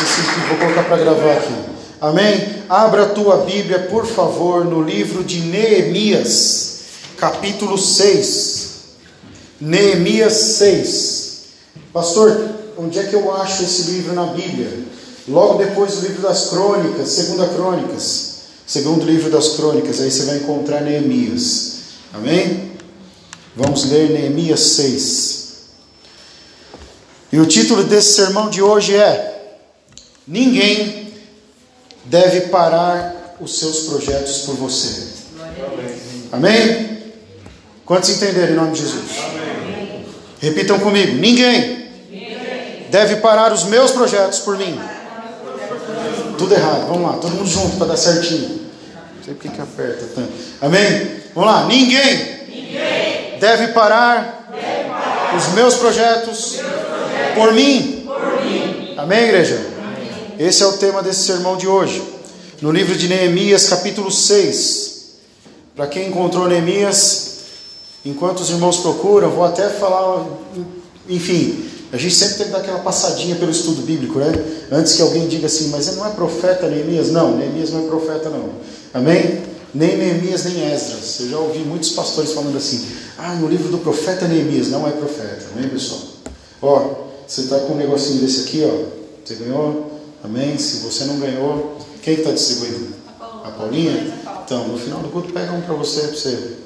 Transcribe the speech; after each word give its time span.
Que 0.00 0.48
vou 0.48 0.56
colocar 0.56 0.84
para 0.84 0.96
gravar 0.96 1.32
aqui. 1.32 1.52
Amém? 2.00 2.62
Abra 2.70 3.02
a 3.02 3.08
tua 3.10 3.38
Bíblia, 3.38 3.80
por 3.90 4.06
favor, 4.06 4.64
no 4.64 4.82
livro 4.82 5.22
de 5.22 5.40
Neemias, 5.40 6.80
capítulo 7.18 7.76
6. 7.76 8.70
Neemias 9.60 10.32
6. 10.32 11.30
Pastor, 11.92 12.48
onde 12.78 12.98
é 12.98 13.02
que 13.02 13.14
eu 13.14 13.30
acho 13.34 13.62
esse 13.62 13.90
livro 13.90 14.14
na 14.14 14.24
Bíblia? 14.26 14.84
Logo 15.28 15.58
depois 15.58 15.96
do 15.96 16.06
livro 16.06 16.22
das 16.22 16.48
Crônicas, 16.48 17.10
segunda 17.10 17.46
Crônicas, 17.48 18.30
segundo 18.66 19.04
livro 19.04 19.30
das 19.30 19.50
Crônicas, 19.50 20.00
aí 20.00 20.10
você 20.10 20.24
vai 20.24 20.36
encontrar 20.36 20.80
Neemias. 20.80 21.72
Amém? 22.14 22.72
Vamos 23.54 23.84
ler 23.84 24.08
Neemias 24.10 24.60
6. 24.60 25.40
E 27.32 27.38
o 27.38 27.44
título 27.44 27.84
desse 27.84 28.14
sermão 28.14 28.48
de 28.48 28.62
hoje 28.62 28.96
é: 28.96 29.29
Ninguém 30.30 31.08
deve 32.04 32.42
parar 32.42 33.34
os 33.40 33.58
seus 33.58 33.80
projetos 33.88 34.42
por 34.46 34.54
você. 34.54 35.08
Amém? 36.30 37.02
Quantos 37.84 38.10
entenderam 38.10 38.52
em 38.52 38.56
nome 38.56 38.70
de 38.70 38.82
Jesus? 38.82 39.10
Repitam 40.40 40.78
comigo: 40.78 41.16
Ninguém, 41.16 41.88
deve 42.90 43.16
parar 43.16 43.52
os 43.52 43.64
meus 43.64 43.90
projetos 43.90 44.38
por 44.38 44.56
mim. 44.56 44.78
Tudo 46.38 46.54
errado, 46.54 46.86
vamos 46.86 47.10
lá, 47.10 47.18
todo 47.18 47.34
mundo 47.34 47.48
junto 47.48 47.76
para 47.76 47.88
dar 47.88 47.96
certinho. 47.96 48.70
Não 49.16 49.24
sei 49.24 49.34
porque 49.34 49.48
que 49.48 49.60
aperta 49.60 50.06
tanto. 50.14 50.32
Amém? 50.60 51.10
Vamos 51.34 51.50
lá, 51.50 51.66
ninguém, 51.66 52.46
Ninguém 52.48 53.36
deve, 53.40 53.68
parar 53.72 54.48
deve 54.48 54.88
parar 54.88 55.36
os 55.36 55.48
meus 55.54 55.74
projetos, 55.74 56.52
meus 56.56 56.70
projetos 56.70 57.34
por, 57.34 57.52
mim. 57.52 58.04
por 58.06 58.44
mim. 58.44 58.94
Amém, 58.96 59.24
igreja? 59.24 59.79
Esse 60.40 60.62
é 60.62 60.66
o 60.66 60.72
tema 60.72 61.02
desse 61.02 61.24
sermão 61.24 61.54
de 61.54 61.66
hoje. 61.66 62.02
No 62.62 62.72
livro 62.72 62.96
de 62.96 63.06
Neemias, 63.08 63.68
capítulo 63.68 64.10
6. 64.10 65.00
Para 65.76 65.86
quem 65.86 66.08
encontrou 66.08 66.48
Neemias, 66.48 67.40
enquanto 68.06 68.40
os 68.40 68.48
irmãos 68.48 68.78
procuram, 68.78 69.28
vou 69.28 69.44
até 69.44 69.68
falar, 69.68 70.26
enfim, 71.06 71.62
a 71.92 71.98
gente 71.98 72.14
sempre 72.14 72.36
tem 72.36 72.46
que 72.46 72.52
dar 72.52 72.60
aquela 72.60 72.78
passadinha 72.78 73.36
pelo 73.36 73.50
estudo 73.50 73.82
bíblico, 73.82 74.18
né? 74.18 74.32
Antes 74.72 74.94
que 74.94 75.02
alguém 75.02 75.28
diga 75.28 75.44
assim, 75.44 75.68
mas 75.68 75.88
ele 75.88 75.98
não 75.98 76.06
é 76.06 76.10
profeta 76.10 76.70
Neemias? 76.70 77.10
Não, 77.10 77.36
Neemias 77.36 77.68
não 77.68 77.84
é 77.84 77.86
profeta, 77.86 78.30
não. 78.30 78.48
Amém? 78.94 79.42
Nem 79.74 79.98
Neemias, 79.98 80.44
nem 80.44 80.72
Esdras. 80.72 81.20
Eu 81.20 81.28
já 81.28 81.38
ouvi 81.38 81.58
muitos 81.58 81.90
pastores 81.90 82.32
falando 82.32 82.56
assim, 82.56 82.82
ah, 83.18 83.34
no 83.34 83.46
livro 83.46 83.68
do 83.68 83.76
profeta 83.76 84.26
Neemias, 84.26 84.68
não 84.68 84.88
é 84.88 84.90
profeta. 84.90 85.48
Amém, 85.54 85.68
pessoal? 85.68 86.00
Ó, 86.62 86.94
você 87.26 87.42
está 87.42 87.58
com 87.58 87.74
um 87.74 87.76
negocinho 87.76 88.22
desse 88.22 88.40
aqui, 88.40 88.64
ó. 88.64 89.00
Você 89.22 89.34
ganhou? 89.34 89.89
Amém? 90.22 90.58
Se 90.58 90.78
você 90.78 91.04
não 91.04 91.18
ganhou, 91.18 91.78
quem 92.02 92.14
está 92.14 92.30
distribuindo? 92.30 92.94
A 93.18 93.50
Paulinha? 93.56 94.14
Então, 94.44 94.68
no 94.68 94.78
final 94.78 95.00
do 95.00 95.08
culto, 95.08 95.32
pega 95.32 95.52
um 95.52 95.62
para 95.62 95.74
você, 95.74 96.00
para 96.02 96.16
você 96.16 96.56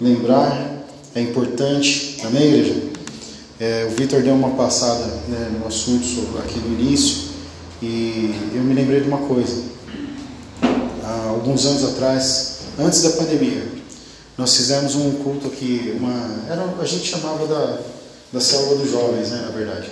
lembrar. 0.00 0.84
É 1.14 1.20
importante. 1.20 2.18
Amém, 2.24 2.42
igreja? 2.42 2.82
É, 3.60 3.86
o 3.88 3.94
Vitor 3.94 4.22
deu 4.22 4.34
uma 4.34 4.50
passada 4.50 5.04
né, 5.28 5.52
no 5.60 5.66
assunto 5.66 6.38
aqui 6.38 6.58
no 6.58 6.80
início 6.80 7.28
e 7.80 8.34
eu 8.54 8.62
me 8.62 8.74
lembrei 8.74 9.00
de 9.00 9.08
uma 9.08 9.18
coisa. 9.18 9.62
Há 11.02 11.28
alguns 11.28 11.66
anos 11.66 11.84
atrás, 11.84 12.58
antes 12.78 13.02
da 13.02 13.10
pandemia, 13.10 13.68
nós 14.36 14.56
fizemos 14.56 14.96
um 14.96 15.12
culto 15.22 15.46
aqui, 15.46 15.94
uma, 15.96 16.50
era, 16.50 16.64
a 16.80 16.84
gente 16.84 17.06
chamava 17.06 17.46
da, 17.46 17.80
da 18.32 18.40
célula 18.40 18.76
dos 18.76 18.90
jovens, 18.90 19.30
né, 19.30 19.42
na 19.44 19.50
verdade. 19.50 19.90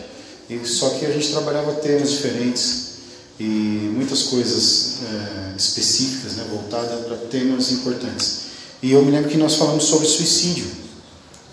E, 0.48 0.66
só 0.66 0.88
que 0.90 1.06
a 1.06 1.10
gente 1.10 1.30
trabalhava 1.30 1.72
temas 1.74 2.10
diferentes 2.10 2.91
e 3.40 3.90
muitas 3.94 4.24
coisas 4.24 4.98
é, 5.02 5.56
específicas, 5.56 6.34
né, 6.34 6.46
voltadas 6.50 7.06
para 7.06 7.16
temas 7.16 7.72
importantes. 7.72 8.42
E 8.82 8.92
eu 8.92 9.04
me 9.04 9.10
lembro 9.10 9.30
que 9.30 9.36
nós 9.36 9.54
falamos 9.54 9.84
sobre 9.84 10.06
suicídio. 10.06 10.66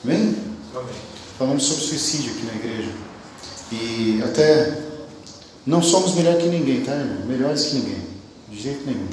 Amém? 0.03 0.35
Amém 0.75 1.09
falamos 1.39 1.63
sobre 1.63 1.85
suicídio 1.85 2.33
aqui 2.33 2.45
na 2.45 2.53
igreja. 2.55 2.91
E 3.71 4.21
até 4.21 4.77
não 5.65 5.81
somos 5.81 6.13
melhor 6.15 6.37
que 6.37 6.49
ninguém, 6.49 6.81
tá, 6.81 6.93
irmão? 6.93 7.25
Melhores 7.25 7.63
que 7.63 7.75
ninguém, 7.75 8.01
de 8.51 8.61
jeito 8.61 8.85
nenhum. 8.85 9.07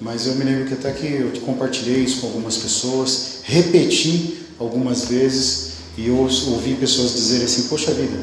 Mas 0.00 0.28
eu 0.28 0.36
me 0.36 0.44
lembro 0.44 0.66
que 0.66 0.74
até 0.74 0.92
que 0.92 1.06
eu 1.06 1.32
compartilhei 1.40 2.04
isso 2.04 2.20
com 2.20 2.28
algumas 2.28 2.56
pessoas, 2.56 3.40
repeti 3.42 4.38
algumas 4.60 5.06
vezes 5.06 5.70
e 5.98 6.06
eu 6.06 6.16
ouvi 6.16 6.76
pessoas 6.76 7.14
dizerem 7.14 7.46
assim: 7.46 7.64
Poxa 7.64 7.92
vida, 7.92 8.18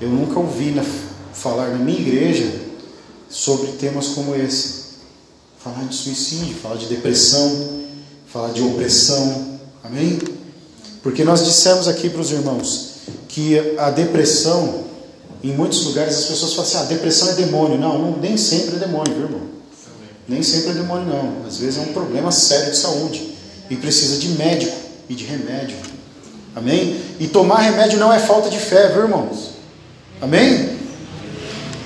eu 0.00 0.08
nunca 0.08 0.40
ouvi 0.40 0.72
na, 0.72 0.84
falar 1.32 1.68
na 1.68 1.78
minha 1.78 2.00
igreja 2.00 2.61
sobre 3.32 3.72
temas 3.72 4.08
como 4.08 4.34
esse. 4.34 4.82
Falar 5.58 5.84
de 5.84 5.94
suicídio, 5.94 6.54
falar 6.56 6.76
de 6.76 6.86
depressão, 6.86 7.80
falar 8.26 8.52
de 8.52 8.62
opressão. 8.62 9.58
Amém? 9.82 10.18
Porque 11.02 11.24
nós 11.24 11.44
dissemos 11.44 11.88
aqui 11.88 12.10
para 12.10 12.20
os 12.20 12.30
irmãos 12.30 12.92
que 13.28 13.76
a 13.78 13.90
depressão, 13.90 14.84
em 15.42 15.52
muitos 15.52 15.84
lugares 15.84 16.16
as 16.16 16.24
pessoas 16.26 16.52
falam 16.52 16.68
assim: 16.68 16.76
ah, 16.78 16.84
depressão 16.84 17.30
é 17.30 17.32
demônio. 17.34 17.78
Não, 17.78 17.98
não, 17.98 18.18
nem 18.18 18.36
sempre 18.36 18.76
é 18.76 18.78
demônio, 18.78 19.14
viu, 19.14 19.24
irmão? 19.24 19.40
Nem 20.28 20.42
sempre 20.42 20.70
é 20.70 20.74
demônio, 20.74 21.06
não. 21.06 21.46
Às 21.46 21.56
vezes 21.56 21.78
é 21.78 21.82
um 21.82 21.92
problema 21.92 22.30
sério 22.30 22.70
de 22.70 22.76
saúde 22.76 23.34
e 23.70 23.76
precisa 23.76 24.18
de 24.18 24.28
médico 24.30 24.76
e 25.08 25.14
de 25.14 25.24
remédio. 25.24 25.76
Amém? 26.54 27.00
E 27.18 27.26
tomar 27.26 27.60
remédio 27.60 27.98
não 27.98 28.12
é 28.12 28.18
falta 28.18 28.50
de 28.50 28.58
fé, 28.58 28.88
viu, 28.88 29.02
irmãos? 29.02 29.52
Amém? 30.20 30.81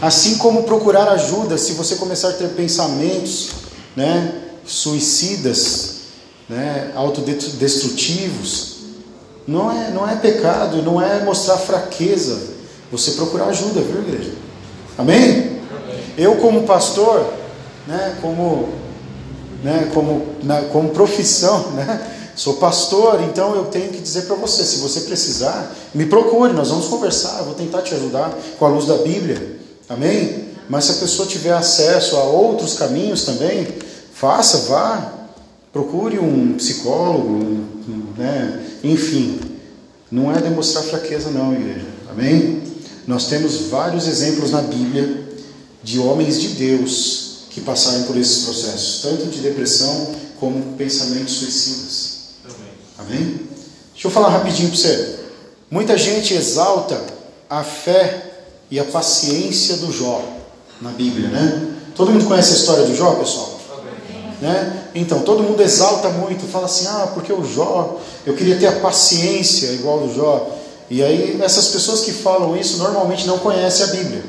Assim 0.01 0.37
como 0.37 0.65
procurar 0.65 1.09
ajuda, 1.09 1.57
se 1.57 1.73
você 1.73 1.97
começar 1.97 2.31
a 2.31 2.33
ter 2.33 2.49
pensamentos 2.49 3.51
né, 3.95 4.43
suicidas, 4.65 5.97
né, 6.49 6.93
autodestrutivos, 6.95 8.77
não 9.47 9.71
é, 9.71 9.91
não 9.91 10.09
é 10.09 10.17
pecado, 10.17 10.83
não 10.83 11.01
é 11.01 11.25
mostrar 11.25 11.57
fraqueza. 11.57 12.57
Você 12.91 13.13
procurar 13.13 13.47
ajuda, 13.47 13.81
viu, 13.81 14.03
igreja? 14.03 14.33
Amém? 14.99 15.21
Amém. 15.21 15.61
Eu, 16.19 16.37
como 16.37 16.65
pastor, 16.65 17.33
né, 17.87 18.19
como, 18.21 18.69
né, 19.63 19.91
como, 19.95 20.27
na, 20.43 20.63
como 20.63 20.91
profissão, 20.91 21.71
né, 21.73 22.13
sou 22.37 22.55
pastor, 22.55 23.23
então 23.23 23.55
eu 23.55 23.65
tenho 23.67 23.89
que 23.89 24.01
dizer 24.01 24.23
para 24.23 24.37
você: 24.37 24.63
se 24.63 24.79
você 24.79 25.01
precisar, 25.01 25.75
me 25.95 26.07
procure, 26.07 26.53
nós 26.53 26.69
vamos 26.69 26.87
conversar, 26.87 27.39
eu 27.39 27.47
vou 27.47 27.55
tentar 27.55 27.83
te 27.83 27.95
ajudar 27.95 28.37
com 28.59 28.67
a 28.67 28.69
luz 28.69 28.87
da 28.87 28.97
Bíblia. 28.99 29.56
Amém? 29.89 30.47
Mas 30.69 30.85
se 30.85 30.93
a 30.93 30.95
pessoa 30.97 31.29
tiver 31.29 31.53
acesso 31.53 32.17
a 32.17 32.25
outros 32.25 32.75
caminhos 32.75 33.25
também, 33.25 33.67
faça, 34.13 34.59
vá, 34.69 35.13
procure 35.73 36.19
um 36.19 36.55
psicólogo, 36.55 37.65
né, 38.17 38.67
enfim, 38.83 39.39
não 40.11 40.35
é 40.35 40.41
demonstrar 40.41 40.83
fraqueza, 40.85 41.31
não, 41.31 41.53
igreja. 41.53 41.87
Amém? 42.11 42.63
Nós 43.07 43.29
temos 43.29 43.69
vários 43.69 44.07
exemplos 44.09 44.51
na 44.51 44.63
Bíblia 44.63 45.25
de 45.83 45.99
homens 45.99 46.41
de 46.41 46.49
Deus 46.49 47.47
que 47.51 47.61
passaram 47.61 48.03
por 48.05 48.17
esses 48.17 48.45
processos, 48.45 49.03
tanto 49.03 49.27
de 49.27 49.41
depressão 49.41 50.15
como 50.41 50.77
pensamentos 50.77 51.35
suicidas. 51.35 52.17
Amém? 52.45 53.19
Amém? 53.21 53.41
Deixa 53.93 54.09
eu 54.09 54.11
falar 54.11 54.31
rapidinho 54.31 54.69
para 54.69 54.79
você. 54.79 55.17
Muita 55.71 55.97
gente 55.97 56.35
exalta 56.35 57.01
a 57.49 57.63
fé 57.63 58.26
e 58.71 58.81
a 58.81 58.85
paciência 58.85 59.77
do 59.77 59.93
Jó 59.93 60.23
na 60.81 60.91
Bíblia, 60.91 61.29
né? 61.29 61.75
Todo 61.95 62.11
mundo 62.11 62.27
conhece 62.27 62.53
a 62.53 62.57
história 62.57 62.85
do 62.85 62.95
Jó, 62.95 63.13
pessoal? 63.13 63.57
Né? 64.41 64.89
Então, 64.95 65.21
todo 65.21 65.43
mundo 65.43 65.63
exalta 65.63 66.11
muito, 66.11 66.47
fala 66.47 66.67
assim: 66.67 66.87
ah, 66.87 67.11
porque 67.15 67.33
o 67.33 67.45
Jó, 67.45 67.99
eu 68.27 68.35
queria 68.35 68.57
ter 68.57 68.67
a 68.67 68.81
paciência 68.81 69.69
igual 69.73 70.01
do 70.01 70.15
Jó. 70.15 70.51
E 70.91 71.03
aí, 71.03 71.41
essas 71.43 71.69
pessoas 71.69 72.03
que 72.03 72.13
falam 72.13 72.57
isso 72.57 72.77
normalmente 72.79 73.27
não 73.27 73.39
conhecem 73.39 73.85
a 73.85 73.89
Bíblia, 73.89 74.25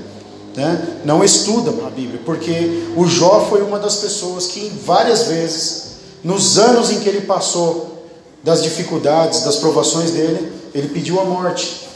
né? 0.56 1.00
não 1.06 1.24
estudam 1.24 1.86
a 1.86 1.90
Bíblia, 1.90 2.20
porque 2.26 2.86
o 2.96 3.06
Jó 3.06 3.46
foi 3.50 3.62
uma 3.62 3.78
das 3.78 3.98
pessoas 3.98 4.48
que 4.48 4.72
várias 4.84 5.24
vezes, 5.24 5.84
nos 6.24 6.58
anos 6.58 6.90
em 6.90 7.00
que 7.00 7.10
ele 7.10 7.22
passou 7.22 8.06
das 8.44 8.64
dificuldades, 8.64 9.42
das 9.42 9.58
provações 9.58 10.12
dele, 10.12 10.52
ele 10.74 10.88
pediu 10.88 11.20
a 11.20 11.26
morte 11.26 11.88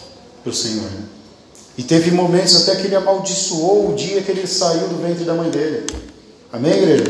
para 0.44 0.51
o 0.51 0.54
Senhor. 0.54 0.89
E 1.77 1.83
teve 1.83 2.12
momentos 2.12 2.62
até 2.62 2.75
que 2.79 2.88
ele 2.88 2.95
amaldiçoou 2.95 3.91
o 3.91 3.95
dia 3.95 4.21
que 4.21 4.31
ele 4.31 4.45
saiu 4.45 4.88
do 4.88 5.01
ventre 5.01 5.23
da 5.23 5.33
mãe 5.33 5.50
dele. 5.50 5.85
Amém, 6.51 6.73
igreja? 6.73 7.06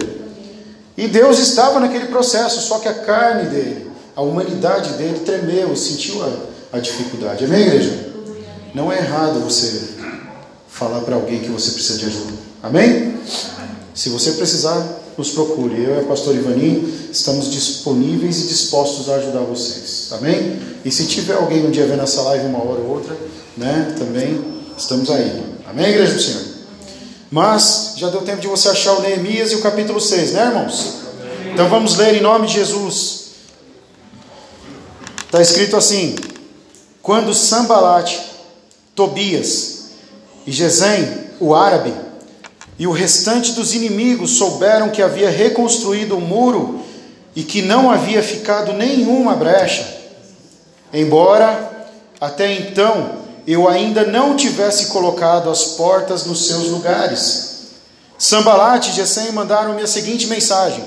E 0.97 1.07
Deus 1.07 1.39
estava 1.39 1.79
naquele 1.79 2.05
processo, 2.05 2.61
só 2.61 2.79
que 2.79 2.87
a 2.87 2.93
carne 2.93 3.49
dele, 3.49 3.89
a 4.15 4.21
humanidade 4.21 4.93
dele 4.93 5.19
tremeu, 5.19 5.75
sentiu 5.75 6.21
a, 6.23 6.77
a 6.77 6.79
dificuldade. 6.79 7.45
Amém, 7.45 7.61
igreja? 7.61 8.11
Não 8.73 8.91
é 8.91 8.97
errado 8.97 9.39
você 9.39 9.95
falar 10.67 11.01
para 11.01 11.15
alguém 11.15 11.39
que 11.39 11.49
você 11.49 11.71
precisa 11.71 11.99
de 11.99 12.05
ajuda. 12.05 12.33
Amém? 12.61 13.19
Se 13.93 14.09
você 14.09 14.33
precisar, 14.33 15.01
nos 15.17 15.31
procure. 15.31 15.83
Eu 15.83 15.95
e 15.95 15.99
a 15.99 16.03
pastor 16.03 16.35
Ivani 16.35 17.09
estamos 17.11 17.51
disponíveis 17.51 18.41
e 18.41 18.47
dispostos 18.47 19.09
a 19.09 19.15
ajudar 19.15 19.41
vocês. 19.41 20.09
Amém? 20.11 20.59
E 20.85 20.91
se 20.91 21.05
tiver 21.05 21.35
alguém 21.35 21.65
um 21.65 21.71
dia 21.71 21.85
vendo 21.85 22.03
essa 22.03 22.21
live 22.21 22.45
uma 22.45 22.59
hora 22.59 22.79
ou 22.79 22.89
outra, 22.89 23.15
né, 23.57 23.95
também 23.97 24.39
estamos 24.77 25.09
aí. 25.09 25.43
Amém, 25.69 25.89
igreja 25.89 26.13
do 26.13 26.21
Senhor? 26.21 26.43
Mas 27.29 27.93
já 27.97 28.09
deu 28.09 28.21
tempo 28.21 28.41
de 28.41 28.47
você 28.47 28.69
achar 28.69 28.93
o 28.93 29.01
Neemias 29.01 29.51
e 29.51 29.55
o 29.55 29.61
capítulo 29.61 29.99
6, 29.99 30.33
né, 30.33 30.45
irmãos? 30.47 30.95
Então 31.53 31.69
vamos 31.69 31.95
ler 31.95 32.15
em 32.15 32.21
nome 32.21 32.47
de 32.47 32.53
Jesus. 32.53 33.31
Está 35.25 35.41
escrito 35.41 35.77
assim: 35.77 36.15
Quando 37.01 37.33
Sambalate, 37.33 38.19
Tobias 38.95 39.91
e 40.45 40.51
Gesem, 40.51 41.21
o 41.39 41.55
árabe, 41.55 41.93
e 42.77 42.85
o 42.85 42.91
restante 42.91 43.53
dos 43.53 43.73
inimigos 43.73 44.31
souberam 44.31 44.89
que 44.89 45.01
havia 45.01 45.29
reconstruído 45.29 46.17
o 46.17 46.21
muro 46.21 46.81
e 47.35 47.43
que 47.43 47.61
não 47.61 47.89
havia 47.89 48.21
ficado 48.21 48.73
nenhuma 48.73 49.35
brecha, 49.35 49.87
embora 50.93 51.87
até 52.19 52.53
então 52.53 53.20
eu 53.51 53.67
ainda 53.67 54.05
não 54.05 54.35
tivesse 54.35 54.87
colocado 54.87 55.49
as 55.49 55.63
portas 55.63 56.25
nos 56.25 56.45
seus 56.45 56.67
lugares. 56.67 57.51
Sambalat 58.17 58.87
e 58.87 58.91
Gesem 58.93 59.31
mandaram-me 59.31 59.81
a 59.81 59.87
seguinte 59.87 60.27
mensagem: 60.27 60.83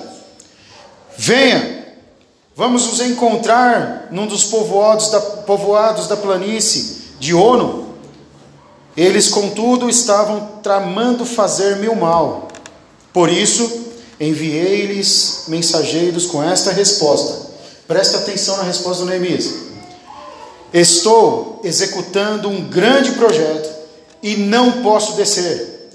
Venha, 1.17 1.85
vamos 2.55 2.87
nos 2.87 3.01
encontrar 3.01 4.09
num 4.11 4.27
dos 4.27 4.45
povoados 4.45 5.11
da, 5.11 5.21
povoados 5.21 6.07
da 6.07 6.17
planície 6.17 7.03
de 7.19 7.35
Ono. 7.35 7.95
Eles, 8.97 9.29
contudo, 9.29 9.91
estavam 9.91 10.61
tramando 10.63 11.27
fazer-me 11.27 11.89
o 11.89 11.97
mal. 11.97 12.47
Por 13.13 13.29
isso, 13.29 13.89
enviei-lhes 14.21 15.45
mensageiros 15.49 16.27
com 16.27 16.43
esta 16.43 16.71
resposta. 16.71 17.51
Presta 17.89 18.19
atenção 18.19 18.57
na 18.57 18.63
resposta 18.63 19.03
do 19.03 19.11
Neemias. 19.11 19.64
Estou 20.75 21.61
executando 21.63 22.49
um 22.49 22.69
grande 22.69 23.13
projeto 23.13 23.73
e 24.21 24.37
não 24.37 24.83
posso 24.83 25.15
descer, 25.15 25.89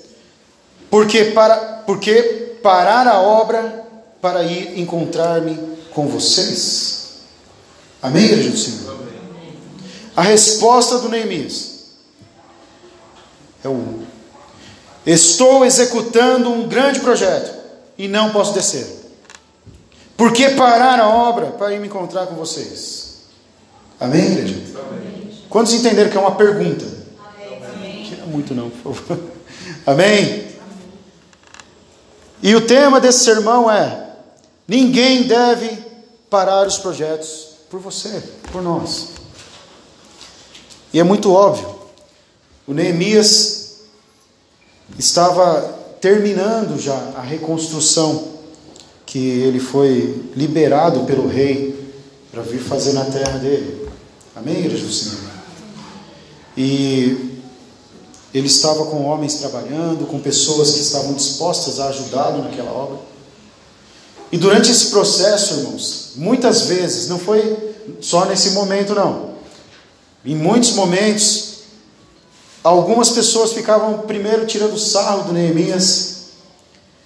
porque 0.89 1.25
para 1.25 1.83
porque 1.85 2.57
parar 2.63 3.05
a 3.05 3.19
obra 3.19 3.85
para 4.21 4.43
ir 4.43 4.79
encontrar-me 4.79 5.59
com 5.93 6.07
vocês. 6.07 7.23
Amém, 8.01 8.23
igreja 8.23 8.51
do 8.51 8.57
Senhor. 8.57 8.99
A 10.15 10.21
resposta 10.21 10.99
do 10.99 11.09
Neemias 11.09 11.89
é 13.63 13.67
o 13.67 14.03
Estou 15.05 15.65
executando 15.65 16.51
um 16.51 16.67
grande 16.67 16.99
projeto 16.99 17.51
e 17.97 18.07
não 18.07 18.31
posso 18.31 18.53
descer. 18.53 18.87
Por 20.15 20.31
que 20.31 20.51
parar 20.51 20.99
a 20.99 21.09
obra 21.09 21.47
para 21.47 21.73
ir 21.73 21.79
me 21.79 21.87
encontrar 21.87 22.27
com 22.27 22.35
vocês? 22.35 22.98
Amém, 23.99 24.31
igreja? 24.31 24.55
Amém. 24.75 25.31
Quantos 25.49 25.73
entenderam 25.73 26.09
que 26.09 26.17
é 26.17 26.19
uma 26.19 26.35
pergunta? 26.35 26.85
Amém. 27.75 28.05
Tira 28.07 28.25
muito 28.25 28.55
não, 28.55 28.69
por 28.69 28.95
favor. 28.95 29.19
Amém? 29.85 30.47
E 32.41 32.55
o 32.55 32.65
tema 32.65 32.99
desse 32.99 33.25
sermão 33.25 33.69
é: 33.69 34.11
ninguém 34.67 35.23
deve 35.23 35.77
parar 36.29 36.65
os 36.65 36.77
projetos 36.77 37.49
por 37.69 37.79
você, 37.79 38.23
por 38.51 38.61
nós. 38.61 39.09
E 40.93 40.99
é 40.99 41.03
muito 41.03 41.33
óbvio. 41.33 41.75
O 42.65 42.73
Neemias 42.73 43.81
estava 44.97 45.77
terminando 45.99 46.79
já 46.79 46.95
a 47.15 47.21
reconstrução 47.21 48.39
que 49.05 49.19
ele 49.41 49.59
foi 49.59 50.23
liberado 50.35 51.01
pelo 51.01 51.27
rei 51.27 51.77
para 52.31 52.41
vir 52.43 52.59
fazer 52.59 52.93
na 52.93 53.05
terra 53.05 53.37
dele. 53.39 53.78
Amém, 54.39 54.59
igreja 54.59 54.85
do 54.85 54.93
Senhor? 54.93 55.19
E 56.55 57.41
ele 58.33 58.47
estava 58.47 58.85
com 58.85 59.03
homens 59.03 59.33
trabalhando, 59.33 60.07
com 60.07 60.17
pessoas 60.17 60.71
que 60.71 60.79
estavam 60.79 61.13
dispostas 61.13 61.77
a 61.77 61.89
ajudá-lo 61.89 62.43
naquela 62.43 62.71
obra. 62.71 62.99
E 64.31 64.37
durante 64.37 64.71
esse 64.71 64.91
processo, 64.91 65.55
irmãos, 65.55 66.11
muitas 66.15 66.61
vezes, 66.61 67.09
não 67.09 67.19
foi 67.19 67.75
só 67.99 68.23
nesse 68.23 68.51
momento, 68.51 68.95
não. 68.95 69.31
Em 70.23 70.35
muitos 70.35 70.71
momentos, 70.71 71.63
algumas 72.63 73.09
pessoas 73.09 73.51
ficavam 73.51 73.99
primeiro 73.99 74.45
tirando 74.45 74.79
sarro 74.79 75.23
do 75.23 75.33
Neemias 75.33 76.27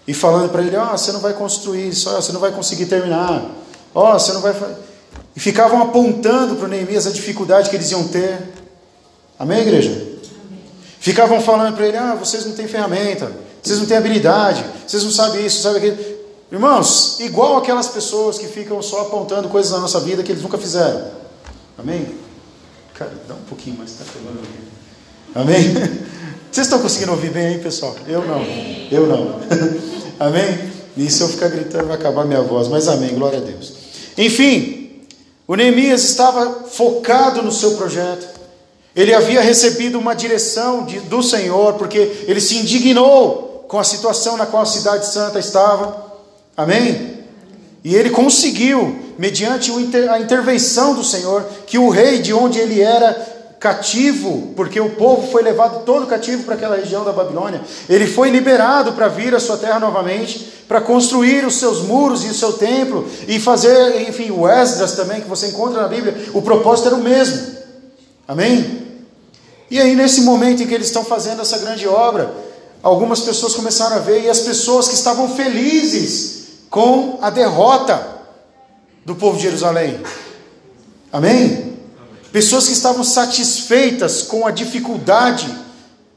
e 0.07 0.13
falando 0.13 0.51
para 0.51 0.61
ele: 0.61 0.77
Ó, 0.77 0.93
oh, 0.93 0.97
você 0.97 1.11
não 1.11 1.19
vai 1.19 1.33
construir, 1.33 1.95
só 1.95 2.21
você 2.21 2.31
não 2.31 2.39
vai 2.39 2.51
conseguir 2.51 2.85
terminar. 2.85 3.43
Ó, 3.95 4.13
oh, 4.15 4.19
você 4.19 4.33
não 4.33 4.41
vai. 4.41 4.53
E 5.35 5.39
ficavam 5.39 5.81
apontando 5.81 6.55
para 6.55 6.67
Neemias 6.67 7.07
a 7.07 7.11
dificuldade 7.11 7.69
que 7.69 7.75
eles 7.75 7.91
iam 7.91 8.07
ter. 8.07 8.37
Amém, 9.37 9.61
igreja? 9.61 10.13
Ficavam 10.99 11.41
falando 11.41 11.75
para 11.75 11.87
ele: 11.87 11.97
ah, 11.97 12.15
vocês 12.15 12.45
não 12.45 12.53
têm 12.53 12.67
ferramenta, 12.67 13.31
vocês 13.61 13.79
não 13.79 13.85
têm 13.85 13.97
habilidade, 13.97 14.63
vocês 14.87 15.03
não 15.03 15.11
sabem 15.11 15.45
isso, 15.45 15.61
sabem 15.61 15.77
aquilo. 15.77 16.13
Irmãos, 16.51 17.19
igual 17.19 17.57
aquelas 17.57 17.87
pessoas 17.87 18.37
que 18.37 18.47
ficam 18.47 18.79
só 18.81 19.01
apontando 19.01 19.49
coisas 19.49 19.71
na 19.71 19.79
nossa 19.79 19.99
vida 19.99 20.21
que 20.21 20.31
eles 20.31 20.43
nunca 20.43 20.57
fizeram. 20.57 21.07
Amém? 21.77 22.07
Cara, 22.93 23.11
dá 23.27 23.33
um 23.33 23.43
pouquinho 23.49 23.77
mais, 23.77 23.89
está 23.89 24.05
falando 24.05 24.39
aqui. 24.39 24.73
Amém? 25.33 25.73
Vocês 26.51 26.67
estão 26.67 26.79
conseguindo 26.79 27.11
ouvir 27.11 27.31
bem 27.31 27.47
aí, 27.47 27.57
pessoal? 27.57 27.95
Eu 28.07 28.23
não. 28.23 28.45
Eu 28.91 29.07
não. 29.07 29.39
amém? 30.19 30.71
E 30.95 31.09
se 31.09 31.21
eu 31.21 31.27
ficar 31.27 31.47
gritando 31.47 31.87
vai 31.87 31.97
acabar 31.97 32.23
minha 32.25 32.43
voz, 32.43 32.67
mas 32.67 32.87
amém, 32.87 33.15
glória 33.15 33.39
a 33.39 33.41
Deus. 33.41 33.73
Enfim, 34.15 34.82
o 35.47 35.55
Neemias 35.55 36.03
estava 36.03 36.65
focado 36.69 37.41
no 37.41 37.51
seu 37.51 37.75
projeto. 37.75 38.27
Ele 38.95 39.13
havia 39.13 39.41
recebido 39.41 39.99
uma 39.99 40.13
direção 40.13 40.85
de, 40.85 40.99
do 41.01 41.21
Senhor, 41.21 41.73
porque 41.73 42.25
ele 42.27 42.39
se 42.39 42.57
indignou 42.57 43.65
com 43.67 43.79
a 43.79 43.83
situação 43.83 44.37
na 44.37 44.45
qual 44.45 44.63
a 44.63 44.67
cidade 44.67 45.07
santa 45.07 45.39
estava. 45.39 46.13
Amém? 46.55 47.23
E 47.83 47.95
ele 47.95 48.11
conseguiu, 48.11 49.13
mediante 49.17 49.71
a 50.09 50.19
intervenção 50.19 50.93
do 50.93 51.03
Senhor, 51.03 51.43
que 51.65 51.77
o 51.77 51.89
rei 51.89 52.19
de 52.19 52.33
onde 52.33 52.59
ele 52.59 52.81
era 52.81 53.11
cativo, 53.63 54.51
porque 54.57 54.77
o 54.77 54.89
povo 54.89 55.31
foi 55.31 55.41
levado 55.41 55.85
todo 55.85 56.05
cativo 56.05 56.43
para 56.43 56.55
aquela 56.55 56.75
região 56.75 57.05
da 57.05 57.13
Babilônia. 57.13 57.61
Ele 57.87 58.05
foi 58.05 58.29
liberado 58.29 58.91
para 58.91 59.07
vir 59.07 59.33
à 59.33 59.39
sua 59.39 59.55
terra 59.55 59.79
novamente, 59.79 60.65
para 60.67 60.81
construir 60.81 61.45
os 61.45 61.55
seus 61.55 61.79
muros 61.81 62.25
e 62.25 62.27
o 62.27 62.33
seu 62.33 62.51
templo 62.51 63.07
e 63.25 63.39
fazer, 63.39 64.01
enfim, 64.01 64.31
o 64.31 64.49
Esdras 64.49 64.91
também 64.97 65.21
que 65.21 65.29
você 65.29 65.47
encontra 65.47 65.81
na 65.81 65.87
Bíblia. 65.87 66.13
O 66.33 66.41
propósito 66.41 66.87
era 66.87 66.95
o 66.97 67.01
mesmo. 67.01 67.55
Amém? 68.27 68.85
E 69.71 69.79
aí 69.79 69.95
nesse 69.95 70.23
momento 70.23 70.61
em 70.61 70.67
que 70.67 70.73
eles 70.73 70.87
estão 70.87 71.05
fazendo 71.05 71.41
essa 71.41 71.57
grande 71.59 71.87
obra, 71.87 72.33
algumas 72.81 73.21
pessoas 73.21 73.55
começaram 73.55 73.95
a 73.95 73.99
ver 73.99 74.23
e 74.23 74.29
as 74.29 74.41
pessoas 74.41 74.89
que 74.89 74.95
estavam 74.95 75.29
felizes 75.29 76.65
com 76.69 77.17
a 77.21 77.29
derrota 77.29 78.09
do 79.05 79.15
povo 79.15 79.37
de 79.37 79.43
Jerusalém. 79.43 80.01
Amém? 81.13 81.72
Pessoas 82.33 82.65
que 82.65 82.73
estavam 82.73 83.03
satisfeitas 83.03 84.23
com 84.23 84.47
a 84.47 84.49
dificuldade 84.49 85.47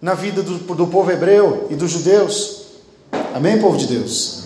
na 0.00 0.14
vida 0.14 0.42
do, 0.42 0.56
do 0.74 0.86
povo 0.86 1.10
hebreu 1.10 1.66
e 1.68 1.74
dos 1.74 1.90
judeus. 1.90 2.62
Amém, 3.34 3.60
povo 3.60 3.76
de 3.76 3.86
Deus? 3.86 4.44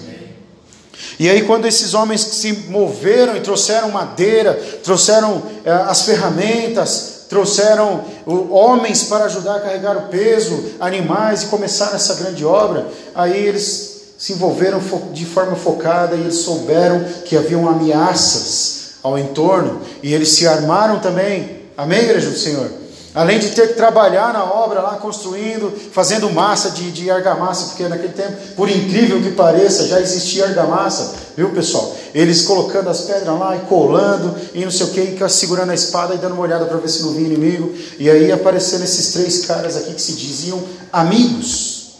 E 1.16 1.30
aí, 1.30 1.42
quando 1.42 1.66
esses 1.66 1.94
homens 1.94 2.22
se 2.22 2.52
moveram 2.70 3.36
e 3.36 3.40
trouxeram 3.40 3.88
madeira, 3.92 4.54
trouxeram 4.82 5.40
eh, 5.64 5.70
as 5.70 6.02
ferramentas, 6.02 7.26
trouxeram 7.28 8.04
homens 8.26 9.04
para 9.04 9.26
ajudar 9.26 9.56
a 9.56 9.60
carregar 9.60 9.96
o 9.96 10.08
peso, 10.08 10.72
animais, 10.80 11.44
e 11.44 11.46
começaram 11.46 11.94
essa 11.94 12.14
grande 12.14 12.44
obra, 12.44 12.88
aí 13.14 13.46
eles 13.46 14.14
se 14.18 14.32
envolveram 14.32 14.80
de 15.12 15.24
forma 15.24 15.54
focada 15.54 16.16
e 16.16 16.20
eles 16.20 16.38
souberam 16.38 17.04
que 17.24 17.36
haviam 17.36 17.68
ameaças 17.68 18.94
ao 19.04 19.16
entorno, 19.16 19.82
e 20.02 20.12
eles 20.12 20.30
se 20.30 20.48
armaram 20.48 20.98
também 20.98 21.59
Amém, 21.80 22.00
igreja 22.00 22.28
do 22.28 22.36
Senhor? 22.36 22.70
Além 23.14 23.38
de 23.38 23.52
ter 23.52 23.68
que 23.68 23.74
trabalhar 23.74 24.34
na 24.34 24.44
obra 24.44 24.82
lá, 24.82 24.96
construindo, 24.96 25.72
fazendo 25.92 26.28
massa 26.28 26.72
de, 26.72 26.92
de 26.92 27.10
argamassa, 27.10 27.68
porque 27.68 27.88
naquele 27.88 28.12
tempo, 28.12 28.36
por 28.54 28.68
incrível 28.68 29.22
que 29.22 29.30
pareça, 29.30 29.86
já 29.86 29.98
existia 29.98 30.44
argamassa, 30.44 31.14
viu 31.34 31.48
pessoal? 31.52 31.96
Eles 32.14 32.42
colocando 32.42 32.90
as 32.90 33.00
pedras 33.00 33.38
lá 33.38 33.56
e 33.56 33.60
colando 33.60 34.36
e 34.52 34.62
não 34.62 34.70
sei 34.70 34.86
o 34.88 34.90
que, 34.90 35.28
segurando 35.30 35.70
a 35.70 35.74
espada 35.74 36.14
e 36.14 36.18
dando 36.18 36.34
uma 36.34 36.42
olhada 36.42 36.66
para 36.66 36.76
ver 36.76 36.88
se 36.88 37.02
não 37.02 37.12
vinha 37.12 37.28
inimigo. 37.28 37.74
E 37.98 38.10
aí 38.10 38.30
aparecendo 38.30 38.84
esses 38.84 39.14
três 39.14 39.46
caras 39.46 39.74
aqui 39.74 39.94
que 39.94 40.02
se 40.02 40.12
diziam 40.12 40.62
amigos. 40.92 41.92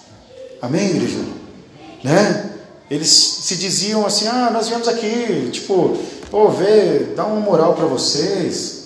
Amém, 0.60 0.90
igreja? 0.90 1.20
Né? 2.04 2.50
Eles 2.90 3.08
se 3.08 3.56
diziam 3.56 4.04
assim: 4.04 4.28
ah, 4.28 4.50
nós 4.52 4.68
viemos 4.68 4.86
aqui, 4.86 5.48
tipo, 5.50 5.96
pô, 6.30 6.50
ver, 6.50 7.14
dar 7.16 7.24
uma 7.24 7.40
moral 7.40 7.72
para 7.72 7.86
vocês. 7.86 8.79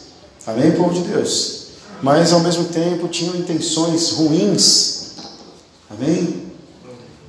Amém, 0.47 0.73
povo 0.73 0.93
de 0.93 1.09
Deus? 1.09 1.65
Mas 2.03 2.33
ao 2.33 2.41
mesmo 2.41 2.65
tempo 2.65 3.09
tinham 3.09 3.35
intenções 3.35 4.11
ruins. 4.11 5.13
Amém? 5.91 6.45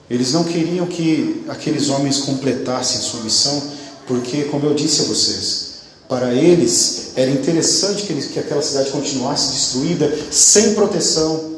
Eles 0.09 0.33
não 0.33 0.43
queriam 0.43 0.85
que 0.85 1.45
aqueles 1.47 1.89
homens 1.89 2.19
completassem 2.19 2.99
sua 3.01 3.21
missão, 3.21 3.61
porque, 4.05 4.43
como 4.45 4.65
eu 4.65 4.73
disse 4.73 5.01
a 5.01 5.05
vocês, 5.05 5.75
para 6.07 6.33
eles 6.33 7.13
era 7.15 7.31
interessante 7.31 8.03
que, 8.03 8.13
eles, 8.13 8.27
que 8.27 8.39
aquela 8.39 8.61
cidade 8.61 8.91
continuasse 8.91 9.53
destruída, 9.53 10.13
sem 10.29 10.73
proteção, 10.75 11.55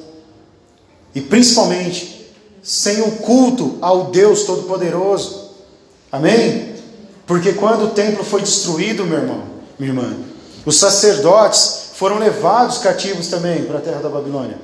e 1.14 1.22
principalmente 1.22 2.32
sem 2.62 3.02
o 3.02 3.12
culto 3.14 3.78
ao 3.82 4.12
Deus 4.12 4.44
Todo-Poderoso. 4.44 5.50
Amém? 6.12 6.76
Porque 7.26 7.54
quando 7.54 7.86
o 7.86 7.90
templo 7.90 8.24
foi 8.24 8.42
destruído, 8.42 9.06
meu 9.06 9.18
irmão, 9.18 9.44
minha 9.80 9.92
irmã, 9.92 10.16
os 10.68 10.76
sacerdotes 10.76 11.92
foram 11.94 12.20
levados 12.20 12.80
cativos 12.80 13.30
também 13.30 13.64
para 13.64 13.78
a 13.78 13.82
terra 13.82 14.02
da 14.02 14.10
Babilônia. 14.10 14.58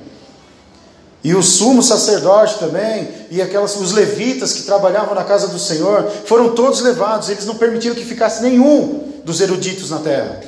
E 1.24 1.34
o 1.34 1.42
sumo 1.42 1.82
sacerdote 1.82 2.58
também, 2.58 3.08
e 3.30 3.40
aquelas, 3.40 3.74
os 3.80 3.90
levitas 3.92 4.52
que 4.52 4.64
trabalhavam 4.64 5.14
na 5.14 5.24
casa 5.24 5.48
do 5.48 5.58
Senhor, 5.58 6.06
foram 6.26 6.54
todos 6.54 6.82
levados, 6.82 7.30
eles 7.30 7.46
não 7.46 7.54
permitiram 7.54 7.94
que 7.94 8.04
ficasse 8.04 8.42
nenhum 8.42 9.22
dos 9.24 9.40
eruditos 9.40 9.88
na 9.88 9.98
terra. 10.00 10.42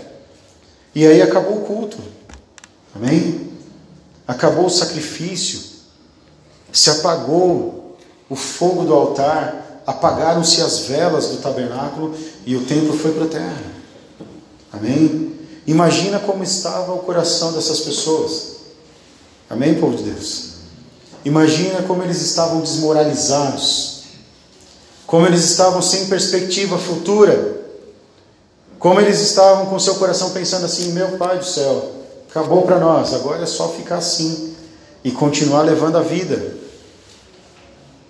E 0.95 1.07
aí 1.07 1.23
acabou 1.23 1.57
o 1.57 1.65
culto. 1.65 1.97
Amém? 2.95 3.51
Acabou 4.29 4.67
o 4.67 4.71
sacrifício. 4.71 5.59
Se 6.71 6.91
apagou 6.91 7.97
o 8.29 8.37
fogo 8.37 8.85
do 8.85 8.93
altar, 8.93 9.81
apagaram-se 9.87 10.61
as 10.61 10.81
velas 10.81 11.29
do 11.29 11.39
tabernáculo 11.39 12.15
e 12.45 12.55
o 12.57 12.67
templo 12.67 12.93
foi 12.99 13.13
para 13.13 13.25
a 13.25 13.29
terra. 13.29 13.63
Amém? 14.71 15.36
Imagina 15.67 16.19
como 16.21 16.45
estava 16.45 16.93
o 16.93 16.99
coração 16.99 17.53
dessas 17.53 17.81
pessoas. 17.81 18.57
Amém, 19.51 19.75
povo 19.75 19.97
de 19.97 20.05
Deus? 20.05 20.57
Imagina 21.25 21.83
como 21.83 22.05
eles 22.05 22.23
estavam 22.23 22.61
desmoralizados, 22.61 24.03
como 25.07 25.27
eles 25.27 25.45
estavam 25.45 25.83
sem 25.83 26.07
perspectiva 26.07 26.79
futura, 26.79 27.57
como 28.79 29.01
eles 29.01 29.21
estavam 29.21 29.67
com 29.67 29.79
seu 29.79 29.97
coração 29.97 30.31
pensando 30.31 30.67
assim: 30.67 30.93
meu 30.93 31.17
Pai 31.17 31.39
do 31.39 31.45
céu, 31.45 31.93
acabou 32.31 32.63
para 32.63 32.79
nós, 32.79 33.13
agora 33.13 33.43
é 33.43 33.47
só 33.47 33.69
ficar 33.71 33.97
assim 33.97 34.55
e 35.03 35.11
continuar 35.11 35.63
levando 35.63 35.99
a 35.99 36.03
vida. 36.03 36.55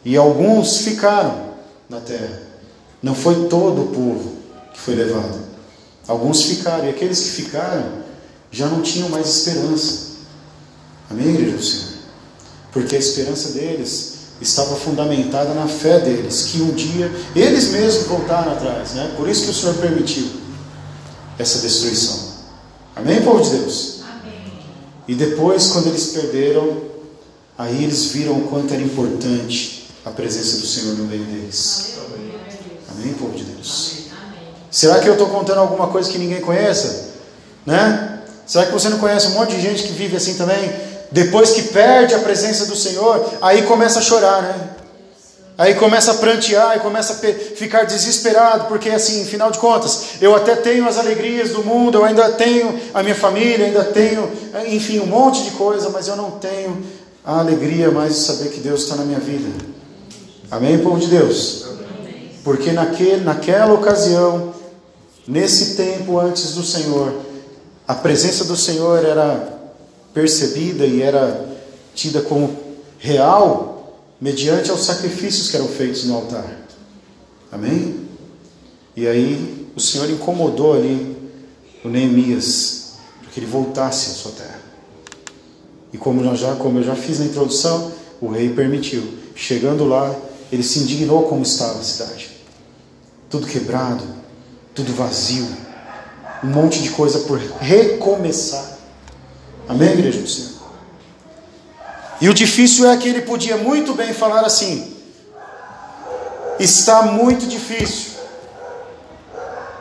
E 0.04 0.14
alguns 0.16 0.78
ficaram 0.78 1.54
na 1.88 2.00
terra, 2.00 2.42
não 3.02 3.14
foi 3.14 3.48
todo 3.48 3.82
o 3.82 3.86
povo 3.86 4.32
que 4.74 4.78
foi 4.78 4.94
levado, 4.94 5.40
alguns 6.06 6.42
ficaram, 6.42 6.86
e 6.86 6.90
aqueles 6.90 7.20
que 7.20 7.30
ficaram 7.30 8.04
já 8.50 8.66
não 8.66 8.82
tinham 8.82 9.08
mais 9.08 9.28
esperança. 9.28 10.06
Amém, 11.10 11.28
igreja 11.28 11.56
do 11.56 11.62
Senhor? 11.62 11.96
porque 12.76 12.94
a 12.94 12.98
esperança 12.98 13.52
deles 13.52 14.16
estava 14.38 14.76
fundamentada 14.76 15.54
na 15.54 15.66
fé 15.66 15.98
deles, 15.98 16.50
que 16.52 16.60
um 16.60 16.72
dia 16.72 17.10
eles 17.34 17.70
mesmos 17.70 18.06
voltaram 18.06 18.52
atrás, 18.52 18.90
né? 18.90 19.14
Por 19.16 19.26
isso 19.26 19.44
que 19.44 19.50
o 19.50 19.54
Senhor 19.54 19.76
permitiu 19.76 20.28
essa 21.38 21.60
destruição. 21.60 22.34
Amém, 22.94 23.22
povo 23.22 23.42
de 23.42 23.48
Deus? 23.48 24.02
Amém. 24.02 24.52
E 25.08 25.14
depois, 25.14 25.68
quando 25.68 25.86
eles 25.86 26.08
perderam, 26.08 26.82
aí 27.56 27.82
eles 27.82 28.04
viram 28.06 28.40
o 28.40 28.42
quanto 28.42 28.74
era 28.74 28.82
importante 28.82 29.88
a 30.04 30.10
presença 30.10 30.58
do 30.58 30.66
Senhor 30.66 30.98
no 30.98 31.04
meio 31.04 31.24
deles. 31.24 31.94
Amém, 32.10 32.30
Amém 32.90 33.14
povo 33.14 33.34
de 33.34 33.44
Deus? 33.44 33.92
Amém. 33.92 33.95
Será 34.76 34.98
que 34.98 35.08
eu 35.08 35.14
estou 35.14 35.30
contando 35.30 35.56
alguma 35.56 35.86
coisa 35.86 36.10
que 36.10 36.18
ninguém 36.18 36.42
conheça? 36.42 37.14
Né? 37.64 38.18
Será 38.46 38.66
que 38.66 38.72
você 38.72 38.90
não 38.90 38.98
conhece 38.98 39.28
um 39.28 39.30
monte 39.30 39.56
de 39.56 39.62
gente 39.62 39.84
que 39.84 39.92
vive 39.94 40.14
assim 40.18 40.34
também? 40.34 40.70
Depois 41.10 41.52
que 41.52 41.62
perde 41.62 42.14
a 42.14 42.18
presença 42.18 42.66
do 42.66 42.76
Senhor, 42.76 43.26
aí 43.40 43.62
começa 43.62 44.00
a 44.00 44.02
chorar, 44.02 44.42
né? 44.42 44.54
Aí 45.56 45.76
começa 45.76 46.10
a 46.10 46.14
prantear 46.16 46.76
e 46.76 46.80
começa 46.80 47.14
a 47.14 47.16
ficar 47.56 47.84
desesperado, 47.84 48.66
porque 48.66 48.90
assim, 48.90 49.24
final 49.24 49.50
de 49.50 49.56
contas, 49.56 50.08
eu 50.20 50.36
até 50.36 50.54
tenho 50.54 50.86
as 50.86 50.98
alegrias 50.98 51.52
do 51.52 51.64
mundo, 51.64 51.96
eu 51.96 52.04
ainda 52.04 52.32
tenho 52.32 52.78
a 52.92 53.02
minha 53.02 53.14
família, 53.14 53.64
ainda 53.64 53.82
tenho, 53.82 54.30
enfim, 54.66 55.00
um 55.00 55.06
monte 55.06 55.42
de 55.42 55.52
coisa, 55.52 55.88
mas 55.88 56.06
eu 56.06 56.16
não 56.16 56.32
tenho 56.32 56.84
a 57.24 57.38
alegria 57.38 57.90
mais 57.90 58.12
de 58.12 58.20
saber 58.20 58.50
que 58.50 58.60
Deus 58.60 58.82
está 58.82 58.94
na 58.94 59.04
minha 59.06 59.20
vida. 59.20 59.48
Amém, 60.50 60.76
povo 60.76 61.00
de 61.00 61.06
Deus? 61.06 61.64
Porque 62.44 62.72
naquele, 62.72 63.24
naquela 63.24 63.72
ocasião, 63.72 64.54
nesse 65.26 65.76
tempo 65.76 66.18
antes 66.18 66.54
do 66.54 66.62
Senhor, 66.62 67.14
a 67.86 67.94
presença 67.94 68.44
do 68.44 68.56
Senhor 68.56 69.04
era 69.04 69.56
percebida 70.12 70.86
e 70.86 71.02
era 71.02 71.46
tida 71.94 72.20
como 72.22 72.56
real 72.98 74.02
mediante 74.20 74.70
aos 74.70 74.84
sacrifícios 74.84 75.50
que 75.50 75.56
eram 75.56 75.68
feitos 75.68 76.04
no 76.04 76.16
altar. 76.16 76.66
Amém? 77.52 78.06
E 78.96 79.06
aí 79.06 79.66
o 79.76 79.80
Senhor 79.80 80.08
incomodou 80.10 80.74
ali 80.74 81.16
o 81.84 81.88
Neemias 81.88 82.94
para 83.20 83.30
que 83.30 83.40
ele 83.40 83.46
voltasse 83.46 84.10
à 84.10 84.14
sua 84.14 84.32
terra. 84.32 84.60
E 85.92 85.98
como, 85.98 86.22
nós 86.22 86.40
já, 86.40 86.54
como 86.56 86.78
eu 86.78 86.82
já 86.82 86.94
fiz 86.94 87.18
na 87.18 87.26
introdução, 87.26 87.92
o 88.20 88.28
rei 88.28 88.48
permitiu. 88.48 89.02
Chegando 89.34 89.84
lá, 89.84 90.14
ele 90.50 90.62
se 90.62 90.80
indignou 90.80 91.24
como 91.24 91.42
estava 91.42 91.78
a 91.78 91.82
cidade. 91.82 92.30
Tudo 93.28 93.46
quebrado, 93.46 94.04
tudo 94.76 94.92
vazio, 94.92 95.48
um 96.44 96.48
monte 96.48 96.82
de 96.82 96.90
coisa 96.90 97.20
por 97.20 97.38
recomeçar. 97.38 98.76
Amém, 99.66 99.92
igreja 99.92 100.20
do 100.20 100.28
Senhor? 100.28 100.50
E 102.20 102.28
o 102.28 102.34
difícil 102.34 102.88
é 102.88 102.96
que 102.98 103.08
ele 103.08 103.22
podia 103.22 103.56
muito 103.56 103.94
bem 103.94 104.12
falar 104.12 104.42
assim: 104.44 104.94
está 106.60 107.02
muito 107.02 107.46
difícil, 107.46 108.12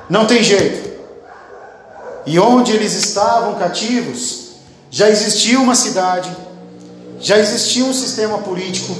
não 0.10 0.26
tem 0.26 0.42
jeito. 0.42 0.96
E 2.26 2.40
onde 2.40 2.72
eles 2.72 2.94
estavam 2.94 3.56
cativos, 3.56 4.54
já 4.90 5.10
existia 5.10 5.60
uma 5.60 5.76
cidade, 5.76 6.36
já 7.20 7.38
existia 7.38 7.84
um 7.86 7.94
sistema 7.94 8.40
político, 8.40 8.96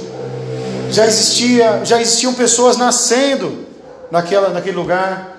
já 0.90 1.06
existia, 1.06 1.84
já 1.84 2.00
existiam 2.00 2.34
pessoas 2.34 2.76
nascendo 2.76 3.66
naquela, 4.10 4.50
naquele 4.50 4.76
lugar. 4.76 5.35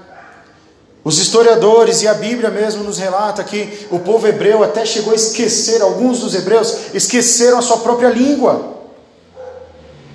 Os 1.07 1.19
historiadores 1.19 2.01
e 2.01 2.07
a 2.09 2.13
Bíblia 2.13 2.49
mesmo 2.49 2.83
nos 2.83 2.97
relata 2.97 3.41
que 3.41 3.87
o 3.89 3.97
povo 3.97 4.27
hebreu 4.27 4.61
até 4.61 4.85
chegou 4.85 5.13
a 5.13 5.15
esquecer, 5.15 5.81
alguns 5.81 6.19
dos 6.19 6.35
hebreus 6.35 6.93
esqueceram 6.93 7.57
a 7.57 7.61
sua 7.61 7.77
própria 7.77 8.09
língua. 8.09 8.75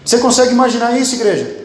Você 0.04 0.18
consegue 0.18 0.52
imaginar 0.52 0.94
isso, 0.98 1.14
igreja? 1.14 1.62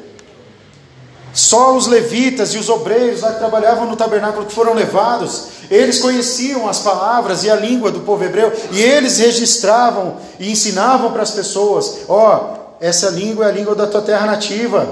Só 1.34 1.76
os 1.76 1.88
levitas 1.88 2.54
e 2.54 2.58
os 2.58 2.70
obreiros 2.70 3.20
lá 3.20 3.34
que 3.34 3.40
trabalhavam 3.40 3.86
no 3.86 3.98
tabernáculo 3.98 4.46
que 4.46 4.54
foram 4.54 4.74
levados, 4.74 5.48
eles 5.70 6.00
conheciam 6.00 6.70
as 6.70 6.80
palavras 6.80 7.44
e 7.44 7.50
a 7.50 7.56
língua 7.58 7.92
do 7.92 8.00
povo 8.00 8.24
hebreu 8.24 8.54
e 8.72 8.82
eles 8.82 9.18
registravam 9.18 10.16
e 10.40 10.50
ensinavam 10.50 11.12
para 11.12 11.24
as 11.24 11.32
pessoas: 11.32 11.98
ó, 12.08 12.38
oh, 12.38 12.78
essa 12.80 13.10
língua 13.10 13.48
é 13.48 13.50
a 13.50 13.52
língua 13.52 13.76
da 13.76 13.88
tua 13.88 14.02
terra 14.02 14.26
nativa. 14.26 14.88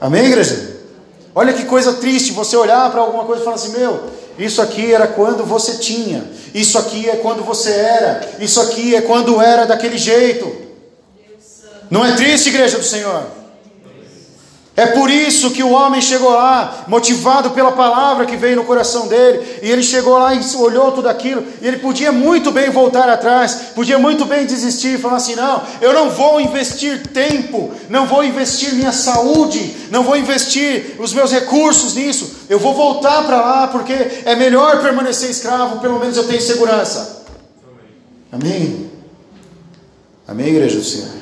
Amém, 0.00 0.24
igreja? 0.24 0.71
Olha 1.34 1.52
que 1.52 1.64
coisa 1.64 1.94
triste 1.94 2.32
você 2.32 2.56
olhar 2.56 2.90
para 2.90 3.00
alguma 3.00 3.24
coisa 3.24 3.40
e 3.40 3.44
falar 3.44 3.56
assim: 3.56 3.72
meu, 3.72 4.10
isso 4.38 4.60
aqui 4.60 4.92
era 4.92 5.06
quando 5.06 5.44
você 5.44 5.78
tinha, 5.78 6.24
isso 6.54 6.78
aqui 6.78 7.08
é 7.08 7.16
quando 7.16 7.42
você 7.42 7.70
era, 7.70 8.28
isso 8.38 8.60
aqui 8.60 8.94
é 8.94 9.00
quando 9.00 9.40
era 9.40 9.64
daquele 9.64 9.98
jeito. 9.98 10.60
Não 11.90 12.04
é 12.04 12.12
triste, 12.12 12.48
igreja 12.48 12.78
do 12.78 12.84
Senhor? 12.84 13.41
É 14.74 14.86
por 14.86 15.10
isso 15.10 15.50
que 15.50 15.62
o 15.62 15.70
homem 15.70 16.00
chegou 16.00 16.30
lá, 16.30 16.84
motivado 16.88 17.50
pela 17.50 17.72
palavra 17.72 18.24
que 18.24 18.36
veio 18.36 18.56
no 18.56 18.64
coração 18.64 19.06
dele, 19.06 19.58
e 19.62 19.70
ele 19.70 19.82
chegou 19.82 20.16
lá 20.16 20.34
e 20.34 20.40
olhou 20.56 20.92
tudo 20.92 21.10
aquilo, 21.10 21.44
e 21.60 21.68
ele 21.68 21.76
podia 21.76 22.10
muito 22.10 22.50
bem 22.50 22.70
voltar 22.70 23.06
atrás, 23.06 23.54
podia 23.74 23.98
muito 23.98 24.24
bem 24.24 24.46
desistir 24.46 24.94
e 24.94 24.98
falar 24.98 25.16
assim: 25.16 25.34
não, 25.34 25.62
eu 25.82 25.92
não 25.92 26.08
vou 26.08 26.40
investir 26.40 27.06
tempo, 27.08 27.70
não 27.90 28.06
vou 28.06 28.24
investir 28.24 28.72
minha 28.72 28.92
saúde, 28.92 29.76
não 29.90 30.02
vou 30.04 30.16
investir 30.16 30.96
os 30.98 31.12
meus 31.12 31.30
recursos 31.30 31.92
nisso, 31.92 32.46
eu 32.48 32.58
vou 32.58 32.74
voltar 32.74 33.24
para 33.24 33.42
lá 33.42 33.68
porque 33.68 33.92
é 34.24 34.34
melhor 34.34 34.80
permanecer 34.80 35.28
escravo, 35.28 35.80
pelo 35.80 36.00
menos 36.00 36.16
eu 36.16 36.26
tenho 36.26 36.40
segurança. 36.40 37.24
Amém? 38.32 38.90
Amém, 40.26 40.46
igreja 40.46 40.78
do 40.78 40.84
Senhor? 40.84 41.21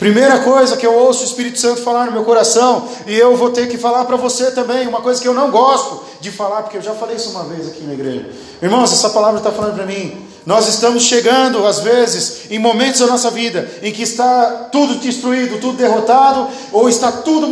Primeira 0.00 0.38
coisa 0.38 0.78
que 0.78 0.86
eu 0.86 0.94
ouço 0.94 1.20
o 1.20 1.26
Espírito 1.26 1.60
Santo 1.60 1.82
falar 1.82 2.06
no 2.06 2.12
meu 2.12 2.24
coração, 2.24 2.88
e 3.06 3.14
eu 3.14 3.36
vou 3.36 3.50
ter 3.50 3.68
que 3.68 3.76
falar 3.76 4.06
para 4.06 4.16
você 4.16 4.50
também, 4.50 4.88
uma 4.88 5.02
coisa 5.02 5.20
que 5.20 5.28
eu 5.28 5.34
não 5.34 5.50
gosto 5.50 6.02
de 6.22 6.30
falar, 6.30 6.62
porque 6.62 6.78
eu 6.78 6.82
já 6.82 6.94
falei 6.94 7.16
isso 7.16 7.28
uma 7.28 7.44
vez 7.44 7.68
aqui 7.68 7.84
na 7.84 7.92
igreja. 7.92 8.30
Irmãos, 8.62 8.94
essa 8.94 9.10
palavra 9.10 9.36
está 9.36 9.52
falando 9.52 9.74
para 9.74 9.84
mim. 9.84 10.26
Nós 10.46 10.66
estamos 10.68 11.02
chegando, 11.02 11.66
às 11.66 11.80
vezes, 11.80 12.50
em 12.50 12.58
momentos 12.58 13.00
da 13.00 13.08
nossa 13.08 13.30
vida 13.30 13.70
em 13.82 13.92
que 13.92 14.02
está 14.02 14.70
tudo 14.72 14.94
destruído, 14.94 15.60
tudo 15.60 15.76
derrotado, 15.76 16.48
ou 16.72 16.88
está 16.88 17.12
tudo 17.12 17.46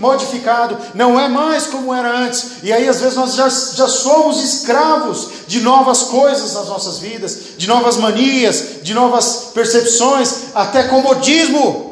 modificado, 0.00 0.76
não 0.94 1.20
é 1.20 1.28
mais 1.28 1.68
como 1.68 1.94
era 1.94 2.10
antes, 2.18 2.64
e 2.64 2.72
aí 2.72 2.88
às 2.88 3.00
vezes 3.00 3.16
nós 3.16 3.34
já, 3.34 3.48
já 3.48 3.86
somos 3.86 4.42
escravos 4.42 5.28
de 5.46 5.60
novas 5.60 6.02
coisas 6.02 6.54
nas 6.54 6.66
nossas 6.66 6.98
vidas, 6.98 7.38
de 7.56 7.68
novas 7.68 7.96
manias, 7.96 8.82
de 8.82 8.92
novas 8.92 9.50
percepções, 9.54 10.34
até 10.52 10.82
comodismo. 10.82 11.91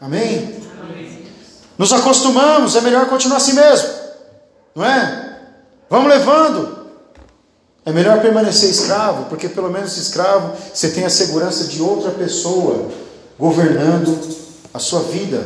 Amém? 0.00 0.54
Nos 1.76 1.92
acostumamos, 1.92 2.76
é 2.76 2.80
melhor 2.80 3.06
continuar 3.06 3.38
assim 3.38 3.54
mesmo, 3.54 3.88
não 4.74 4.84
é? 4.84 5.38
Vamos 5.90 6.08
levando. 6.08 6.84
É 7.86 7.92
melhor 7.92 8.20
permanecer 8.22 8.70
escravo, 8.70 9.26
porque 9.26 9.48
pelo 9.48 9.70
menos 9.70 9.96
escravo 9.98 10.52
você 10.72 10.90
tem 10.90 11.04
a 11.04 11.10
segurança 11.10 11.64
de 11.64 11.82
outra 11.82 12.10
pessoa 12.12 12.90
governando 13.38 14.18
a 14.72 14.78
sua 14.78 15.00
vida. 15.00 15.44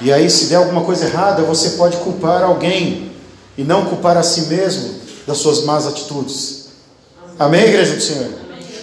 E 0.00 0.12
aí, 0.12 0.30
se 0.30 0.46
der 0.46 0.56
alguma 0.56 0.82
coisa 0.84 1.06
errada, 1.06 1.42
você 1.42 1.70
pode 1.70 1.98
culpar 1.98 2.42
alguém 2.42 3.12
e 3.58 3.62
não 3.62 3.84
culpar 3.84 4.16
a 4.16 4.22
si 4.22 4.42
mesmo 4.42 4.94
das 5.26 5.38
suas 5.38 5.64
más 5.64 5.86
atitudes. 5.86 6.68
Amém, 7.38 7.64
igreja 7.64 7.94
do 7.94 8.00
Senhor? 8.00 8.30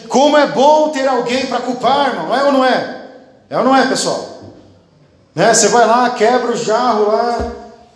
Como 0.07 0.37
é 0.37 0.47
bom 0.47 0.89
ter 0.89 1.07
alguém 1.07 1.47
para 1.47 1.61
culpar, 1.61 2.09
irmão, 2.09 2.35
é 2.35 2.43
ou 2.43 2.51
não 2.51 2.65
é? 2.65 3.07
É 3.49 3.57
ou 3.57 3.63
não 3.63 3.75
é, 3.75 3.87
pessoal? 3.87 4.30
Né? 5.33 5.53
Você 5.53 5.69
vai 5.69 5.85
lá, 5.85 6.09
quebra 6.11 6.51
o 6.51 6.57
jarro 6.57 7.07
lá, 7.07 7.51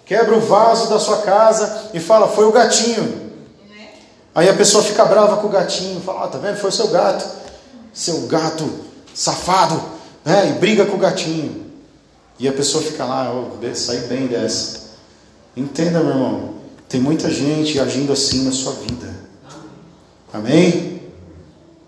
quebra 0.05 0.35
o 0.35 0.41
vaso 0.41 0.89
da 0.89 0.99
sua 0.99 1.17
casa 1.17 1.89
e 1.93 1.99
fala, 1.99 2.27
foi 2.27 2.45
o 2.45 2.51
gatinho. 2.51 3.25
Aí 4.33 4.49
a 4.49 4.53
pessoa 4.53 4.83
fica 4.83 5.05
brava 5.05 5.37
com 5.37 5.47
o 5.47 5.49
gatinho, 5.49 6.01
fala, 6.01 6.25
ah, 6.25 6.27
tá 6.27 6.37
vendo? 6.37 6.57
Foi 6.57 6.69
o 6.69 6.73
seu 6.73 6.89
gato, 6.89 7.25
seu 7.93 8.21
gato 8.27 8.69
safado, 9.13 9.81
né? 10.25 10.49
E 10.49 10.59
briga 10.59 10.85
com 10.85 10.97
o 10.97 10.99
gatinho. 10.99 11.65
E 12.37 12.47
a 12.47 12.51
pessoa 12.51 12.83
fica 12.83 13.05
lá, 13.05 13.33
oh, 13.33 13.75
sai 13.75 13.99
bem 13.99 14.27
dessa. 14.27 14.85
Entenda, 15.55 16.01
meu 16.01 16.09
irmão, 16.09 16.55
tem 16.89 16.99
muita 16.99 17.29
gente 17.29 17.79
agindo 17.79 18.11
assim 18.11 18.43
na 18.43 18.51
sua 18.51 18.73
vida. 18.73 19.15
Amém? 20.33 21.01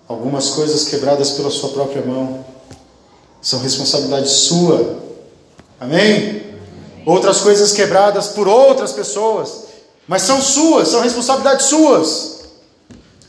Algumas 0.08 0.52
coisas 0.52 0.86
quebradas 0.86 1.32
pela 1.32 1.52
sua 1.52 1.70
própria 1.70 2.02
mão 2.02 2.46
são 3.42 3.60
responsabilidade 3.60 4.30
sua. 4.30 5.07
Amém? 5.80 6.44
Outras 7.06 7.40
coisas 7.40 7.72
quebradas 7.72 8.28
por 8.30 8.48
outras 8.48 8.92
pessoas, 8.92 9.66
mas 10.08 10.24
são 10.24 10.42
suas, 10.42 10.90
são 10.90 11.02
responsabilidades 11.02 11.68
suas. 11.68 12.38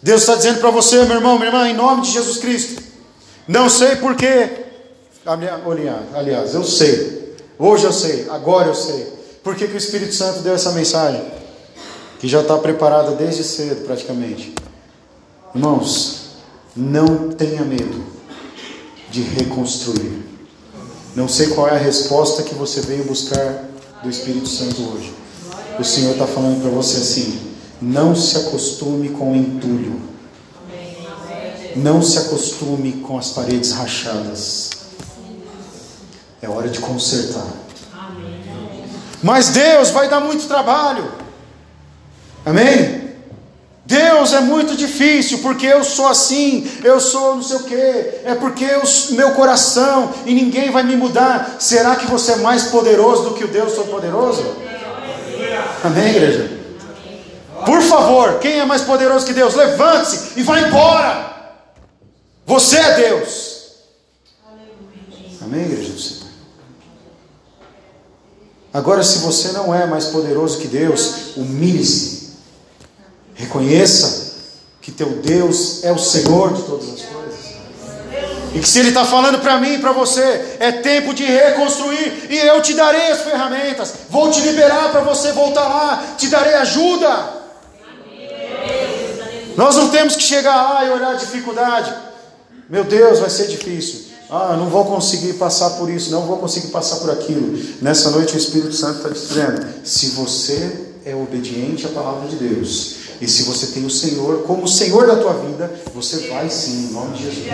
Deus 0.02 0.22
está 0.22 0.34
dizendo 0.34 0.60
para 0.60 0.70
você, 0.70 1.04
meu 1.04 1.16
irmão, 1.16 1.36
minha 1.38 1.48
irmã, 1.48 1.68
em 1.68 1.74
nome 1.74 2.02
de 2.02 2.10
Jesus 2.10 2.38
Cristo. 2.38 2.82
Não 3.46 3.68
sei 3.68 3.96
porquê. 3.96 4.50
Aliás, 6.14 6.54
eu 6.54 6.64
sei. 6.64 7.36
Hoje 7.58 7.84
eu 7.84 7.92
sei, 7.92 8.26
agora 8.30 8.68
eu 8.68 8.74
sei. 8.74 9.12
Por 9.42 9.54
que, 9.56 9.66
que 9.66 9.74
o 9.74 9.78
Espírito 9.78 10.14
Santo 10.14 10.40
deu 10.40 10.54
essa 10.54 10.72
mensagem? 10.72 11.22
Que 12.20 12.28
já 12.28 12.40
está 12.40 12.56
preparada 12.58 13.12
desde 13.12 13.42
cedo, 13.42 13.84
praticamente. 13.84 14.54
Irmãos, 15.54 16.30
não 16.76 17.30
tenha 17.30 17.64
medo 17.64 18.04
de 19.10 19.22
reconstruir. 19.22 20.27
Não 21.18 21.26
sei 21.26 21.48
qual 21.48 21.66
é 21.66 21.72
a 21.72 21.78
resposta 21.78 22.44
que 22.44 22.54
você 22.54 22.80
veio 22.80 23.02
buscar 23.02 23.64
do 24.04 24.08
Espírito 24.08 24.48
Santo 24.48 24.80
hoje. 24.82 25.12
O 25.76 25.82
Senhor 25.82 26.12
está 26.12 26.28
falando 26.28 26.62
para 26.62 26.70
você 26.70 26.98
assim: 26.98 27.40
não 27.82 28.14
se 28.14 28.36
acostume 28.36 29.08
com 29.08 29.32
o 29.32 29.36
entulho. 29.36 30.00
Não 31.74 32.00
se 32.00 32.18
acostume 32.18 32.92
com 33.04 33.18
as 33.18 33.30
paredes 33.30 33.72
rachadas. 33.72 34.70
É 36.40 36.48
hora 36.48 36.68
de 36.68 36.78
consertar. 36.78 37.48
Mas 39.20 39.48
Deus 39.48 39.90
vai 39.90 40.08
dar 40.08 40.20
muito 40.20 40.46
trabalho. 40.46 41.10
Amém? 42.46 43.07
Deus 43.88 44.34
é 44.34 44.40
muito 44.40 44.76
difícil, 44.76 45.38
porque 45.38 45.64
eu 45.64 45.82
sou 45.82 46.08
assim, 46.08 46.70
eu 46.84 47.00
sou 47.00 47.36
não 47.36 47.42
sei 47.42 47.56
o 47.56 47.62
que, 47.64 47.74
é 47.74 48.36
porque 48.38 48.62
eu, 48.62 48.82
meu 49.12 49.30
coração 49.30 50.12
e 50.26 50.34
ninguém 50.34 50.70
vai 50.70 50.82
me 50.82 50.94
mudar. 50.94 51.56
Será 51.58 51.96
que 51.96 52.04
você 52.04 52.32
é 52.32 52.36
mais 52.36 52.64
poderoso 52.64 53.30
do 53.30 53.34
que 53.34 53.44
o 53.44 53.48
Deus 53.48 53.72
Todo-Poderoso? 53.72 54.44
Amém, 55.82 56.10
igreja? 56.10 56.50
Por 57.64 57.80
favor, 57.80 58.38
quem 58.40 58.60
é 58.60 58.64
mais 58.66 58.82
poderoso 58.82 59.24
que 59.24 59.32
Deus? 59.32 59.54
Levante-se 59.54 60.38
e 60.38 60.42
vá 60.42 60.60
embora. 60.60 61.54
Você 62.44 62.76
é 62.76 62.94
Deus. 62.94 63.72
Amém, 65.40 65.62
igreja 65.62 65.92
do 65.94 65.98
Senhor? 65.98 66.28
Agora, 68.70 69.02
se 69.02 69.20
você 69.20 69.52
não 69.52 69.74
é 69.74 69.86
mais 69.86 70.08
poderoso 70.08 70.58
que 70.58 70.68
Deus, 70.68 71.36
humilhe-se 71.38 72.17
Reconheça 73.38 74.32
que 74.82 74.90
teu 74.90 75.10
Deus 75.22 75.84
é 75.84 75.92
o 75.92 75.98
Senhor 75.98 76.52
de 76.54 76.62
todas 76.62 76.88
as 76.88 77.02
coisas. 77.02 77.38
E 78.52 78.58
que 78.58 78.68
se 78.68 78.80
Ele 78.80 78.88
está 78.88 79.04
falando 79.04 79.38
para 79.38 79.58
mim 79.58 79.74
e 79.74 79.78
para 79.78 79.92
você, 79.92 80.56
é 80.58 80.72
tempo 80.72 81.14
de 81.14 81.22
reconstruir, 81.22 82.26
e 82.28 82.36
eu 82.36 82.60
te 82.60 82.74
darei 82.74 83.12
as 83.12 83.20
ferramentas, 83.20 83.92
vou 84.10 84.28
te 84.28 84.40
liberar 84.40 84.90
para 84.90 85.02
você 85.02 85.30
voltar 85.30 85.68
lá, 85.68 86.04
te 86.18 86.26
darei 86.26 86.54
ajuda. 86.54 87.38
Nós 89.56 89.76
não 89.76 89.88
temos 89.88 90.16
que 90.16 90.22
chegar 90.22 90.56
lá 90.56 90.84
e 90.84 90.90
olhar 90.90 91.10
a 91.10 91.14
dificuldade. 91.14 91.94
Meu 92.68 92.82
Deus, 92.82 93.20
vai 93.20 93.30
ser 93.30 93.46
difícil. 93.46 94.06
Ah, 94.28 94.56
não 94.58 94.68
vou 94.68 94.84
conseguir 94.84 95.34
passar 95.34 95.70
por 95.70 95.88
isso, 95.88 96.10
não 96.10 96.22
vou 96.22 96.38
conseguir 96.38 96.68
passar 96.68 96.96
por 96.96 97.10
aquilo. 97.10 97.56
Nessa 97.80 98.10
noite 98.10 98.34
o 98.34 98.38
Espírito 98.38 98.74
Santo 98.74 98.98
está 98.98 99.08
dizendo: 99.10 99.64
se 99.84 100.08
você 100.08 100.88
é 101.04 101.14
obediente 101.14 101.86
à 101.86 101.88
palavra 101.88 102.28
de 102.28 102.36
Deus, 102.36 102.97
e 103.20 103.26
se 103.26 103.42
você 103.42 103.68
tem 103.68 103.84
o 103.84 103.90
Senhor 103.90 104.44
como 104.44 104.64
o 104.64 104.68
Senhor 104.68 105.06
da 105.06 105.16
tua 105.16 105.32
vida, 105.34 105.72
você 105.94 106.28
vai 106.28 106.48
sim, 106.48 106.88
em 106.88 106.92
nome 106.92 107.16
de 107.16 107.24
Jesus. 107.24 107.48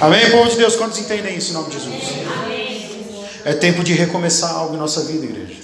Amém, 0.00 0.30
povo 0.30 0.50
de 0.50 0.56
Deus? 0.56 0.76
Quantos 0.76 0.98
entendem 0.98 1.36
isso 1.36 1.50
em 1.50 1.54
nome 1.54 1.70
de 1.70 1.78
Jesus? 1.78 2.02
É 3.44 3.54
tempo 3.54 3.84
de 3.84 3.92
recomeçar 3.92 4.52
algo 4.52 4.74
em 4.74 4.78
nossa 4.78 5.02
vida, 5.02 5.24
igreja. 5.24 5.60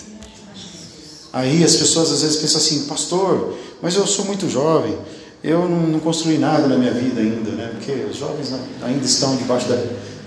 Aí 1.32 1.62
as 1.64 1.76
pessoas 1.76 2.12
às 2.12 2.22
vezes 2.22 2.36
pensam 2.36 2.58
assim, 2.58 2.84
pastor, 2.84 3.54
mas 3.82 3.94
eu 3.94 4.06
sou 4.06 4.24
muito 4.24 4.48
jovem, 4.48 4.96
eu 5.44 5.68
não, 5.68 5.80
não 5.80 6.00
construí 6.00 6.38
nada 6.38 6.66
na 6.66 6.76
minha 6.76 6.92
vida 6.92 7.20
ainda, 7.20 7.50
né? 7.50 7.70
Porque 7.74 7.92
os 8.10 8.16
jovens 8.16 8.52
ainda 8.82 9.04
estão 9.04 9.36
debaixo 9.36 9.68
da 9.68 9.78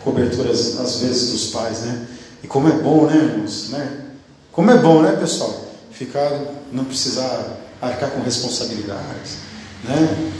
cobertura, 0.03 0.51
às 0.51 0.99
vezes, 0.99 1.31
dos 1.31 1.47
pais, 1.47 1.79
né? 1.79 2.07
E 2.43 2.47
como 2.47 2.67
é 2.67 2.73
bom, 2.73 3.05
né, 3.05 3.15
irmãos? 3.15 3.69
Né? 3.69 4.05
Como 4.51 4.69
é 4.69 4.77
bom, 4.77 5.01
né, 5.01 5.13
pessoal? 5.13 5.65
Ficar, 5.91 6.31
não 6.71 6.85
precisar 6.85 7.57
arcar 7.81 8.11
com 8.11 8.21
responsabilidades, 8.21 9.37
né? 9.83 10.31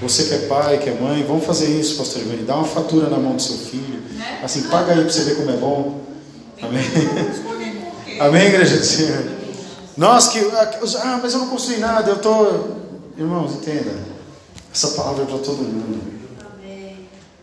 Você 0.00 0.24
que 0.24 0.34
é 0.34 0.38
pai, 0.46 0.78
que 0.78 0.90
é 0.90 0.94
mãe, 0.94 1.24
vamos 1.24 1.46
fazer 1.46 1.68
isso, 1.68 1.96
pastor 1.96 2.20
Ivani, 2.20 2.42
dá 2.42 2.56
uma 2.56 2.66
fatura 2.66 3.08
na 3.08 3.16
mão 3.16 3.36
do 3.36 3.40
seu 3.40 3.56
filho, 3.56 4.02
né? 4.12 4.40
assim, 4.42 4.64
paga 4.64 4.92
aí 4.92 5.00
para 5.00 5.10
você 5.10 5.24
ver 5.24 5.36
como 5.36 5.50
é 5.50 5.56
bom. 5.56 6.00
Amém? 6.60 6.84
Amém, 8.20 8.46
igreja 8.46 8.76
do 8.76 8.84
Senhor? 8.84 9.24
Nós 9.96 10.28
que, 10.28 10.38
ah, 10.38 11.20
mas 11.22 11.32
eu 11.32 11.40
não 11.40 11.48
construí 11.48 11.78
nada, 11.78 12.10
eu 12.10 12.16
estou. 12.16 12.76
Irmãos, 13.16 13.54
entenda, 13.54 13.94
essa 14.72 14.88
palavra 14.88 15.22
é 15.22 15.26
para 15.26 15.38
todo 15.38 15.62
mundo. 15.62 16.02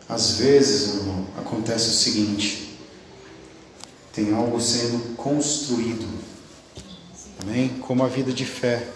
Às 0.08 0.38
vezes, 0.38 0.96
irmão, 0.98 1.26
acontece 1.38 1.90
o 1.90 1.94
seguinte: 1.94 2.78
tem 4.14 4.32
algo 4.36 4.62
sendo 4.62 5.16
construído, 5.16 6.08
amém? 7.42 7.70
Como 7.82 8.04
a 8.04 8.08
vida 8.08 8.32
de 8.32 8.46
fé 8.46 8.88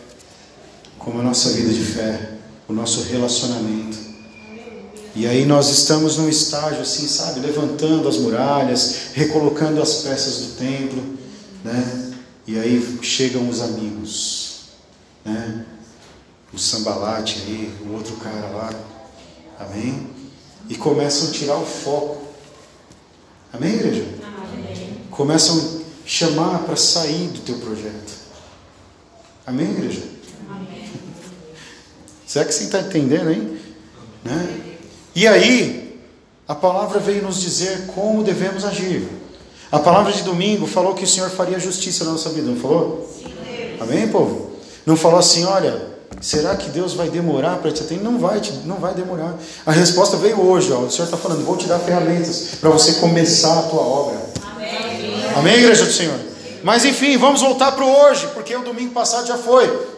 como 1.07 1.21
a 1.21 1.23
nossa 1.23 1.51
vida 1.51 1.71
de 1.71 1.85
fé, 1.85 2.33
o 2.67 2.73
nosso 2.73 3.03
relacionamento. 3.03 3.97
E 5.15 5.25
aí 5.25 5.45
nós 5.45 5.69
estamos 5.69 6.17
num 6.17 6.27
estágio 6.27 6.81
assim, 6.81 7.07
sabe, 7.07 7.39
levantando 7.39 8.09
as 8.09 8.17
muralhas, 8.17 9.11
recolocando 9.13 9.81
as 9.81 10.01
peças 10.01 10.39
do 10.39 10.57
templo, 10.57 11.01
né? 11.63 12.13
E 12.45 12.59
aí 12.59 12.99
chegam 13.01 13.47
os 13.47 13.61
amigos, 13.61 14.63
né? 15.23 15.65
O 16.53 16.59
sambalate 16.59 17.41
aí, 17.47 17.73
o 17.85 17.93
outro 17.93 18.17
cara 18.17 18.49
lá, 18.49 18.69
amém? 19.61 20.09
E 20.67 20.75
começam 20.75 21.29
a 21.29 21.31
tirar 21.31 21.55
o 21.55 21.65
foco. 21.65 22.21
Amém, 23.53 23.75
igreja? 23.75 24.05
Amém. 24.21 24.97
Começam 25.09 25.57
a 25.57 26.05
chamar 26.05 26.59
para 26.65 26.75
sair 26.75 27.29
do 27.29 27.39
teu 27.39 27.55
projeto. 27.59 28.11
Amém, 29.45 29.71
igreja? 29.71 30.16
Será 32.27 32.43
que 32.43 32.53
você 32.53 32.65
está 32.65 32.81
entendendo, 32.81 33.31
hein? 33.31 33.57
Né? 34.23 34.59
E 35.15 35.25
aí, 35.25 35.97
a 36.45 36.53
palavra 36.53 36.99
veio 36.99 37.23
nos 37.23 37.39
dizer 37.39 37.87
como 37.95 38.21
devemos 38.21 38.65
agir. 38.65 39.07
A 39.71 39.79
palavra 39.79 40.11
de 40.11 40.23
domingo 40.23 40.67
falou 40.67 40.93
que 40.93 41.05
o 41.05 41.07
Senhor 41.07 41.29
faria 41.29 41.57
justiça 41.57 42.03
na 42.03 42.11
nossa 42.11 42.29
vida, 42.29 42.49
não 42.49 42.57
falou? 42.57 43.09
Sim. 43.17 43.77
Amém, 43.79 44.09
povo? 44.09 44.51
Não 44.85 44.97
falou 44.97 45.19
assim, 45.19 45.45
olha, 45.45 45.87
será 46.19 46.55
que 46.55 46.69
Deus 46.69 46.93
vai 46.93 47.09
demorar 47.09 47.57
para 47.59 47.71
te 47.71 47.81
atender? 47.81 48.03
Não 48.03 48.19
vai, 48.19 48.41
não 48.65 48.75
vai 48.75 48.93
demorar. 48.93 49.37
A 49.65 49.71
resposta 49.71 50.17
veio 50.17 50.41
hoje, 50.41 50.71
ó. 50.71 50.79
o 50.79 50.91
Senhor 50.91 51.05
está 51.05 51.17
falando, 51.17 51.45
vou 51.45 51.55
te 51.55 51.65
dar 51.67 51.79
ferramentas 51.79 52.55
para 52.59 52.69
você 52.69 52.93
começar 52.95 53.59
a 53.59 53.63
tua 53.63 53.81
obra. 53.81 54.17
Amém. 54.53 55.25
Amém, 55.35 55.55
igreja 55.55 55.85
do 55.85 55.91
Senhor? 55.93 56.19
Mas 56.61 56.83
enfim, 56.83 57.17
vamos 57.17 57.41
voltar 57.41 57.71
para 57.71 57.85
o 57.85 57.89
hoje, 57.89 58.27
porque 58.33 58.53
o 58.53 58.63
domingo 58.63 58.93
passado 58.93 59.25
já 59.27 59.37
foi. 59.37 59.96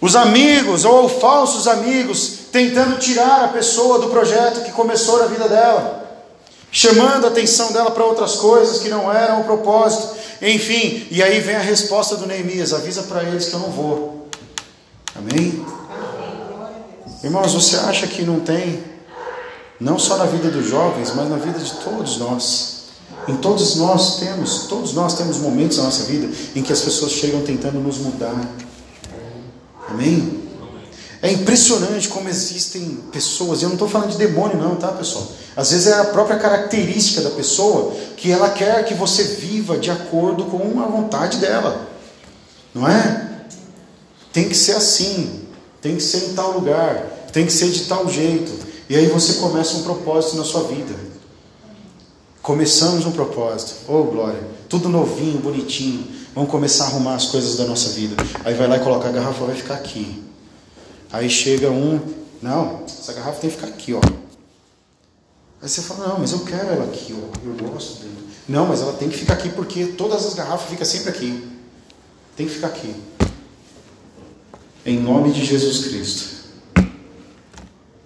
Os 0.00 0.16
amigos 0.16 0.84
ou 0.84 1.08
falsos 1.08 1.68
amigos 1.68 2.38
tentando 2.50 2.98
tirar 2.98 3.44
a 3.44 3.48
pessoa 3.48 3.98
do 3.98 4.08
projeto 4.08 4.64
que 4.64 4.72
começou 4.72 5.18
na 5.18 5.26
vida 5.26 5.46
dela, 5.46 6.26
chamando 6.72 7.26
a 7.26 7.28
atenção 7.28 7.70
dela 7.72 7.90
para 7.90 8.04
outras 8.04 8.36
coisas 8.36 8.78
que 8.78 8.88
não 8.88 9.12
eram 9.12 9.42
o 9.42 9.44
propósito. 9.44 10.16
Enfim, 10.40 11.06
e 11.10 11.22
aí 11.22 11.40
vem 11.40 11.56
a 11.56 11.60
resposta 11.60 12.16
do 12.16 12.26
Neemias: 12.26 12.72
avisa 12.72 13.02
para 13.02 13.22
eles 13.24 13.46
que 13.46 13.54
eu 13.54 13.60
não 13.60 13.70
vou. 13.70 14.28
Amém? 15.14 15.64
Irmãos, 17.22 17.52
você 17.52 17.76
acha 17.76 18.06
que 18.06 18.22
não 18.22 18.40
tem 18.40 18.82
Não 19.78 19.98
só 19.98 20.16
na 20.18 20.24
vida 20.24 20.50
dos 20.50 20.66
jovens, 20.66 21.12
mas 21.14 21.28
na 21.28 21.36
vida 21.36 21.58
de 21.58 21.72
todos 21.72 22.18
nós. 22.18 22.80
Em 23.26 23.36
todos 23.36 23.76
nós 23.76 24.18
temos, 24.18 24.66
todos 24.66 24.92
nós 24.92 25.14
temos 25.14 25.38
momentos 25.38 25.78
na 25.78 25.84
nossa 25.84 26.04
vida 26.04 26.28
em 26.54 26.62
que 26.62 26.72
as 26.72 26.80
pessoas 26.80 27.12
chegam 27.12 27.42
tentando 27.42 27.78
nos 27.78 27.96
mudar. 27.98 28.34
Amém? 29.90 30.40
É 31.22 31.30
impressionante 31.30 32.08
como 32.08 32.28
existem 32.28 32.98
pessoas, 33.12 33.60
e 33.60 33.64
eu 33.64 33.68
não 33.68 33.74
estou 33.74 33.88
falando 33.88 34.12
de 34.12 34.16
demônio, 34.16 34.56
não, 34.56 34.76
tá, 34.76 34.88
pessoal? 34.88 35.26
Às 35.54 35.70
vezes 35.70 35.88
é 35.88 36.00
a 36.00 36.04
própria 36.04 36.38
característica 36.38 37.20
da 37.20 37.30
pessoa 37.30 37.94
que 38.16 38.30
ela 38.30 38.48
quer 38.48 38.84
que 38.86 38.94
você 38.94 39.22
viva 39.24 39.76
de 39.76 39.90
acordo 39.90 40.44
com 40.44 40.80
a 40.80 40.86
vontade 40.86 41.36
dela, 41.36 41.86
não 42.74 42.88
é? 42.88 43.42
Tem 44.32 44.48
que 44.48 44.54
ser 44.54 44.72
assim, 44.72 45.42
tem 45.82 45.96
que 45.96 46.02
ser 46.02 46.30
em 46.30 46.34
tal 46.34 46.52
lugar, 46.52 47.28
tem 47.32 47.44
que 47.44 47.52
ser 47.52 47.68
de 47.68 47.84
tal 47.84 48.08
jeito, 48.08 48.52
e 48.88 48.96
aí 48.96 49.06
você 49.06 49.34
começa 49.34 49.76
um 49.76 49.82
propósito 49.82 50.36
na 50.36 50.44
sua 50.44 50.62
vida. 50.62 50.94
Começamos 52.40 53.04
um 53.04 53.12
propósito, 53.12 53.74
oh 53.86 54.04
glória, 54.04 54.40
tudo 54.70 54.88
novinho, 54.88 55.38
bonitinho, 55.38 56.19
vamos 56.34 56.50
começar 56.50 56.84
a 56.84 56.86
arrumar 56.88 57.14
as 57.14 57.26
coisas 57.26 57.56
da 57.56 57.64
nossa 57.64 57.90
vida. 57.90 58.16
Aí 58.44 58.54
vai 58.54 58.68
lá 58.68 58.76
e 58.76 58.80
coloca 58.80 59.08
a 59.08 59.12
garrafa, 59.12 59.44
vai 59.44 59.56
ficar 59.56 59.74
aqui. 59.74 60.22
Aí 61.12 61.28
chega 61.28 61.70
um, 61.70 62.00
não, 62.42 62.84
essa 62.84 63.12
garrafa 63.12 63.40
tem 63.40 63.50
que 63.50 63.56
ficar 63.56 63.68
aqui, 63.68 63.94
ó. 63.94 64.00
Aí 65.62 65.68
você 65.68 65.82
fala, 65.82 66.08
não, 66.08 66.20
mas 66.20 66.32
eu 66.32 66.40
quero 66.40 66.68
ela 66.68 66.84
aqui, 66.84 67.14
ó, 67.14 67.46
eu 67.46 67.70
gosto 67.70 68.00
dela. 68.00 68.14
Não, 68.48 68.66
mas 68.66 68.80
ela 68.80 68.92
tem 68.94 69.08
que 69.08 69.16
ficar 69.16 69.34
aqui 69.34 69.50
porque 69.50 69.86
todas 69.86 70.26
as 70.26 70.34
garrafas 70.34 70.68
ficam 70.68 70.84
sempre 70.84 71.10
aqui. 71.10 71.48
Tem 72.36 72.46
que 72.46 72.54
ficar 72.54 72.68
aqui. 72.68 72.94
Em 74.84 74.98
nome 74.98 75.30
de 75.32 75.44
Jesus 75.44 75.84
Cristo. 75.84 76.40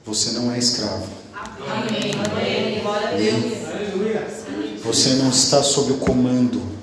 Você 0.05 0.33
não 0.33 0.53
é 0.53 0.59
escravo. 0.59 1.07
Amém. 1.35 2.13
Amém. 2.27 2.83
Você 4.83 5.15
não 5.15 5.31
está 5.31 5.63
sob 5.63 5.93
o 5.93 5.99
comando. 5.99 6.74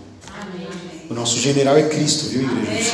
O 1.12 1.14
nosso 1.14 1.38
general 1.38 1.78
é 1.78 1.84
Cristo, 1.90 2.30
viu, 2.30 2.44
igreja? 2.44 2.94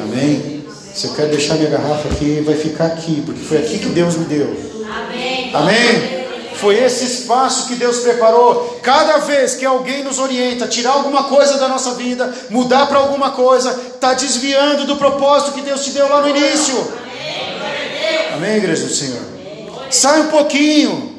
Amém. 0.00 0.64
Se 0.94 1.08
eu 1.08 1.14
quero 1.14 1.30
deixar 1.30 1.56
minha 1.56 1.70
garrafa 1.70 2.08
aqui, 2.08 2.40
vai 2.46 2.54
ficar 2.54 2.86
aqui, 2.86 3.20
porque 3.26 3.40
foi 3.40 3.58
aqui 3.58 3.80
que 3.80 3.88
Deus 3.88 4.16
me 4.16 4.26
deu. 4.26 4.56
Amém. 4.88 5.50
Amém. 5.52 6.24
Foi 6.54 6.76
esse 6.76 7.04
espaço 7.04 7.66
que 7.66 7.74
Deus 7.74 7.98
preparou. 7.98 8.78
Cada 8.80 9.18
vez 9.18 9.56
que 9.56 9.66
alguém 9.66 10.04
nos 10.04 10.20
orienta 10.20 10.68
tirar 10.68 10.92
alguma 10.92 11.24
coisa 11.24 11.58
da 11.58 11.66
nossa 11.66 11.94
vida, 11.94 12.32
mudar 12.48 12.86
para 12.86 12.98
alguma 12.98 13.32
coisa, 13.32 13.76
está 13.92 14.14
desviando 14.14 14.86
do 14.86 14.94
propósito 14.94 15.54
que 15.54 15.62
Deus 15.62 15.84
te 15.84 15.90
deu 15.90 16.08
lá 16.08 16.22
no 16.22 16.28
início. 16.28 16.76
Amém 18.34 18.58
igreja 18.58 18.86
do 18.86 18.94
Senhor. 18.94 19.22
Sai 19.90 20.20
um 20.20 20.28
pouquinho. 20.28 21.17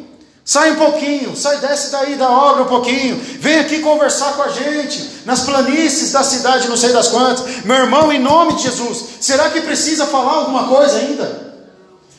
Sai 0.49 0.71
um 0.71 0.77
pouquinho, 0.77 1.35
sai, 1.35 1.57
desce 1.57 1.91
daí 1.91 2.15
da 2.15 2.27
obra 2.27 2.63
um 2.63 2.67
pouquinho, 2.67 3.21
vem 3.39 3.59
aqui 3.59 3.81
conversar 3.81 4.33
com 4.33 4.41
a 4.41 4.49
gente, 4.49 5.21
nas 5.23 5.41
planícies 5.41 6.11
da 6.11 6.23
cidade, 6.23 6.67
não 6.67 6.75
sei 6.75 6.91
das 6.91 7.09
quantas. 7.09 7.63
Meu 7.65 7.75
irmão, 7.75 8.11
em 8.11 8.17
nome 8.17 8.55
de 8.55 8.63
Jesus, 8.63 9.09
será 9.21 9.51
que 9.51 9.61
precisa 9.61 10.07
falar 10.07 10.37
alguma 10.37 10.67
coisa 10.67 10.97
ainda? 10.97 11.53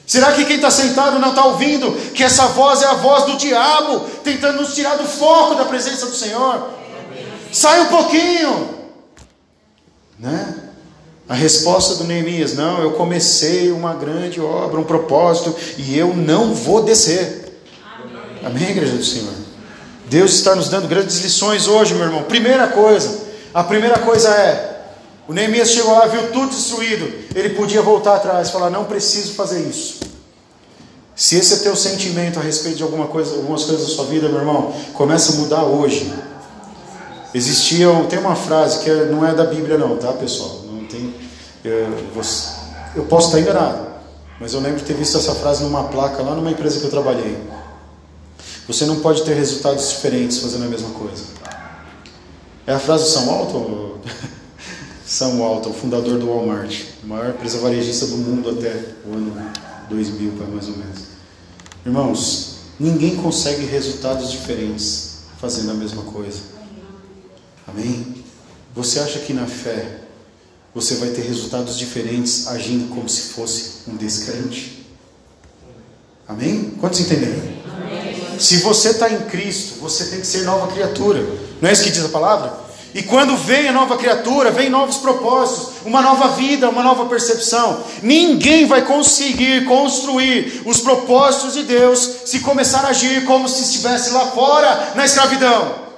Será 0.06 0.30
que 0.30 0.44
quem 0.44 0.54
está 0.54 0.70
sentado 0.70 1.18
não 1.18 1.30
está 1.30 1.44
ouvindo 1.44 1.90
que 2.12 2.22
essa 2.22 2.46
voz 2.46 2.82
é 2.82 2.86
a 2.86 2.94
voz 2.94 3.24
do 3.24 3.36
diabo, 3.36 3.98
tentando 4.22 4.60
nos 4.60 4.76
tirar 4.76 4.96
do 4.96 5.08
foco 5.08 5.56
da 5.56 5.64
presença 5.64 6.06
do 6.06 6.14
Senhor? 6.14 6.70
Sai 7.50 7.80
um 7.80 7.86
pouquinho, 7.86 8.68
né? 10.20 10.54
A 11.28 11.34
resposta 11.34 11.96
do 11.96 12.04
Neemias: 12.04 12.54
não, 12.54 12.80
eu 12.80 12.92
comecei 12.92 13.72
uma 13.72 13.92
grande 13.92 14.40
obra, 14.40 14.78
um 14.78 14.84
propósito, 14.84 15.52
e 15.76 15.98
eu 15.98 16.14
não 16.14 16.54
vou 16.54 16.84
descer. 16.84 17.49
Amém, 18.42 18.70
igreja 18.70 18.96
do 18.96 19.04
Senhor? 19.04 19.32
Deus 20.06 20.32
está 20.32 20.54
nos 20.54 20.68
dando 20.68 20.88
grandes 20.88 21.18
lições 21.20 21.68
hoje, 21.68 21.94
meu 21.94 22.04
irmão. 22.04 22.22
Primeira 22.24 22.68
coisa, 22.68 23.20
a 23.52 23.62
primeira 23.62 23.98
coisa 23.98 24.28
é: 24.30 24.82
o 25.28 25.32
Neemias 25.32 25.70
chegou 25.70 25.92
lá, 25.92 26.06
viu 26.06 26.32
tudo 26.32 26.48
destruído. 26.48 27.12
Ele 27.34 27.50
podia 27.50 27.82
voltar 27.82 28.16
atrás 28.16 28.48
e 28.48 28.52
falar: 28.52 28.70
não 28.70 28.84
preciso 28.84 29.34
fazer 29.34 29.60
isso. 29.60 30.00
Se 31.14 31.36
esse 31.36 31.54
é 31.54 31.56
teu 31.58 31.76
sentimento 31.76 32.38
a 32.38 32.42
respeito 32.42 32.78
de 32.78 32.82
alguma 32.82 33.06
coisa, 33.06 33.36
algumas 33.36 33.64
coisas 33.64 33.86
da 33.86 33.94
sua 33.94 34.06
vida, 34.06 34.28
meu 34.28 34.38
irmão, 34.38 34.74
começa 34.94 35.32
a 35.32 35.36
mudar 35.36 35.64
hoje. 35.64 36.10
Existia, 37.34 37.86
tem 38.08 38.18
uma 38.18 38.34
frase 38.34 38.80
que 38.80 38.90
é, 38.90 39.04
não 39.04 39.24
é 39.24 39.34
da 39.34 39.44
Bíblia, 39.44 39.76
não, 39.76 39.96
tá, 39.96 40.12
pessoal? 40.14 40.62
Não 40.64 40.84
tem. 40.86 41.14
Eu, 41.62 41.92
eu 42.96 43.04
posso 43.04 43.26
estar 43.28 43.38
enganado, 43.38 43.86
mas 44.40 44.54
eu 44.54 44.60
lembro 44.60 44.78
de 44.78 44.84
ter 44.84 44.94
visto 44.94 45.18
essa 45.18 45.34
frase 45.34 45.62
numa 45.62 45.84
placa 45.84 46.22
lá 46.22 46.34
numa 46.34 46.50
empresa 46.50 46.80
que 46.80 46.86
eu 46.86 46.90
trabalhei. 46.90 47.36
Você 48.70 48.86
não 48.86 49.00
pode 49.00 49.24
ter 49.24 49.34
resultados 49.34 49.90
diferentes 49.90 50.38
fazendo 50.38 50.66
a 50.66 50.68
mesma 50.68 50.90
coisa. 50.90 51.24
É 52.64 52.72
a 52.72 52.78
frase 52.78 53.02
do 53.02 53.10
São 53.10 53.26
Walton? 53.26 53.98
São 55.04 55.40
Walton, 55.40 55.70
o 55.70 55.74
fundador 55.74 56.20
do 56.20 56.28
Walmart, 56.28 56.84
maior 57.02 57.30
empresa 57.30 57.58
varejista 57.58 58.06
do 58.06 58.16
mundo 58.16 58.48
até 58.50 58.94
o 59.04 59.12
ano 59.12 59.52
2000, 59.88 60.34
mais 60.52 60.68
ou 60.68 60.76
menos. 60.76 60.98
Irmãos, 61.84 62.58
ninguém 62.78 63.16
consegue 63.16 63.66
resultados 63.66 64.30
diferentes 64.30 65.22
fazendo 65.40 65.72
a 65.72 65.74
mesma 65.74 66.04
coisa. 66.04 66.38
Amém? 67.66 68.22
Você 68.72 69.00
acha 69.00 69.18
que 69.18 69.32
na 69.32 69.48
fé 69.48 69.98
você 70.72 70.94
vai 70.94 71.08
ter 71.08 71.22
resultados 71.22 71.76
diferentes 71.76 72.46
agindo 72.46 72.88
como 72.94 73.08
se 73.08 73.32
fosse 73.32 73.90
um 73.90 73.96
descrente? 73.96 74.86
Amém? 76.28 76.70
Quantos 76.78 77.00
entenderam? 77.00 77.59
Se 78.40 78.56
você 78.56 78.88
está 78.88 79.10
em 79.10 79.20
Cristo, 79.26 79.80
você 79.80 80.06
tem 80.06 80.20
que 80.20 80.26
ser 80.26 80.44
nova 80.44 80.68
criatura. 80.68 81.22
Não 81.60 81.68
é 81.68 81.72
isso 81.74 81.84
que 81.84 81.90
diz 81.90 82.02
a 82.02 82.08
palavra? 82.08 82.52
E 82.94 83.02
quando 83.02 83.36
vem 83.36 83.68
a 83.68 83.72
nova 83.72 83.98
criatura, 83.98 84.50
vem 84.50 84.70
novos 84.70 84.96
propósitos, 84.96 85.74
uma 85.84 86.00
nova 86.00 86.28
vida, 86.28 86.70
uma 86.70 86.82
nova 86.82 87.04
percepção. 87.04 87.84
Ninguém 88.02 88.66
vai 88.66 88.82
conseguir 88.82 89.66
construir 89.66 90.62
os 90.64 90.80
propósitos 90.80 91.52
de 91.52 91.64
Deus 91.64 92.00
se 92.24 92.40
começar 92.40 92.86
a 92.86 92.88
agir 92.88 93.26
como 93.26 93.46
se 93.46 93.62
estivesse 93.62 94.10
lá 94.10 94.28
fora 94.28 94.92
na 94.94 95.04
escravidão. 95.04 95.90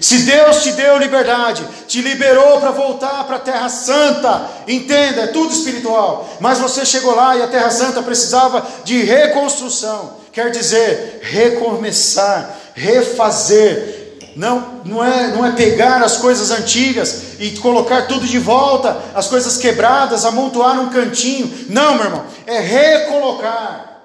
Se 0.00 0.18
Deus 0.20 0.62
te 0.62 0.72
deu 0.72 0.96
liberdade, 0.96 1.66
te 1.88 2.00
liberou 2.00 2.60
para 2.60 2.70
voltar 2.70 3.24
para 3.24 3.36
a 3.36 3.40
Terra 3.40 3.68
Santa, 3.68 4.48
entenda, 4.68 5.22
é 5.22 5.26
tudo 5.26 5.52
espiritual. 5.52 6.26
Mas 6.38 6.58
você 6.58 6.86
chegou 6.86 7.14
lá 7.16 7.36
e 7.36 7.42
a 7.42 7.48
Terra 7.48 7.70
Santa 7.70 8.00
precisava 8.00 8.64
de 8.84 9.02
reconstrução, 9.02 10.19
quer 10.32 10.50
dizer, 10.50 11.20
recomeçar, 11.22 12.58
refazer. 12.74 13.98
Não, 14.36 14.80
não, 14.84 15.04
é, 15.04 15.28
não 15.28 15.44
é 15.44 15.52
pegar 15.52 16.02
as 16.02 16.16
coisas 16.16 16.50
antigas 16.50 17.34
e 17.40 17.50
colocar 17.58 18.06
tudo 18.06 18.26
de 18.26 18.38
volta, 18.38 18.96
as 19.14 19.26
coisas 19.26 19.56
quebradas, 19.56 20.24
amontoar 20.24 20.76
num 20.76 20.88
cantinho. 20.88 21.52
Não, 21.68 21.96
meu 21.96 22.04
irmão, 22.04 22.24
é 22.46 22.60
recolocar. 22.60 24.02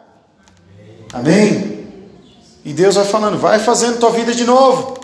Amém? 1.14 1.88
E 2.66 2.74
Deus 2.74 2.96
vai 2.96 3.06
falando, 3.06 3.38
vai 3.38 3.60
fazendo 3.60 4.00
tua 4.00 4.10
vida 4.10 4.34
de 4.34 4.44
novo. 4.44 4.98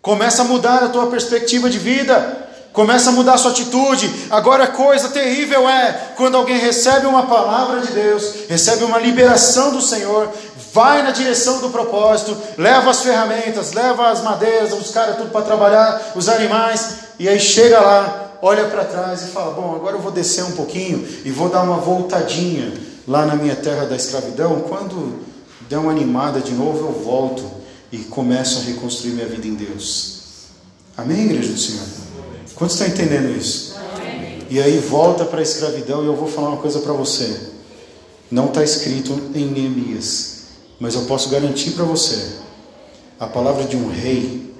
Começa 0.00 0.42
a 0.42 0.44
mudar 0.44 0.84
a 0.84 0.88
tua 0.88 1.08
perspectiva 1.08 1.68
de 1.68 1.78
vida. 1.78 2.45
Começa 2.76 3.08
a 3.08 3.12
mudar 3.14 3.38
sua 3.38 3.52
atitude. 3.52 4.26
Agora, 4.28 4.66
coisa 4.66 5.08
terrível 5.08 5.66
é 5.66 6.12
quando 6.14 6.36
alguém 6.36 6.58
recebe 6.58 7.06
uma 7.06 7.22
palavra 7.22 7.80
de 7.80 7.90
Deus, 7.90 8.34
recebe 8.50 8.84
uma 8.84 8.98
liberação 8.98 9.72
do 9.72 9.80
Senhor, 9.80 10.28
vai 10.74 11.02
na 11.02 11.10
direção 11.10 11.58
do 11.60 11.70
propósito, 11.70 12.36
leva 12.58 12.90
as 12.90 13.00
ferramentas, 13.00 13.72
leva 13.72 14.10
as 14.10 14.22
madeiras, 14.22 14.74
os 14.74 14.90
caras 14.90 15.16
tudo 15.16 15.30
para 15.30 15.40
trabalhar, 15.40 16.12
os 16.14 16.28
animais, 16.28 16.96
e 17.18 17.26
aí 17.26 17.40
chega 17.40 17.80
lá, 17.80 18.32
olha 18.42 18.66
para 18.66 18.84
trás 18.84 19.22
e 19.22 19.28
fala: 19.28 19.54
Bom, 19.54 19.74
agora 19.74 19.96
eu 19.96 20.02
vou 20.02 20.12
descer 20.12 20.44
um 20.44 20.52
pouquinho 20.52 21.02
e 21.24 21.30
vou 21.30 21.48
dar 21.48 21.62
uma 21.62 21.78
voltadinha 21.78 22.74
lá 23.08 23.24
na 23.24 23.36
minha 23.36 23.56
terra 23.56 23.86
da 23.86 23.96
escravidão. 23.96 24.60
Quando 24.68 25.20
der 25.66 25.78
uma 25.78 25.92
animada 25.92 26.40
de 26.40 26.52
novo, 26.52 26.88
eu 26.88 27.02
volto 27.02 27.50
e 27.90 27.96
começo 28.00 28.58
a 28.58 28.62
reconstruir 28.64 29.12
minha 29.12 29.26
vida 29.26 29.46
em 29.46 29.54
Deus. 29.54 30.16
Amém, 30.94 31.22
igreja 31.22 31.54
do 31.54 31.58
Senhor? 31.58 31.95
Quantos 32.56 32.80
estão 32.80 32.88
entendendo 32.88 33.36
isso? 33.36 33.76
E 34.48 34.60
aí 34.60 34.78
volta 34.78 35.26
para 35.26 35.40
a 35.40 35.42
escravidão 35.42 36.02
e 36.02 36.06
eu 36.06 36.16
vou 36.16 36.26
falar 36.26 36.48
uma 36.48 36.56
coisa 36.56 36.80
para 36.80 36.92
você. 36.94 37.38
Não 38.30 38.46
está 38.46 38.64
escrito 38.64 39.12
em 39.34 39.44
Neemias, 39.44 40.44
mas 40.80 40.94
eu 40.94 41.02
posso 41.02 41.28
garantir 41.28 41.72
para 41.72 41.84
você 41.84 42.38
a 43.20 43.26
palavra 43.26 43.64
de 43.64 43.76
um 43.76 43.88
rei, 43.88 44.54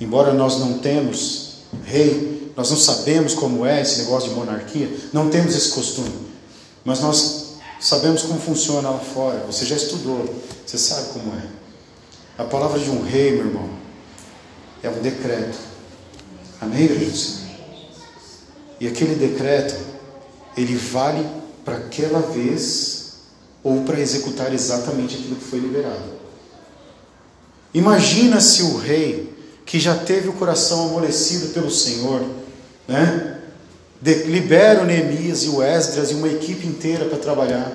embora 0.00 0.32
nós 0.32 0.58
não 0.58 0.78
temos 0.78 1.64
rei, 1.84 2.52
nós 2.56 2.70
não 2.70 2.76
sabemos 2.76 3.34
como 3.34 3.66
é 3.66 3.82
esse 3.82 4.02
negócio 4.02 4.28
de 4.28 4.34
monarquia, 4.36 4.88
não 5.12 5.28
temos 5.28 5.54
esse 5.54 5.70
costume, 5.70 6.12
mas 6.84 7.00
nós 7.00 7.54
sabemos 7.80 8.22
como 8.22 8.38
funciona 8.38 8.90
lá 8.90 8.98
fora. 8.98 9.44
Você 9.46 9.66
já 9.66 9.74
estudou, 9.74 10.24
você 10.64 10.78
sabe 10.78 11.08
como 11.14 11.34
é. 11.34 11.46
A 12.38 12.44
palavra 12.44 12.78
de 12.78 12.90
um 12.90 13.02
rei, 13.02 13.32
meu 13.32 13.46
irmão, 13.46 13.68
é 14.82 14.88
um 14.88 15.00
decreto. 15.00 15.58
Amém, 16.60 16.84
igreja? 16.84 17.39
E 18.80 18.88
aquele 18.88 19.14
decreto, 19.14 19.76
ele 20.56 20.74
vale 20.74 21.24
para 21.64 21.76
aquela 21.76 22.20
vez 22.20 23.12
ou 23.62 23.82
para 23.82 24.00
executar 24.00 24.52
exatamente 24.54 25.16
aquilo 25.16 25.36
que 25.36 25.44
foi 25.44 25.58
liberado. 25.58 26.18
Imagina 27.74 28.40
se 28.40 28.62
o 28.62 28.78
rei, 28.78 29.32
que 29.66 29.78
já 29.78 29.94
teve 29.94 30.28
o 30.28 30.32
coração 30.32 30.86
amolecido 30.86 31.52
pelo 31.52 31.70
Senhor, 31.70 32.24
né? 32.88 33.38
libera 34.02 34.82
o 34.82 34.86
Neemias 34.86 35.44
e 35.44 35.48
o 35.50 35.62
Esdras 35.62 36.10
e 36.10 36.14
uma 36.14 36.28
equipe 36.28 36.66
inteira 36.66 37.04
para 37.04 37.18
trabalhar. 37.18 37.70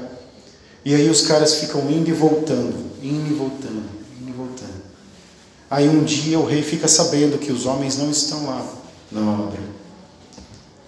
E 0.84 0.94
aí 0.94 1.10
os 1.10 1.22
caras 1.22 1.56
ficam 1.56 1.90
indo 1.90 2.10
e 2.10 2.14
voltando, 2.14 2.76
indo 3.02 3.32
e 3.32 3.34
voltando, 3.34 3.84
indo 4.20 4.30
e 4.30 4.34
voltando. 4.34 4.84
Aí 5.70 5.88
um 5.88 6.04
dia 6.04 6.40
o 6.40 6.46
rei 6.46 6.64
fica 6.64 6.88
sabendo 6.88 7.38
que 7.38 7.52
os 7.52 7.66
homens 7.66 7.98
não 7.98 8.10
estão 8.10 8.46
lá 8.48 8.74
na 9.12 9.22
obra. 9.22 9.75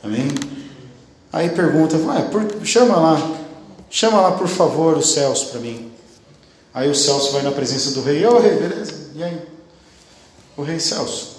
Amém? 0.08 0.30
Aí 1.34 1.50
pergunta, 1.50 1.98
vai, 1.98 2.30
por, 2.30 2.66
chama 2.66 2.96
lá, 2.96 3.38
chama 3.90 4.22
lá 4.22 4.32
por 4.32 4.48
favor 4.48 4.96
o 4.98 5.04
Celso 5.04 5.50
para 5.50 5.60
mim. 5.60 5.92
Aí 6.74 6.90
o 6.90 6.96
Celso 6.96 7.34
vai 7.34 7.42
na 7.42 7.52
presença 7.52 7.92
do 7.92 8.02
rei, 8.02 8.26
ô 8.26 8.40
rei, 8.40 8.56
beleza? 8.56 9.12
E 9.14 9.22
aí? 9.22 9.42
O 10.56 10.64
rei 10.64 10.80
Celso, 10.80 11.36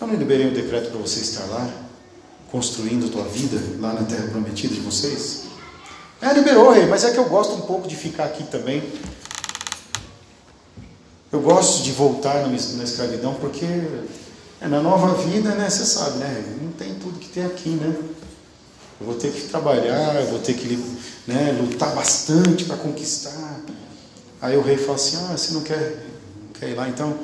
eu 0.00 0.08
não 0.08 0.16
liberei 0.16 0.48
o 0.48 0.50
decreto 0.52 0.90
para 0.90 1.00
você 1.00 1.20
estar 1.20 1.44
lá, 1.44 1.70
construindo 2.50 3.12
tua 3.12 3.24
vida 3.24 3.56
lá 3.78 3.92
na 3.92 4.02
terra 4.02 4.26
prometida 4.26 4.74
de 4.74 4.80
vocês? 4.80 5.44
É, 6.20 6.32
liberou, 6.32 6.72
rei, 6.72 6.86
mas 6.86 7.04
é 7.04 7.12
que 7.12 7.18
eu 7.18 7.26
gosto 7.26 7.54
um 7.54 7.60
pouco 7.60 7.86
de 7.86 7.94
ficar 7.94 8.24
aqui 8.24 8.42
também. 8.42 8.82
Eu 11.30 11.40
gosto 11.40 11.84
de 11.84 11.92
voltar 11.92 12.44
na 12.48 12.82
escravidão 12.84 13.34
porque 13.34 13.66
é, 14.62 14.68
na 14.68 14.80
nova 14.80 15.14
vida, 15.14 15.56
né, 15.56 15.68
você 15.68 15.84
sabe, 15.84 16.18
né? 16.18 16.56
Não 16.62 16.70
tem 16.72 16.94
tudo 16.94 17.18
que 17.18 17.28
tem 17.28 17.44
aqui, 17.44 17.70
né? 17.70 17.94
Eu 19.00 19.06
vou 19.06 19.16
ter 19.16 19.32
que 19.32 19.48
trabalhar, 19.48 20.14
eu 20.20 20.28
vou 20.28 20.38
ter 20.38 20.54
que 20.54 20.76
né, 21.26 21.50
lutar 21.60 21.92
bastante 21.92 22.64
para 22.64 22.76
conquistar. 22.76 23.60
Aí 24.40 24.56
o 24.56 24.62
rei 24.62 24.76
fala 24.76 24.94
assim: 24.94 25.16
Ah, 25.16 25.36
você 25.36 25.52
não 25.52 25.62
quer, 25.62 26.06
não 26.40 26.52
quer 26.52 26.68
ir 26.68 26.74
lá? 26.76 26.88
Então, 26.88 27.18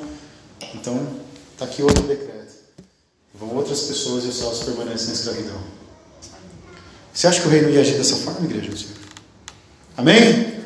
então 0.75 1.07
está 1.53 1.63
aqui 1.63 1.81
outro 1.81 2.03
decreto. 2.03 2.55
Vão 3.33 3.55
outras 3.55 3.83
pessoas 3.83 4.25
e 4.25 4.27
os 4.27 4.37
céus 4.37 4.63
permanecem 4.63 5.07
na 5.07 5.13
escravidão. 5.13 5.61
Você 7.13 7.27
acha 7.27 7.41
que 7.41 7.47
o 7.47 7.51
rei 7.51 7.61
não 7.61 7.69
ia 7.69 7.79
agir 7.79 7.97
dessa 7.97 8.17
forma, 8.17 8.45
igreja? 8.45 8.85
Amém? 9.95 10.59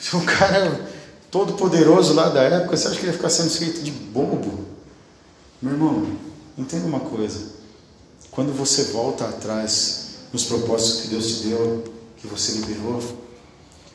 Se 0.00 0.16
um 0.16 0.24
cara 0.24 0.88
todo 1.30 1.52
poderoso 1.52 2.14
lá 2.14 2.28
da 2.28 2.42
época, 2.42 2.76
você 2.76 2.88
acha 2.88 2.96
que 2.96 3.02
ele 3.02 3.12
ia 3.12 3.16
ficar 3.16 3.30
sendo 3.30 3.50
feito 3.50 3.80
de 3.80 3.92
bobo? 3.92 4.77
Meu 5.60 5.72
irmão, 5.72 6.06
entenda 6.56 6.86
uma 6.86 7.00
coisa. 7.00 7.58
Quando 8.30 8.56
você 8.56 8.84
volta 8.84 9.24
atrás 9.24 10.06
nos 10.32 10.44
propósitos 10.44 11.02
que 11.02 11.08
Deus 11.08 11.26
te 11.26 11.48
deu, 11.48 11.84
que 12.16 12.26
você 12.28 12.52
liberou, 12.52 13.02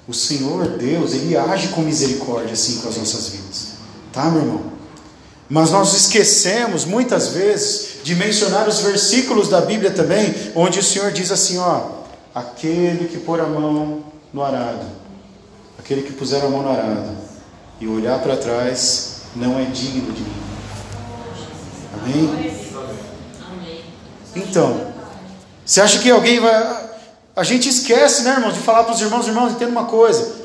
o 0.08 0.14
Senhor 0.14 0.78
Deus, 0.78 1.14
Ele 1.14 1.38
age 1.38 1.70
com 1.70 1.82
misericórdia 1.82 2.54
assim 2.54 2.80
com 2.82 2.90
as 2.90 2.98
nossas 2.98 3.30
vidas. 3.30 3.68
Tá, 4.12 4.30
meu 4.30 4.42
irmão? 4.42 4.74
Mas 5.50 5.72
nós 5.72 5.94
esquecemos 5.94 6.84
muitas 6.84 7.30
vezes 7.30 8.04
de 8.04 8.16
mencionar 8.16 8.68
os 8.68 8.80
versículos 8.80 9.48
da 9.48 9.62
Bíblia 9.62 9.92
também, 9.92 10.34
onde 10.56 10.80
o 10.80 10.84
Senhor 10.84 11.12
diz 11.12 11.32
assim: 11.32 11.58
ó, 11.58 12.04
aquele 12.36 13.08
que 13.08 13.20
pôr 13.20 13.40
a 13.40 13.46
mão 13.46 14.04
no 14.34 14.44
arado, 14.44 14.86
aquele 15.78 16.02
que 16.02 16.12
puser 16.12 16.44
a 16.44 16.50
mão 16.50 16.64
no 16.64 16.70
arado 16.70 17.16
e 17.80 17.88
olhar 17.88 18.20
para 18.20 18.36
trás, 18.36 19.22
não 19.36 19.58
é 19.60 19.66
digno 19.66 20.12
de 20.12 20.22
mim. 20.22 20.53
Amém? 22.04 22.54
Então, 24.36 24.94
você 25.66 25.82
acha 25.82 26.00
que 26.00 26.10
alguém 26.10 26.40
vai. 26.40 26.92
A 27.36 27.44
gente 27.44 27.70
esquece, 27.70 28.24
né, 28.24 28.34
irmãos, 28.34 28.54
de 28.54 28.60
falar 28.60 28.84
para 28.84 28.94
os 28.94 29.02
irmãos: 29.02 29.28
irmãos, 29.28 29.54
entenda 29.54 29.72
uma 29.72 29.86
coisa. 29.86 30.44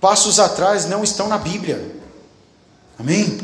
Passos 0.00 0.38
atrás 0.38 0.86
não 0.86 1.02
estão 1.02 1.28
na 1.28 1.38
Bíblia. 1.38 1.96
Amém? 2.98 3.38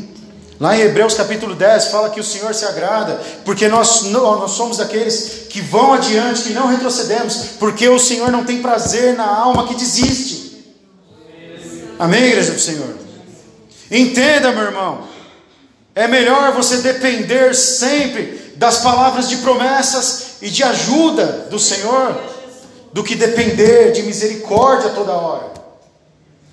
Lá 0.59 0.75
em 0.75 0.81
Hebreus 0.81 1.13
capítulo 1.13 1.53
10 1.53 1.87
fala 1.87 2.09
que 2.09 2.19
o 2.19 2.23
Senhor 2.23 2.53
se 2.55 2.63
agrada, 2.63 3.19
porque 3.43 3.67
nós, 3.67 4.03
nós 4.03 4.51
somos 4.51 4.77
daqueles 4.77 5.47
que 5.49 5.59
vão 5.59 5.93
adiante, 5.93 6.43
que 6.43 6.53
não 6.53 6.67
retrocedemos, 6.67 7.35
porque 7.59 7.89
o 7.89 7.99
Senhor 7.99 8.31
não 8.31 8.45
tem 8.45 8.61
prazer 8.61 9.15
na 9.15 9.27
alma 9.27 9.67
que 9.67 9.75
desiste. 9.75 10.75
Amém, 11.99 12.23
igreja 12.23 12.53
do 12.53 12.59
Senhor? 12.59 12.95
Entenda, 13.91 14.51
meu 14.53 14.63
irmão, 14.63 15.03
é 15.95 16.09
melhor 16.09 16.51
você 16.51 16.77
depender 16.77 17.55
sempre 17.55 18.51
das 18.57 18.79
palavras 18.79 19.29
de 19.29 19.37
promessas 19.37 20.35
e 20.41 20.49
de 20.49 20.61
ajuda 20.61 21.47
do 21.49 21.57
Senhor, 21.57 22.19
do 22.91 23.01
que 23.01 23.15
depender 23.15 23.93
de 23.93 24.03
misericórdia 24.03 24.89
toda 24.89 25.13
hora. 25.13 25.53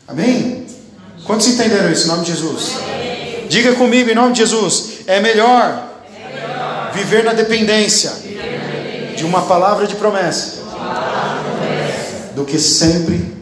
Amém? 0.06 0.64
Quantos 1.24 1.48
entenderam 1.48 1.90
isso 1.90 2.04
em 2.04 2.08
nome 2.08 2.24
de 2.24 2.32
Jesus? 2.32 2.72
Diga 3.48 3.74
comigo 3.74 4.10
em 4.10 4.14
nome 4.14 4.32
de 4.32 4.38
Jesus: 4.38 5.00
é 5.06 5.20
melhor, 5.20 5.90
viver 6.94 7.24
na 7.24 7.32
dependência, 7.32 8.12
de 9.16 9.24
uma 9.24 9.42
palavra 9.42 9.86
de 9.86 9.96
promessa, 9.96 10.62
do 12.34 12.44
que 12.44 12.58
sempre 12.58 13.32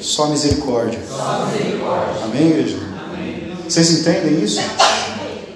só 0.00 0.26
misericórdia. 0.26 1.00
Só 1.08 1.46
misericórdia. 1.46 2.24
Amém, 2.24 2.50
igreja? 2.50 2.83
Vocês 3.74 3.90
entendem 3.90 4.40
isso? 4.40 4.60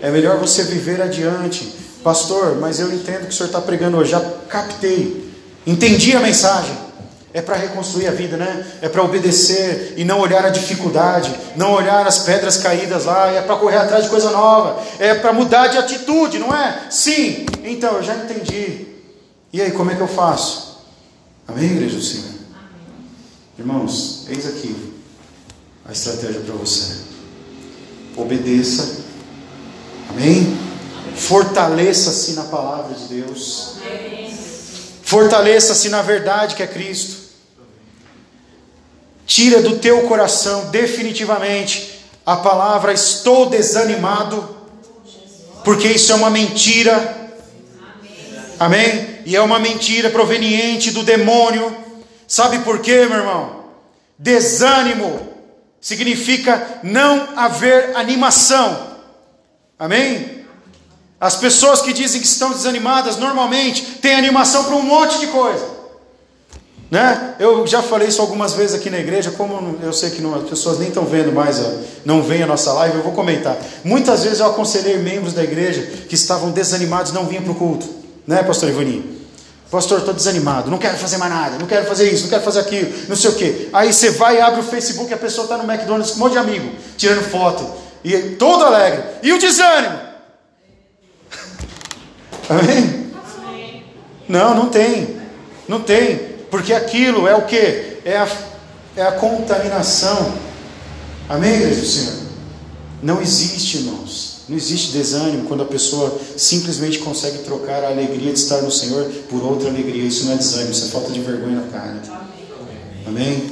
É 0.02 0.10
melhor 0.10 0.38
você 0.38 0.64
viver 0.64 1.00
adiante. 1.00 1.72
Pastor, 2.02 2.56
mas 2.56 2.80
eu 2.80 2.92
entendo 2.92 3.28
que 3.28 3.28
o 3.28 3.32
senhor 3.32 3.46
está 3.46 3.60
pregando 3.60 3.96
hoje. 3.96 4.10
Já 4.10 4.20
captei. 4.48 5.32
Entendi 5.64 6.16
a 6.16 6.18
mensagem. 6.18 6.76
É 7.32 7.40
para 7.40 7.54
reconstruir 7.54 8.08
a 8.08 8.10
vida, 8.10 8.36
né? 8.36 8.66
É 8.82 8.88
para 8.88 9.04
obedecer 9.04 9.94
e 9.96 10.04
não 10.04 10.18
olhar 10.18 10.44
a 10.44 10.48
dificuldade, 10.50 11.32
não 11.54 11.70
olhar 11.70 12.04
as 12.08 12.18
pedras 12.18 12.56
caídas 12.56 13.04
lá, 13.04 13.30
é 13.30 13.40
para 13.40 13.54
correr 13.54 13.76
atrás 13.76 14.02
de 14.02 14.10
coisa 14.10 14.32
nova, 14.32 14.82
é 14.98 15.14
para 15.14 15.32
mudar 15.32 15.68
de 15.68 15.78
atitude, 15.78 16.40
não 16.40 16.52
é? 16.52 16.86
Sim, 16.90 17.46
então 17.62 17.98
eu 17.98 18.02
já 18.02 18.16
entendi. 18.16 18.84
E 19.52 19.62
aí, 19.62 19.70
como 19.70 19.92
é 19.92 19.94
que 19.94 20.00
eu 20.00 20.08
faço? 20.08 20.80
Amém, 21.46 21.70
igreja 21.70 21.94
do 21.94 22.02
Senhor? 22.02 22.30
Irmãos, 23.56 24.26
eis 24.28 24.44
aqui 24.44 24.74
a 25.88 25.92
estratégia 25.92 26.40
para 26.40 26.54
você. 26.54 27.06
Obedeça, 28.18 29.04
amém? 30.10 30.58
Fortaleça-se 31.14 32.32
na 32.32 32.44
palavra 32.44 32.92
de 32.94 33.04
Deus. 33.04 33.74
Fortaleça-se 35.04 35.88
na 35.88 36.02
verdade 36.02 36.56
que 36.56 36.62
é 36.62 36.66
Cristo. 36.66 37.16
Tira 39.24 39.62
do 39.62 39.78
teu 39.78 40.02
coração 40.08 40.68
definitivamente 40.70 41.98
a 42.26 42.36
palavra 42.36 42.92
estou 42.92 43.48
desanimado, 43.48 44.56
porque 45.64 45.88
isso 45.88 46.12
é 46.12 46.14
uma 46.14 46.28
mentira. 46.28 47.30
Amém? 48.60 49.20
E 49.24 49.36
é 49.36 49.40
uma 49.40 49.58
mentira 49.58 50.10
proveniente 50.10 50.90
do 50.90 51.02
demônio. 51.02 51.74
Sabe 52.26 52.58
por 52.58 52.80
quê, 52.80 53.06
meu 53.06 53.18
irmão? 53.18 53.64
Desânimo 54.18 55.37
significa 55.80 56.80
não 56.82 57.28
haver 57.36 57.96
animação. 57.96 58.88
Amém? 59.78 60.44
As 61.20 61.36
pessoas 61.36 61.82
que 61.82 61.92
dizem 61.92 62.20
que 62.20 62.26
estão 62.26 62.52
desanimadas 62.52 63.16
normalmente 63.16 63.82
têm 64.00 64.14
animação 64.14 64.64
para 64.64 64.76
um 64.76 64.82
monte 64.82 65.18
de 65.18 65.26
coisa. 65.28 65.78
Né? 66.90 67.34
Eu 67.38 67.66
já 67.66 67.82
falei 67.82 68.08
isso 68.08 68.20
algumas 68.22 68.54
vezes 68.54 68.74
aqui 68.74 68.88
na 68.88 68.98
igreja, 68.98 69.30
como 69.32 69.78
eu 69.82 69.92
sei 69.92 70.10
que 70.10 70.22
não, 70.22 70.34
as 70.34 70.48
pessoas 70.48 70.78
nem 70.78 70.88
estão 70.88 71.04
vendo 71.04 71.30
mais, 71.32 71.60
não 72.04 72.22
veem 72.22 72.44
a 72.44 72.46
nossa 72.46 72.72
live, 72.72 72.96
eu 72.96 73.02
vou 73.02 73.12
comentar. 73.12 73.58
Muitas 73.84 74.24
vezes 74.24 74.40
eu 74.40 74.46
aconselhei 74.46 74.96
membros 74.96 75.34
da 75.34 75.44
igreja 75.44 75.82
que 76.08 76.14
estavam 76.14 76.50
desanimados, 76.50 77.12
não 77.12 77.26
vinham 77.26 77.42
para 77.42 77.52
o 77.52 77.56
culto, 77.56 77.86
né, 78.26 78.42
pastor 78.42 78.70
Ivaninho? 78.70 79.17
Pastor, 79.70 79.98
estou 79.98 80.14
desanimado, 80.14 80.70
não 80.70 80.78
quero 80.78 80.96
fazer 80.96 81.18
mais 81.18 81.30
nada, 81.30 81.58
não 81.58 81.66
quero 81.66 81.86
fazer 81.86 82.10
isso, 82.10 82.22
não 82.22 82.30
quero 82.30 82.42
fazer 82.42 82.60
aquilo, 82.60 82.90
não 83.06 83.14
sei 83.14 83.30
o 83.30 83.34
que. 83.34 83.68
Aí 83.70 83.92
você 83.92 84.10
vai 84.10 84.36
e 84.36 84.40
abre 84.40 84.60
o 84.60 84.62
Facebook 84.62 85.10
e 85.10 85.14
a 85.14 85.18
pessoa 85.18 85.44
está 85.44 85.58
no 85.58 85.70
McDonald's 85.70 86.12
com 86.12 86.16
um 86.16 86.20
monte 86.20 86.32
de 86.32 86.38
amigo, 86.38 86.74
tirando 86.96 87.22
foto, 87.30 87.70
e 88.02 88.16
todo 88.36 88.64
alegre. 88.64 89.02
E 89.22 89.30
o 89.30 89.38
desânimo? 89.38 89.98
Amém? 92.48 93.12
Não, 94.26 94.54
não 94.54 94.70
tem. 94.70 95.20
Não 95.68 95.80
tem. 95.80 96.16
Porque 96.50 96.72
aquilo 96.72 97.28
é 97.28 97.36
o 97.36 97.42
que? 97.42 97.98
É 98.04 98.16
a, 98.16 98.28
é 98.96 99.02
a 99.02 99.12
contaminação. 99.12 100.32
Amém, 101.28 101.54
igreja 101.54 101.80
do 101.80 101.86
Senhor? 101.86 102.14
Não 103.02 103.20
existe, 103.20 103.78
irmãos. 103.78 104.37
Não 104.48 104.56
existe 104.56 104.92
desânimo 104.92 105.46
quando 105.46 105.62
a 105.62 105.66
pessoa 105.66 106.18
simplesmente 106.36 106.98
consegue 107.00 107.38
trocar 107.38 107.84
a 107.84 107.88
alegria 107.88 108.32
de 108.32 108.38
estar 108.38 108.62
no 108.62 108.70
Senhor 108.70 109.04
por 109.28 109.42
outra 109.42 109.68
alegria. 109.68 110.04
Isso 110.04 110.24
não 110.24 110.32
é 110.32 110.36
desânimo, 110.36 110.70
isso 110.70 110.86
é 110.86 110.88
falta 110.88 111.12
de 111.12 111.20
vergonha 111.20 111.60
na 111.60 111.66
carne. 111.68 112.00
Amém? 113.06 113.50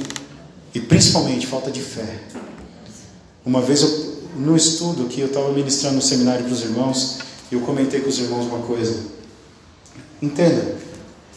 E 0.73 0.79
principalmente 0.79 1.45
falta 1.45 1.69
de 1.69 1.81
fé. 1.81 2.19
Uma 3.45 3.61
vez 3.61 3.81
eu, 3.83 4.17
no 4.37 4.57
estudo 4.57 5.05
que 5.05 5.21
eu 5.21 5.27
estava 5.27 5.51
ministrando 5.51 5.97
no 5.97 6.01
seminário 6.01 6.43
para 6.45 6.53
os 6.53 6.61
irmãos, 6.61 7.19
eu 7.51 7.59
comentei 7.61 8.01
com 8.01 8.09
os 8.09 8.17
irmãos 8.17 8.45
uma 8.45 8.59
coisa. 8.59 8.99
Entenda, 10.21 10.75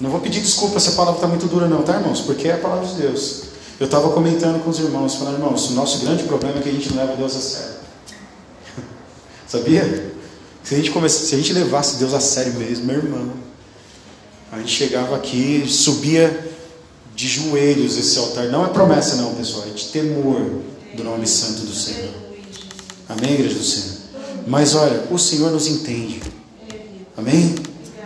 Não 0.01 0.09
vou 0.09 0.21
pedir 0.21 0.41
desculpa 0.41 0.81
se 0.81 0.89
a 0.89 0.93
palavra 0.93 1.19
está 1.19 1.29
muito 1.29 1.47
dura, 1.47 1.69
não, 1.69 1.83
tá, 1.83 1.97
irmãos? 1.97 2.23
Porque 2.23 2.49
é 2.49 2.55
a 2.55 2.59
palavra 2.59 2.87
de 2.87 2.95
Deus. 2.95 3.43
Eu 3.79 3.85
estava 3.85 4.11
comentando 4.11 4.63
com 4.65 4.71
os 4.71 4.79
irmãos, 4.79 5.17
falando, 5.17 5.35
irmãos, 5.35 5.69
o 5.69 5.75
nosso 5.75 5.99
grande 6.01 6.25
problema 6.25 6.59
é 6.59 6.63
que 6.63 6.71
a 6.71 6.73
gente 6.73 6.89
não 6.91 6.97
leva 6.97 7.17
Deus 7.17 7.37
a 7.37 7.41
sério. 7.41 7.80
Sabia? 9.51 10.13
Se 10.63 10.75
a, 10.75 10.77
gente 10.77 10.93
comece, 10.93 11.27
se 11.27 11.35
a 11.35 11.39
gente 11.39 11.53
levasse 11.53 11.97
Deus 11.97 12.15
a 12.15 12.21
sério 12.21 12.55
mesmo, 12.55 12.85
meu 12.85 12.99
irmão, 12.99 13.33
a 14.53 14.59
gente 14.59 14.71
chegava 14.71 15.17
aqui, 15.17 15.65
subia 15.67 16.53
de 17.17 17.27
joelhos 17.27 17.97
esse 17.99 18.17
altar. 18.17 18.47
Não 18.47 18.65
é 18.65 18.69
promessa, 18.69 19.17
não, 19.17 19.35
pessoal, 19.35 19.65
é 19.69 19.71
de 19.71 19.87
temor 19.87 20.41
do 20.95 21.03
nome 21.03 21.27
santo 21.27 21.63
do 21.63 21.75
Senhor. 21.75 22.15
Amém, 23.09 23.33
igreja 23.33 23.57
do 23.57 23.65
Senhor? 23.65 23.97
Mas 24.47 24.77
olha, 24.77 25.05
o 25.11 25.19
Senhor 25.19 25.51
nos 25.51 25.67
entende. 25.67 26.23
Amém? 27.17 27.57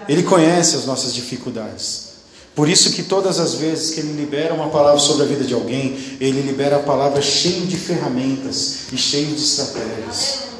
Ele 0.09 0.23
conhece 0.23 0.77
as 0.77 0.87
nossas 0.87 1.13
dificuldades. 1.13 2.15
Por 2.55 2.71
isso 2.71 2.93
que 2.93 3.03
todas 3.03 3.39
as 3.39 3.55
vezes 3.55 3.91
que 3.91 4.01
ele 4.01 4.13
libera 4.13 4.55
uma 4.55 4.71
palavra 4.71 4.99
sobre 4.99 5.25
a 5.25 5.27
vida 5.27 5.45
de 5.45 5.53
alguém, 5.53 5.99
ele 6.21 6.41
libera 6.41 6.77
a 6.77 6.81
palavra 6.81 7.21
cheio 7.21 7.67
de 7.67 7.77
ferramentas 7.77 8.93
e 8.93 8.97
cheio 8.97 9.27
de 9.27 9.43
estratégias. 9.43 10.54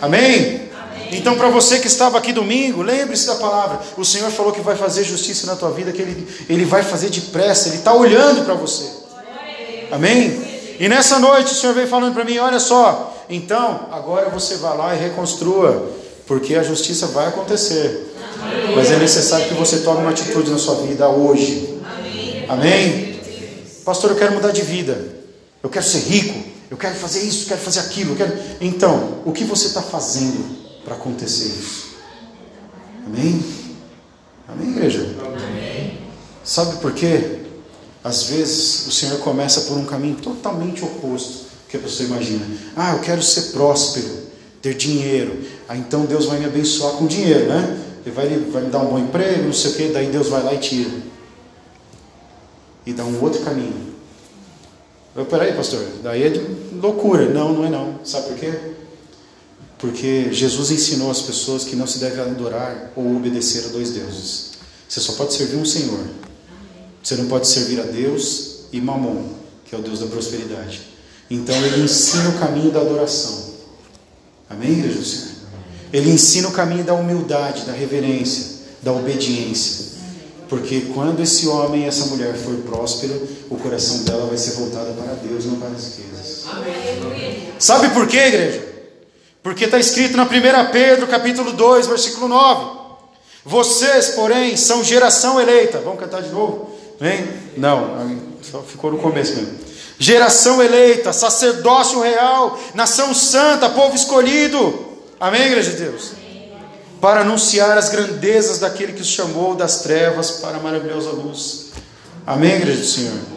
Amém? 0.00 0.66
Então, 1.12 1.36
para 1.36 1.48
você 1.48 1.78
que 1.78 1.86
estava 1.86 2.18
aqui 2.18 2.32
domingo, 2.32 2.82
lembre-se 2.82 3.26
da 3.26 3.36
palavra. 3.36 3.80
O 3.96 4.04
Senhor 4.04 4.30
falou 4.30 4.52
que 4.52 4.60
vai 4.60 4.76
fazer 4.76 5.04
justiça 5.04 5.46
na 5.46 5.56
tua 5.56 5.70
vida, 5.70 5.92
que 5.92 6.02
Ele, 6.02 6.28
ele 6.48 6.64
vai 6.64 6.82
fazer 6.82 7.10
depressa, 7.10 7.68
Ele 7.68 7.78
está 7.78 7.94
olhando 7.94 8.44
para 8.44 8.54
você. 8.54 8.84
Amém? 9.90 10.76
E 10.78 10.88
nessa 10.88 11.18
noite 11.18 11.52
o 11.52 11.54
Senhor 11.54 11.74
veio 11.74 11.86
falando 11.86 12.14
para 12.14 12.24
mim: 12.24 12.38
olha 12.38 12.58
só, 12.58 13.24
então 13.30 13.88
agora 13.92 14.28
você 14.28 14.56
vai 14.56 14.76
lá 14.76 14.94
e 14.94 14.98
reconstrua, 14.98 15.90
porque 16.26 16.54
a 16.54 16.62
justiça 16.62 17.06
vai 17.06 17.28
acontecer. 17.28 18.14
Mas 18.74 18.90
é 18.90 18.96
necessário 18.96 19.46
que 19.46 19.54
você 19.54 19.78
tome 19.78 20.00
uma 20.00 20.10
atitude 20.10 20.50
na 20.50 20.58
sua 20.58 20.76
vida 20.76 21.08
hoje. 21.08 21.80
Amém? 22.48 23.18
Pastor, 23.84 24.10
eu 24.10 24.16
quero 24.16 24.34
mudar 24.34 24.50
de 24.50 24.62
vida. 24.62 25.16
Eu 25.62 25.70
quero 25.70 25.84
ser 25.84 26.00
rico. 26.00 26.55
Eu 26.70 26.76
quero 26.76 26.94
fazer 26.96 27.20
isso, 27.22 27.44
eu 27.44 27.48
quero 27.48 27.60
fazer 27.60 27.80
aquilo. 27.80 28.16
Quero... 28.16 28.36
Então, 28.60 29.22
o 29.24 29.32
que 29.32 29.44
você 29.44 29.68
está 29.68 29.82
fazendo 29.82 30.44
para 30.84 30.94
acontecer 30.94 31.46
isso? 31.46 31.96
Amém? 33.06 33.44
Amém, 34.48 34.70
igreja? 34.70 35.14
Amém. 35.24 35.98
Sabe 36.44 36.76
por 36.76 36.92
quê? 36.92 37.40
Às 38.02 38.24
vezes 38.24 38.86
o 38.86 38.92
Senhor 38.92 39.18
começa 39.18 39.62
por 39.62 39.76
um 39.76 39.84
caminho 39.84 40.16
totalmente 40.16 40.84
oposto 40.84 41.46
que 41.68 41.76
a 41.76 41.80
pessoa 41.80 42.08
imagina. 42.08 42.46
Ah, 42.76 42.92
eu 42.92 43.00
quero 43.00 43.22
ser 43.22 43.52
próspero, 43.52 44.08
ter 44.62 44.74
dinheiro. 44.74 45.44
Ah, 45.68 45.76
então 45.76 46.04
Deus 46.04 46.26
vai 46.26 46.38
me 46.38 46.44
abençoar 46.44 46.94
com 46.94 47.06
dinheiro, 47.06 47.48
né? 47.48 47.82
Ele 48.04 48.14
vai, 48.14 48.28
vai 48.28 48.62
me 48.62 48.70
dar 48.70 48.78
um 48.78 48.86
bom 48.86 48.98
emprego, 48.98 49.44
não 49.44 49.52
sei 49.52 49.72
o 49.72 49.74
quê, 49.74 49.90
daí 49.92 50.06
Deus 50.06 50.28
vai 50.28 50.42
lá 50.42 50.54
e 50.54 50.58
tira. 50.58 50.90
E 52.84 52.92
dá 52.92 53.04
um 53.04 53.20
outro 53.20 53.42
caminho. 53.42 53.85
Peraí, 55.24 55.54
pastor, 55.54 55.82
daí 56.02 56.24
é 56.24 56.32
loucura. 56.80 57.28
Não, 57.28 57.52
não 57.52 57.64
é 57.64 57.70
não. 57.70 58.00
Sabe 58.04 58.28
por 58.28 58.36
quê? 58.36 58.52
Porque 59.78 60.32
Jesus 60.32 60.70
ensinou 60.70 61.10
às 61.10 61.22
pessoas 61.22 61.64
que 61.64 61.76
não 61.76 61.86
se 61.86 61.98
deve 61.98 62.20
adorar 62.20 62.92
ou 62.94 63.16
obedecer 63.16 63.66
a 63.66 63.68
dois 63.68 63.90
deuses. 63.90 64.52
Você 64.88 65.00
só 65.00 65.12
pode 65.12 65.34
servir 65.34 65.56
um 65.56 65.64
Senhor. 65.64 66.00
Você 67.02 67.14
não 67.16 67.26
pode 67.26 67.46
servir 67.46 67.80
a 67.80 67.84
Deus 67.84 68.66
e 68.72 68.80
Mamon, 68.80 69.28
que 69.64 69.74
é 69.74 69.78
o 69.78 69.82
Deus 69.82 70.00
da 70.00 70.06
prosperidade. 70.06 70.82
Então 71.30 71.54
ele 71.64 71.84
ensina 71.84 72.30
o 72.30 72.38
caminho 72.38 72.70
da 72.70 72.80
adoração. 72.80 73.54
Amém, 74.48 74.72
igreja 74.72 74.98
do 74.98 75.04
Senhor? 75.04 75.36
Ele 75.92 76.10
ensina 76.10 76.48
o 76.48 76.52
caminho 76.52 76.84
da 76.84 76.94
humildade, 76.94 77.64
da 77.64 77.72
reverência, 77.72 78.56
da 78.82 78.92
obediência. 78.92 79.85
Porque 80.48 80.82
quando 80.94 81.20
esse 81.20 81.48
homem 81.48 81.82
e 81.82 81.86
essa 81.86 82.06
mulher 82.06 82.34
for 82.34 82.54
próspero, 82.58 83.28
o 83.50 83.56
coração 83.56 84.04
dela 84.04 84.26
vai 84.26 84.36
ser 84.36 84.52
voltado 84.52 84.92
para 84.94 85.14
Deus, 85.14 85.44
não 85.44 85.56
para 85.56 85.70
as 85.70 85.96
riquezas. 85.96 86.44
Amém. 86.50 87.48
Sabe 87.58 87.88
por 87.90 88.06
quê, 88.06 88.18
igreja? 88.18 88.64
Porque 89.42 89.64
está 89.64 89.78
escrito 89.78 90.16
na 90.16 90.24
1 90.24 90.70
Pedro, 90.72 91.06
capítulo 91.06 91.52
2, 91.52 91.86
versículo 91.86 92.28
9. 92.28 92.78
Vocês, 93.44 94.10
porém, 94.10 94.56
são 94.56 94.82
geração 94.82 95.40
eleita. 95.40 95.80
Vamos 95.80 96.00
cantar 96.00 96.22
de 96.22 96.30
novo? 96.30 96.70
Vem? 97.00 97.26
Não, 97.56 98.18
só 98.42 98.62
ficou 98.62 98.90
no 98.90 98.98
começo 98.98 99.36
mesmo. 99.36 99.58
Geração 99.98 100.62
eleita, 100.62 101.12
sacerdócio 101.12 102.00
real, 102.00 102.58
nação 102.74 103.14
santa, 103.14 103.70
povo 103.70 103.96
escolhido 103.96 104.86
Amém, 105.18 105.46
igreja 105.46 105.70
de 105.70 105.76
Deus? 105.78 106.12
Para 107.00 107.20
anunciar 107.20 107.76
as 107.76 107.88
grandezas 107.88 108.58
daquele 108.58 108.92
que 108.92 109.02
os 109.02 109.08
chamou 109.08 109.54
das 109.54 109.80
trevas 109.80 110.32
para 110.32 110.56
a 110.56 110.60
maravilhosa 110.60 111.10
luz. 111.10 111.66
Amém, 112.26 112.54
igreja 112.54 112.80
do 112.80 112.86
Senhor? 112.86 113.36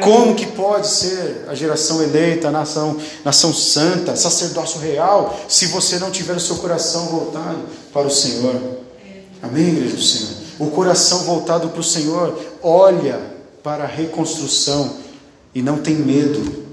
Como 0.00 0.34
que 0.34 0.46
pode 0.46 0.88
ser 0.88 1.44
a 1.48 1.54
geração 1.54 2.02
eleita, 2.02 2.48
a 2.48 2.50
nação, 2.50 2.96
nação 3.24 3.52
santa, 3.52 4.16
sacerdócio 4.16 4.80
real, 4.80 5.38
se 5.48 5.66
você 5.66 5.98
não 5.98 6.10
tiver 6.10 6.34
o 6.34 6.40
seu 6.40 6.56
coração 6.56 7.06
voltado 7.06 7.58
para 7.92 8.06
o 8.06 8.10
Senhor? 8.10 8.54
Amém, 9.42 9.68
igreja 9.68 9.96
do 9.96 10.02
Senhor? 10.02 10.30
O 10.58 10.70
coração 10.70 11.20
voltado 11.20 11.68
para 11.68 11.80
o 11.80 11.84
Senhor 11.84 12.38
olha 12.62 13.20
para 13.62 13.84
a 13.84 13.86
reconstrução 13.86 14.96
e 15.54 15.60
não 15.60 15.78
tem 15.78 15.94
medo, 15.94 16.64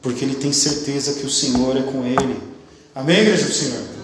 porque 0.00 0.24
ele 0.24 0.34
tem 0.34 0.52
certeza 0.52 1.14
que 1.14 1.26
o 1.26 1.30
Senhor 1.30 1.76
é 1.76 1.82
com 1.82 2.04
ele. 2.04 2.40
Amém, 2.94 3.18
igreja 3.20 3.46
do 3.46 3.52
Senhor? 3.52 3.99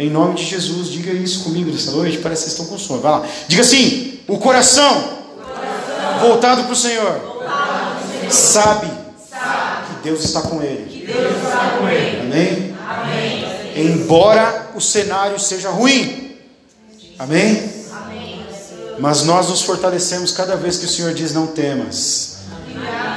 Em 0.00 0.08
nome 0.08 0.34
de 0.34 0.44
Jesus, 0.46 0.88
diga 0.88 1.12
isso 1.12 1.44
comigo 1.44 1.70
nessa 1.70 1.90
noite. 1.90 2.16
Parece 2.18 2.44
que 2.44 2.50
vocês 2.50 2.58
estão 2.58 2.74
com 2.74 2.82
sono. 2.82 3.02
Vai 3.02 3.12
lá. 3.12 3.26
Diga 3.46 3.60
assim: 3.60 4.18
o 4.26 4.38
coração, 4.38 5.18
coração 5.36 6.20
voltado 6.20 6.64
para 6.64 6.72
o 6.72 6.76
Senhor, 6.76 7.20
Senhor, 7.20 8.32
sabe, 8.32 8.90
sabe 9.28 9.86
que 9.88 10.02
Deus 10.04 10.24
está 10.24 10.40
com 10.40 10.62
ele. 10.62 11.04
Está 11.04 11.76
com 11.78 11.86
ele. 11.86 12.20
Amém? 12.22 12.76
Amém? 12.88 13.44
Embora 13.76 14.70
o 14.74 14.80
cenário 14.80 15.38
seja 15.38 15.68
ruim. 15.68 16.34
Amém? 17.18 17.70
Mas 18.98 19.22
nós 19.24 19.50
nos 19.50 19.60
fortalecemos 19.60 20.32
cada 20.32 20.56
vez 20.56 20.78
que 20.78 20.86
o 20.86 20.88
Senhor 20.88 21.12
diz: 21.12 21.34
não 21.34 21.46
temas. 21.48 22.38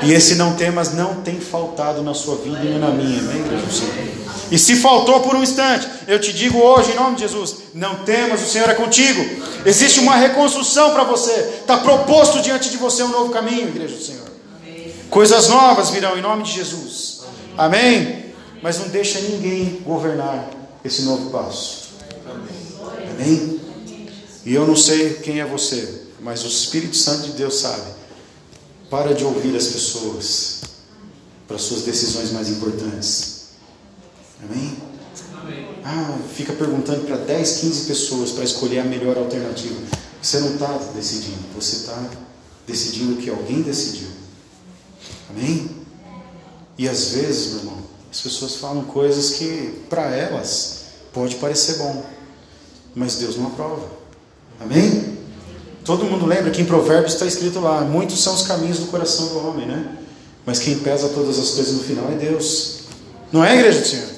E 0.03 0.11
esse 0.11 0.35
não 0.35 0.55
temas 0.55 0.93
não 0.93 1.21
tem 1.21 1.39
faltado 1.39 2.03
na 2.03 2.13
sua 2.13 2.35
vida 2.35 2.59
e 2.61 2.77
na 2.77 2.89
minha. 2.89 3.19
Amém, 3.19 3.41
do 3.41 3.71
Senhor? 3.71 4.32
E 4.53 4.59
se 4.59 4.75
faltou 4.75 5.19
por 5.21 5.35
um 5.35 5.41
instante, 5.41 5.89
eu 6.07 6.21
te 6.21 6.31
digo 6.31 6.59
hoje, 6.59 6.91
em 6.91 6.95
nome 6.95 7.15
de 7.15 7.21
Jesus: 7.21 7.55
não 7.73 8.03
temas, 8.03 8.39
o 8.39 8.45
Senhor 8.45 8.69
é 8.69 8.75
contigo. 8.75 9.19
Existe 9.65 9.99
uma 9.99 10.15
reconstrução 10.15 10.91
para 10.91 11.03
você. 11.03 11.31
Está 11.61 11.77
proposto 11.77 12.39
diante 12.39 12.69
de 12.69 12.77
você 12.77 13.01
um 13.01 13.07
novo 13.07 13.33
caminho, 13.33 13.69
igreja 13.69 13.95
do 13.95 14.03
Senhor. 14.03 14.27
Coisas 15.09 15.49
novas 15.49 15.89
virão 15.89 16.15
em 16.15 16.21
nome 16.21 16.43
de 16.43 16.51
Jesus. 16.51 17.21
Amém. 17.57 18.25
Mas 18.61 18.77
não 18.77 18.89
deixa 18.89 19.19
ninguém 19.21 19.81
governar 19.83 20.47
esse 20.85 21.01
novo 21.01 21.31
passo. 21.31 21.89
Amém? 23.09 23.59
E 24.45 24.53
eu 24.53 24.67
não 24.67 24.75
sei 24.75 25.15
quem 25.15 25.39
é 25.39 25.45
você, 25.45 26.03
mas 26.21 26.43
o 26.43 26.47
Espírito 26.47 26.95
Santo 26.95 27.23
de 27.23 27.31
Deus 27.31 27.55
sabe. 27.55 27.91
Para 28.87 29.15
de 29.15 29.23
ouvir 29.23 29.55
as 29.55 29.65
pessoas 29.65 30.61
para 31.47 31.57
suas 31.57 31.81
decisões 31.81 32.31
mais 32.31 32.49
importantes. 32.49 33.32
Amém? 34.43 34.77
Ah, 35.83 36.17
fica 36.33 36.53
perguntando 36.53 37.05
para 37.05 37.17
10, 37.17 37.57
15 37.59 37.85
pessoas 37.87 38.31
para 38.31 38.43
escolher 38.43 38.79
a 38.79 38.83
melhor 38.83 39.17
alternativa. 39.17 39.79
Você 40.21 40.39
não 40.39 40.53
está 40.53 40.77
decidindo, 40.95 41.39
você 41.53 41.77
está 41.77 42.09
decidindo 42.65 43.13
o 43.13 43.17
que 43.17 43.29
alguém 43.29 43.61
decidiu. 43.61 44.07
Amém? 45.29 45.69
E 46.77 46.87
às 46.87 47.09
vezes, 47.09 47.53
meu 47.53 47.59
irmão, 47.59 47.77
as 48.09 48.21
pessoas 48.21 48.55
falam 48.55 48.83
coisas 48.85 49.31
que 49.31 49.83
para 49.89 50.09
elas 50.15 50.83
pode 51.11 51.35
parecer 51.35 51.77
bom, 51.77 52.03
mas 52.95 53.15
Deus 53.15 53.35
não 53.35 53.47
aprova. 53.47 53.87
Amém? 54.59 55.17
Todo 55.83 56.05
mundo 56.05 56.25
lembra 56.25 56.51
que 56.51 56.61
em 56.61 56.65
Provérbios 56.65 57.13
está 57.13 57.25
escrito 57.25 57.59
lá: 57.59 57.81
muitos 57.81 58.23
são 58.23 58.33
os 58.33 58.43
caminhos 58.43 58.79
do 58.79 58.87
coração 58.87 59.27
do 59.27 59.47
homem, 59.47 59.67
né? 59.67 59.97
Mas 60.45 60.59
quem 60.59 60.79
pesa 60.79 61.09
todas 61.09 61.37
as 61.37 61.51
coisas 61.51 61.73
no 61.73 61.83
final 61.83 62.09
é 62.11 62.15
Deus. 62.15 62.79
Não 63.31 63.43
é, 63.43 63.55
igreja 63.57 63.81
do 63.81 63.87
Senhor? 63.87 64.12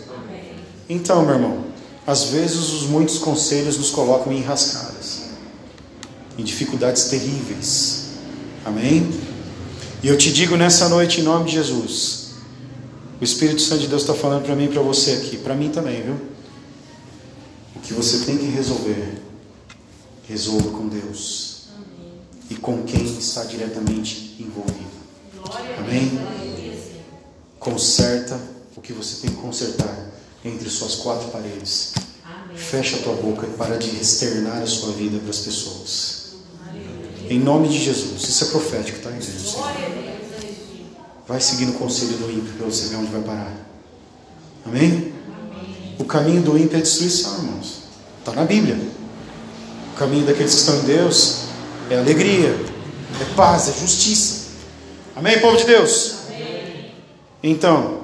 Então, 0.88 1.25
meu 1.25 1.36
irmão, 1.36 1.65
às 2.05 2.25
vezes 2.25 2.71
os 2.71 2.83
muitos 2.83 3.17
conselhos 3.17 3.77
nos 3.77 3.89
colocam 3.89 4.31
em 4.31 4.41
rascadas, 4.41 5.23
em 6.38 6.43
dificuldades 6.43 7.05
terríveis. 7.05 8.09
Amém? 8.63 9.09
E 10.03 10.07
eu 10.07 10.17
te 10.17 10.31
digo 10.31 10.55
nessa 10.55 10.88
noite, 10.88 11.21
em 11.21 11.23
nome 11.23 11.45
de 11.45 11.53
Jesus, 11.53 12.36
o 13.19 13.23
Espírito 13.23 13.61
Santo 13.61 13.81
de 13.81 13.88
Deus 13.88 14.03
está 14.03 14.13
falando 14.13 14.43
para 14.43 14.55
mim 14.55 14.65
e 14.65 14.67
para 14.67 14.81
você 14.81 15.13
aqui, 15.13 15.38
para 15.38 15.55
mim 15.55 15.69
também, 15.69 16.03
viu? 16.03 16.15
O 17.75 17.79
que 17.79 17.93
você 17.93 18.25
tem 18.25 18.38
que 18.38 18.45
resolver, 18.45 19.19
resolva 20.27 20.69
com 20.69 20.88
Deus 20.88 21.69
e 22.49 22.55
com 22.55 22.83
quem 22.83 23.03
está 23.17 23.43
diretamente 23.45 24.36
envolvido. 24.39 24.86
Amém? 25.79 26.11
Conserta 27.57 28.39
o 28.75 28.81
que 28.81 28.93
você 28.93 29.21
tem 29.21 29.36
que 29.36 29.41
consertar 29.41 30.14
entre 30.46 30.70
suas 30.70 30.96
quatro 30.96 31.30
paredes. 31.30 31.93
Amém. 32.24 32.56
Fecha 32.56 32.98
a 32.98 33.00
tua 33.00 33.16
boca 33.16 33.48
e 33.48 33.50
para 33.58 33.78
de 33.78 33.89
externar 34.00 34.62
a 34.62 34.68
sua 34.68 34.91
vida 34.93 35.18
para 35.20 35.32
as 35.32 35.39
pessoas. 35.39 36.26
Em 37.28 37.39
nome 37.39 37.68
de 37.68 37.84
Jesus. 37.84 38.24
Isso 38.24 38.43
é 38.43 38.48
profético, 38.48 39.00
tá, 39.00 39.10
igreja? 39.10 39.58
Vai 41.28 41.41
seguindo 41.41 41.72
o 41.72 41.80
conselho 41.80 42.18
do 42.18 42.32
ímpio 42.32 42.54
para 42.54 42.68
você 42.68 42.88
ver 42.88 42.98
onde 42.98 43.12
vai 43.12 43.22
parar. 43.22 43.66
Amém? 44.64 45.12
O 45.98 46.06
caminho 46.06 46.43
do 46.43 46.56
ímpio 46.58 46.78
é 46.78 46.82
destruição, 46.82 47.38
irmãos. 47.38 47.80
Está 48.20 48.34
na 48.34 48.46
Bíblia. 48.46 48.78
O 49.93 49.98
caminho 49.98 50.26
daqueles 50.26 50.54
que 50.54 50.60
estão 50.60 50.78
em 50.80 50.84
Deus 50.84 51.46
é 51.89 51.98
alegria, 51.98 52.50
é 53.22 53.36
paz, 53.36 53.70
é 53.70 53.80
justiça. 53.80 54.50
Amém, 55.16 55.39
povo 55.39 55.58
de 55.58 55.64
Deus? 55.64 56.16
Então, 57.41 58.02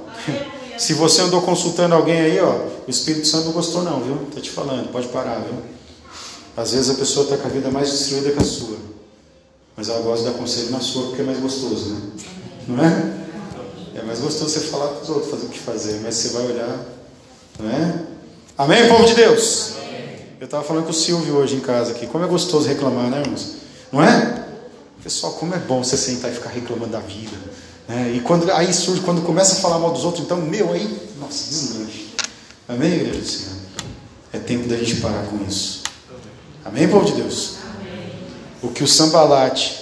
se 0.81 0.95
você 0.95 1.21
andou 1.21 1.43
consultando 1.43 1.93
alguém 1.93 2.19
aí, 2.19 2.39
ó, 2.39 2.55
o 2.87 2.89
Espírito 2.89 3.27
Santo 3.27 3.45
não 3.45 3.51
gostou 3.51 3.83
não, 3.83 4.01
viu? 4.01 4.17
Tá 4.33 4.41
te 4.41 4.49
falando, 4.49 4.91
pode 4.91 5.09
parar, 5.09 5.37
viu? 5.39 5.53
Às 6.57 6.71
vezes 6.71 6.89
a 6.89 6.95
pessoa 6.95 7.25
está 7.25 7.37
com 7.37 7.47
a 7.47 7.51
vida 7.51 7.69
mais 7.69 7.91
destruída 7.91 8.31
que 8.31 8.39
a 8.39 8.43
sua. 8.43 8.77
Mas 9.77 9.89
ela 9.89 10.01
gosta 10.01 10.25
de 10.25 10.31
dar 10.31 10.39
conselho 10.39 10.71
na 10.71 10.79
sua 10.79 11.03
porque 11.03 11.21
é 11.21 11.23
mais 11.23 11.39
gostoso, 11.39 11.89
né? 11.89 12.01
Não 12.67 12.83
é? 12.83 13.99
É 13.99 14.01
mais 14.01 14.21
gostoso 14.21 14.49
você 14.49 14.59
falar 14.61 14.87
para 14.87 15.03
os 15.03 15.09
outros 15.09 15.29
fazer 15.29 15.45
o 15.45 15.49
que 15.49 15.59
fazer, 15.59 15.99
mas 16.01 16.15
você 16.15 16.29
vai 16.29 16.47
olhar, 16.47 16.85
não 17.59 17.69
é? 17.69 18.01
Amém, 18.57 18.89
povo 18.89 19.05
de 19.05 19.13
Deus? 19.13 19.73
Eu 20.39 20.45
estava 20.45 20.63
falando 20.63 20.85
com 20.85 20.89
o 20.89 20.95
Silvio 20.95 21.35
hoje 21.35 21.57
em 21.57 21.59
casa 21.59 21.91
aqui. 21.91 22.07
Como 22.07 22.25
é 22.25 22.27
gostoso 22.27 22.67
reclamar, 22.67 23.07
né, 23.07 23.21
irmãos? 23.21 23.57
Não 23.91 24.01
é? 24.01 24.47
Pessoal, 25.03 25.33
como 25.33 25.53
é 25.53 25.59
bom 25.59 25.83
você 25.83 25.95
sentar 25.95 26.31
e 26.31 26.33
ficar 26.33 26.49
reclamando 26.49 26.93
da 26.93 26.99
vida. 26.99 27.37
Né? 27.87 28.13
E 28.15 28.21
quando 28.21 28.49
aí 28.51 28.73
surge, 28.73 29.01
quando 29.01 29.21
começa 29.21 29.53
a 29.53 29.59
falar 29.59 29.79
mal 29.79 29.91
dos 29.91 30.03
outros, 30.03 30.23
então, 30.23 30.37
meu, 30.37 30.71
aí, 30.71 31.09
nossa, 31.19 31.49
deslanche. 31.49 32.07
Amém, 32.67 32.93
igreja 32.93 33.19
do 33.19 33.25
Senhor? 33.25 33.55
É 34.33 34.39
tempo 34.39 34.67
da 34.67 34.77
gente 34.77 34.95
parar 34.97 35.25
com 35.25 35.45
isso. 35.45 35.83
Amém, 36.63 36.87
povo 36.87 37.05
de 37.05 37.13
Deus? 37.13 37.55
Amém. 37.63 38.11
O 38.61 38.69
que 38.69 38.83
o 38.83 38.87
Sambalate 38.87 39.79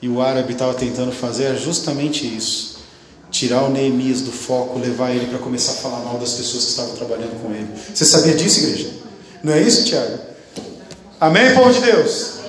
e 0.00 0.08
o 0.08 0.20
árabe 0.22 0.52
estavam 0.52 0.74
tentando 0.74 1.12
fazer 1.12 1.44
é 1.44 1.56
justamente 1.56 2.24
isso. 2.24 2.78
Tirar 3.30 3.64
o 3.64 3.70
Neemias 3.70 4.22
do 4.22 4.32
foco, 4.32 4.78
levar 4.78 5.10
ele 5.10 5.26
para 5.26 5.38
começar 5.38 5.72
a 5.72 5.74
falar 5.76 6.00
mal 6.00 6.18
das 6.18 6.32
pessoas 6.34 6.64
que 6.64 6.70
estavam 6.70 6.94
trabalhando 6.94 7.40
com 7.42 7.52
ele. 7.52 7.68
Você 7.92 8.04
sabia 8.04 8.34
disso, 8.34 8.60
igreja? 8.60 8.90
Não 9.42 9.52
é 9.52 9.62
isso, 9.62 9.84
Tiago? 9.84 10.18
Amém, 11.20 11.54
povo 11.54 11.72
de 11.72 11.80
Deus? 11.80 12.39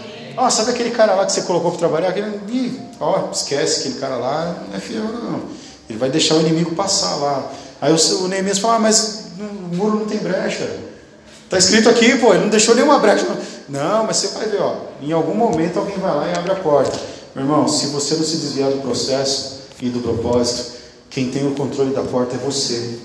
Oh, 0.44 0.50
sabe 0.50 0.72
aquele 0.72 0.90
cara 0.90 1.14
lá 1.14 1.24
que 1.24 1.32
você 1.32 1.44
colocou 1.44 1.70
para 1.70 1.80
trabalhar? 1.80 2.10
Aquele, 2.10 2.40
ih, 2.50 2.80
ó, 3.00 3.30
esquece 3.32 3.82
aquele 3.82 4.00
cara 4.00 4.16
lá, 4.16 4.66
não 4.68 4.76
é 4.76 4.80
fiel, 4.80 5.04
não. 5.04 5.42
Ele 5.88 6.00
vai 6.00 6.10
deixar 6.10 6.34
o 6.36 6.40
inimigo 6.40 6.74
passar 6.74 7.16
lá. 7.18 7.52
Aí 7.80 7.94
o, 7.94 8.24
o 8.24 8.28
Neemias 8.28 8.58
fala, 8.58 8.76
ah, 8.78 8.80
mas 8.80 9.26
o 9.40 9.76
muro 9.76 10.00
não 10.00 10.06
tem 10.08 10.18
brecha. 10.18 10.68
Está 11.44 11.60
escrito 11.60 11.90
aqui, 11.90 12.18
pô, 12.18 12.34
ele 12.34 12.44
não 12.44 12.50
deixou 12.50 12.74
nenhuma 12.74 12.98
brecha. 12.98 13.28
Não, 13.70 14.04
mas 14.04 14.18
você 14.18 14.30
vai 14.30 14.48
ver, 14.48 14.62
ó, 14.62 14.78
em 15.00 15.12
algum 15.12 15.36
momento 15.36 15.78
alguém 15.78 15.98
vai 15.98 16.16
lá 16.16 16.28
e 16.28 16.36
abre 16.36 16.52
a 16.54 16.56
porta. 16.56 16.98
Meu 17.36 17.46
irmão, 17.46 17.68
se 17.68 17.88
você 17.88 18.16
não 18.16 18.24
se 18.24 18.38
desviar 18.38 18.72
do 18.72 18.82
processo 18.82 19.62
e 19.80 19.90
do 19.90 20.00
propósito, 20.00 20.72
quem 21.12 21.30
tem 21.30 21.48
o 21.48 21.52
controle 21.52 21.94
da 21.94 22.02
porta 22.02 22.36
é 22.36 22.40
você. 22.40 22.98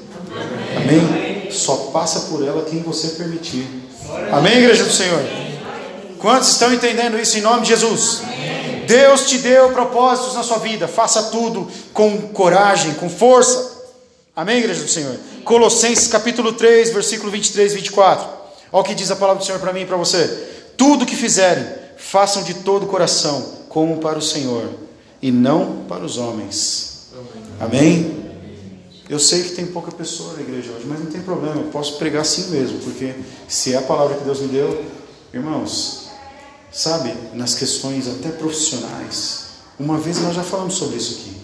Amém? 0.74 1.00
Amém? 1.00 1.50
Só 1.50 1.90
passa 1.92 2.30
por 2.30 2.42
ela 2.42 2.64
quem 2.64 2.80
você 2.82 3.08
permitir. 3.08 3.68
Amém, 4.32 4.56
igreja 4.56 4.84
do 4.84 4.92
Senhor? 4.92 5.45
Quantos 6.26 6.48
estão 6.48 6.74
entendendo 6.74 7.16
isso 7.20 7.38
em 7.38 7.40
nome 7.40 7.62
de 7.62 7.68
Jesus? 7.68 8.20
Deus 8.88 9.28
te 9.28 9.38
deu 9.38 9.70
propósitos 9.70 10.34
na 10.34 10.42
sua 10.42 10.58
vida. 10.58 10.88
Faça 10.88 11.22
tudo 11.30 11.68
com 11.92 12.20
coragem, 12.32 12.94
com 12.94 13.08
força. 13.08 13.84
Amém, 14.34 14.58
igreja 14.58 14.82
do 14.82 14.88
Senhor? 14.88 15.16
Colossenses 15.44 16.08
capítulo 16.08 16.54
3, 16.54 16.90
versículo 16.90 17.30
23 17.30 17.70
e 17.70 17.76
24. 17.76 18.26
Olha 18.72 18.80
o 18.80 18.82
que 18.82 18.92
diz 18.96 19.08
a 19.12 19.14
palavra 19.14 19.40
do 19.40 19.46
Senhor 19.46 19.60
para 19.60 19.72
mim 19.72 19.82
e 19.82 19.86
para 19.86 19.96
você. 19.96 20.26
Tudo 20.76 21.06
que 21.06 21.14
fizerem, 21.14 21.64
façam 21.96 22.42
de 22.42 22.54
todo 22.54 22.86
o 22.86 22.88
coração, 22.88 23.60
como 23.68 23.98
para 23.98 24.18
o 24.18 24.22
Senhor, 24.22 24.68
e 25.22 25.30
não 25.30 25.84
para 25.88 26.04
os 26.04 26.18
homens. 26.18 27.06
Amém? 27.60 28.32
Eu 29.08 29.20
sei 29.20 29.44
que 29.44 29.50
tem 29.50 29.66
pouca 29.66 29.92
pessoa 29.92 30.34
na 30.34 30.40
igreja 30.40 30.72
hoje, 30.72 30.86
mas 30.88 30.98
não 30.98 31.06
tem 31.06 31.20
problema, 31.20 31.60
eu 31.60 31.68
posso 31.68 31.98
pregar 31.98 32.22
assim 32.22 32.50
mesmo, 32.50 32.80
porque 32.80 33.14
se 33.46 33.74
é 33.74 33.76
a 33.76 33.82
palavra 33.82 34.16
que 34.16 34.24
Deus 34.24 34.40
me 34.40 34.48
deu, 34.48 34.84
irmãos, 35.32 36.05
Sabe, 36.76 37.14
nas 37.32 37.54
questões 37.54 38.06
até 38.06 38.28
profissionais. 38.28 39.46
Uma 39.80 39.96
vez 39.96 40.20
nós 40.20 40.34
já 40.34 40.42
falamos 40.42 40.74
sobre 40.74 40.98
isso 40.98 41.14
aqui. 41.14 41.34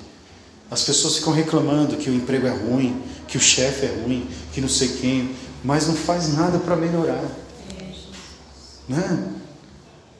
As 0.70 0.82
pessoas 0.82 1.16
ficam 1.16 1.32
reclamando 1.32 1.96
que 1.96 2.10
o 2.10 2.14
emprego 2.14 2.46
é 2.46 2.50
ruim, 2.50 3.02
que 3.26 3.38
o 3.38 3.40
chefe 3.40 3.86
é 3.86 3.88
ruim, 3.88 4.28
que 4.52 4.60
não 4.60 4.68
sei 4.68 4.88
quem, 4.88 5.34
mas 5.64 5.86
não 5.86 5.94
faz 5.94 6.34
nada 6.34 6.58
para 6.58 6.76
melhorar. 6.76 7.24
Né? 8.86 9.32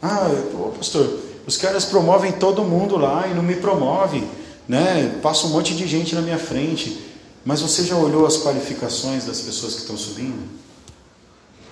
Ah, 0.00 0.30
pastor, 0.78 1.20
os 1.46 1.58
caras 1.58 1.84
promovem 1.84 2.32
todo 2.32 2.64
mundo 2.64 2.96
lá 2.96 3.28
e 3.28 3.34
não 3.34 3.42
me 3.42 3.56
promovem. 3.56 4.26
Né? 4.66 5.18
Passa 5.22 5.46
um 5.46 5.50
monte 5.50 5.74
de 5.74 5.86
gente 5.86 6.14
na 6.14 6.22
minha 6.22 6.38
frente. 6.38 7.04
Mas 7.44 7.60
você 7.60 7.84
já 7.84 7.96
olhou 7.96 8.24
as 8.24 8.38
qualificações 8.38 9.26
das 9.26 9.42
pessoas 9.42 9.74
que 9.74 9.80
estão 9.80 9.96
subindo? 9.98 10.48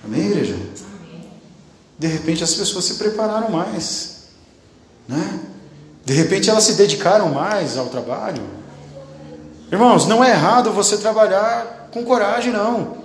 Amém, 0.05 0.27
igreja? 0.27 0.55
De 2.01 2.07
repente 2.07 2.43
as 2.43 2.55
pessoas 2.55 2.85
se 2.85 2.95
prepararam 2.95 3.51
mais, 3.51 4.23
né? 5.07 5.39
De 6.03 6.13
repente 6.13 6.49
elas 6.49 6.63
se 6.63 6.73
dedicaram 6.73 7.29
mais 7.29 7.77
ao 7.77 7.89
trabalho. 7.89 8.41
Irmãos, 9.71 10.07
não 10.07 10.23
é 10.23 10.31
errado 10.31 10.71
você 10.71 10.97
trabalhar 10.97 11.89
com 11.93 12.03
coragem, 12.03 12.51
não. 12.51 12.97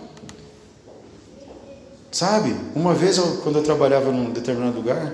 Sabe? 2.10 2.56
Uma 2.74 2.94
vez, 2.94 3.18
eu, 3.18 3.36
quando 3.44 3.56
eu 3.56 3.62
trabalhava 3.62 4.10
num 4.10 4.30
determinado 4.30 4.78
lugar, 4.78 5.12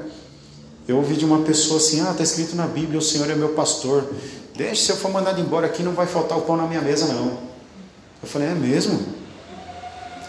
eu 0.87 0.99
ouvi 0.99 1.17
de 1.17 1.25
uma 1.25 1.41
pessoa 1.41 1.79
assim: 1.79 2.03
Ah, 2.07 2.13
está 2.13 2.23
escrito 2.23 2.55
na 2.55 2.69
Bíblia, 2.69 3.01
o 3.01 3.03
Senhor 3.03 3.29
é 3.29 3.35
meu 3.35 3.49
pastor. 3.49 4.09
Deixe, 4.55 4.85
se 4.85 4.93
eu 4.93 4.97
for 4.97 5.11
mandado 5.11 5.41
embora 5.41 5.67
aqui, 5.67 5.83
não 5.83 5.93
vai 5.93 6.07
faltar 6.07 6.39
o 6.39 6.43
pão 6.43 6.57
na 6.57 6.69
minha 6.69 6.81
mesa, 6.81 7.13
não. 7.13 7.37
Eu 8.23 8.29
falei: 8.29 8.47
É 8.47 8.55
mesmo? 8.55 9.05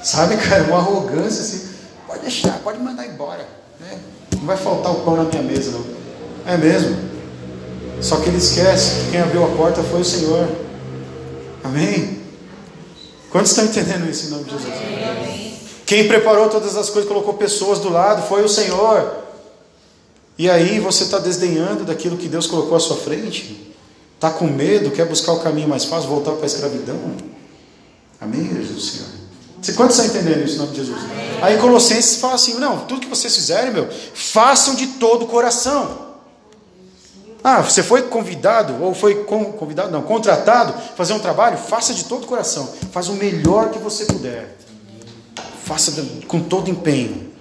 Sabe, 0.02 0.38
cara, 0.42 0.64
uma 0.64 0.78
arrogância 0.78 1.44
assim. 1.44 1.73
Pode 2.14 2.22
deixar, 2.22 2.60
pode 2.60 2.80
mandar 2.80 3.08
embora. 3.08 3.48
Né? 3.80 4.00
Não 4.38 4.46
vai 4.46 4.56
faltar 4.56 4.92
o 4.92 5.00
pão 5.02 5.16
na 5.16 5.24
minha 5.24 5.42
mesa, 5.42 5.72
não. 5.72 5.84
É 6.46 6.56
mesmo. 6.56 6.96
Só 8.02 8.18
que 8.18 8.30
ele 8.30 8.38
esquece 8.38 9.06
que 9.06 9.12
quem 9.12 9.22
abriu 9.22 9.44
a 9.44 9.48
porta 9.56 9.82
foi 9.82 10.02
o 10.02 10.06
Senhor. 10.06 10.48
Amém? 11.64 12.22
Quantos 13.32 13.50
estão 13.50 13.66
entendendo 13.66 14.08
isso 14.08 14.28
em 14.28 14.30
nome 14.30 14.44
de 14.44 14.52
Jesus? 14.52 14.74
Amém. 14.74 15.60
Quem 15.88 16.08
preparou 16.08 16.50
todas 16.50 16.78
as 16.78 16.92
coisas, 16.92 17.10
colocou 17.10 17.34
pessoas 17.34 17.80
do 17.80 17.90
lado, 17.90 18.28
foi 18.28 18.44
o 18.44 18.50
Senhor. 18.50 19.24
E 20.38 20.48
aí 20.50 20.80
você 20.80 21.06
está 21.06 21.18
desdenhando 21.18 21.84
daquilo 21.84 22.16
que 22.16 22.28
Deus 22.28 22.46
colocou 22.46 22.78
à 22.78 22.80
sua 22.80 22.98
frente? 22.98 23.74
Está 24.14 24.30
com 24.30 24.46
medo, 24.46 24.92
quer 24.92 25.08
buscar 25.08 25.34
o 25.34 25.40
caminho 25.40 25.68
mais 25.68 25.86
fácil, 25.86 26.10
voltar 26.10 26.34
para 26.34 26.44
a 26.44 26.46
escravidão? 26.46 27.00
Amém, 28.22 28.54
Jesus 28.54 28.86
Senhor? 28.86 29.23
Você 29.64 29.72
quantos 29.72 29.98
estão 29.98 30.14
entendendo 30.14 30.44
isso 30.44 30.56
em 30.56 30.58
nome 30.58 30.72
de 30.72 30.78
Jesus? 30.78 30.98
Amém. 31.00 31.40
Aí 31.42 31.58
Colossenses 31.58 32.18
fala 32.18 32.34
assim: 32.34 32.56
não, 32.56 32.80
tudo 32.80 33.00
que 33.00 33.08
vocês 33.08 33.34
fizerem, 33.34 33.72
meu, 33.72 33.88
façam 34.14 34.76
de 34.76 34.88
todo 34.88 35.24
o 35.24 35.28
coração. 35.28 36.04
Ah, 37.42 37.62
você 37.62 37.82
foi 37.82 38.04
convidado, 38.04 38.82
ou 38.82 38.94
foi 38.94 39.24
convidado, 39.24 39.92
não, 39.92 40.02
contratado, 40.02 40.74
fazer 40.96 41.14
um 41.14 41.20
trabalho, 41.20 41.58
faça 41.58 41.94
de 41.94 42.06
todo 42.06 42.24
o 42.24 42.28
coração. 42.28 42.70
Faz 42.92 43.08
o 43.08 43.14
melhor 43.14 43.70
que 43.70 43.80
você 43.80 44.06
puder. 44.06 44.58
Faça 45.64 45.94
com 46.28 46.42
todo 46.42 46.70
empenho. 46.70 47.32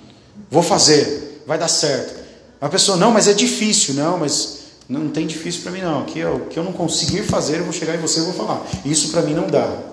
Vou 0.51 0.63
fazer, 0.63 1.43
vai 1.47 1.59
dar 1.59 1.69
certo. 1.69 2.23
A 2.61 2.69
pessoa, 2.69 2.97
não, 2.97 3.11
mas 3.11 3.27
é 3.27 3.33
difícil. 3.33 3.95
Não, 3.95 4.19
mas 4.19 4.59
não 4.89 5.09
tem 5.09 5.27
difícil 5.27 5.63
para 5.63 5.73
mim 5.73 5.81
não. 5.81 6.05
Que 6.05 6.21
eu, 6.21 6.47
que 6.51 6.57
eu 6.57 6.63
não 6.63 6.73
conseguir 6.73 7.23
fazer, 7.23 7.59
eu 7.59 7.65
vou 7.65 7.73
chegar 7.73 7.95
em 7.95 7.99
você 7.99 8.21
e 8.21 8.25
vou 8.25 8.35
falar. 8.35 8.63
Isso 8.85 9.11
para 9.11 9.23
mim 9.23 9.35
não 9.35 9.49
dá. 9.49 9.92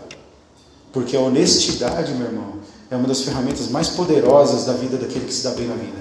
Porque 0.91 1.15
a 1.15 1.19
honestidade, 1.19 2.13
meu 2.13 2.27
irmão, 2.27 2.53
é 2.89 2.95
uma 2.95 3.07
das 3.07 3.21
ferramentas 3.21 3.67
mais 3.69 3.89
poderosas 3.89 4.65
da 4.65 4.73
vida 4.73 4.97
daquele 4.97 5.25
que 5.25 5.33
se 5.33 5.43
dá 5.43 5.51
bem 5.51 5.67
na 5.67 5.75
vida. 5.75 5.97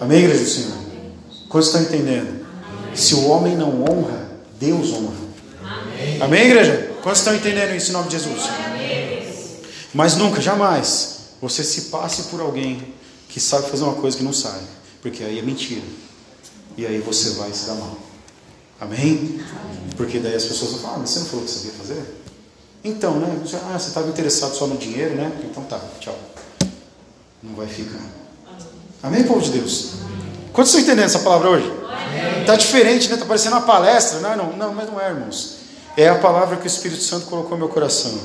Amém, 0.00 0.24
igreja 0.24 0.42
do 0.42 0.48
Senhor? 0.48 0.78
Quantos 1.48 1.68
estão 1.68 1.82
entendendo? 1.82 2.46
Se 2.94 3.14
o 3.14 3.28
homem 3.28 3.56
não 3.56 3.82
honra, 3.82 4.30
Deus 4.58 4.92
honra. 4.92 5.26
Amém, 5.62 6.22
Amém 6.22 6.46
igreja? 6.46 6.92
Quantos 7.02 7.20
estão 7.20 7.34
entendendo 7.34 7.74
isso 7.76 7.90
em 7.90 7.92
nome 7.92 8.08
de 8.08 8.18
Jesus? 8.18 8.42
Mas 9.92 10.16
nunca, 10.16 10.40
jamais, 10.40 11.16
você 11.40 11.62
se 11.62 11.82
passe 11.82 12.24
por 12.24 12.40
alguém 12.40 12.94
que 13.28 13.40
sabe 13.40 13.70
fazer 13.70 13.84
uma 13.84 13.94
coisa 13.94 14.16
que 14.16 14.22
não 14.22 14.32
sabe. 14.32 14.64
Porque 15.02 15.22
aí 15.22 15.38
é 15.38 15.42
mentira. 15.42 15.82
E 16.76 16.86
aí 16.86 16.98
você 16.98 17.30
vai 17.30 17.52
se 17.52 17.66
dar 17.66 17.74
mal. 17.74 17.96
Amém? 18.80 19.40
Porque 19.96 20.18
daí 20.18 20.34
as 20.34 20.44
pessoas 20.44 20.72
vão 20.72 20.80
falar, 20.80 20.94
ah, 20.94 20.98
mas 21.00 21.10
você 21.10 21.20
não 21.20 21.26
falou 21.26 21.44
que 21.44 21.50
sabia 21.50 21.72
fazer? 21.72 22.02
Então, 22.86 23.18
né? 23.18 23.42
Ah, 23.68 23.76
você 23.76 23.88
estava 23.88 24.08
interessado 24.08 24.54
só 24.54 24.64
no 24.68 24.76
dinheiro, 24.76 25.16
né? 25.16 25.32
Então 25.42 25.60
tá, 25.64 25.80
tchau. 25.98 26.16
Não 27.42 27.56
vai 27.56 27.66
ficar. 27.66 28.00
Amém, 29.02 29.24
povo 29.24 29.40
de 29.40 29.50
Deus? 29.50 29.94
Quantos 30.52 30.72
estão 30.72 30.80
entendendo 30.80 31.06
essa 31.06 31.18
palavra 31.18 31.50
hoje? 31.50 31.68
Está 32.42 32.54
diferente, 32.54 33.08
né? 33.08 33.14
Está 33.14 33.26
parecendo 33.26 33.56
uma 33.56 33.62
palestra. 33.62 34.20
Não, 34.20 34.36
não, 34.36 34.56
não, 34.56 34.72
mas 34.72 34.88
não 34.88 35.00
é, 35.00 35.08
irmãos. 35.08 35.56
É 35.96 36.08
a 36.08 36.14
palavra 36.14 36.58
que 36.58 36.64
o 36.64 36.66
Espírito 36.68 37.02
Santo 37.02 37.26
colocou 37.26 37.52
no 37.52 37.64
meu 37.64 37.68
coração. 37.68 38.16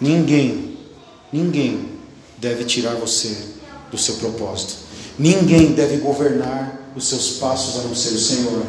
Ninguém, 0.00 0.78
ninguém 1.30 1.98
deve 2.38 2.64
tirar 2.64 2.94
você 2.94 3.36
do 3.90 3.98
seu 3.98 4.14
propósito. 4.14 4.76
Ninguém 5.18 5.72
deve 5.72 5.98
governar 5.98 6.80
os 6.96 7.06
seus 7.06 7.32
passos 7.32 7.80
a 7.80 7.82
não 7.82 7.94
ser 7.94 8.14
o 8.14 8.18
Senhor. 8.18 8.62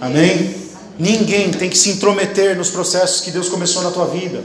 Amém? 0.00 0.65
Ninguém 0.98 1.50
tem 1.50 1.68
que 1.68 1.76
se 1.76 1.90
intrometer 1.90 2.56
nos 2.56 2.70
processos 2.70 3.20
que 3.20 3.30
Deus 3.30 3.48
começou 3.48 3.82
na 3.82 3.90
tua 3.90 4.06
vida. 4.06 4.42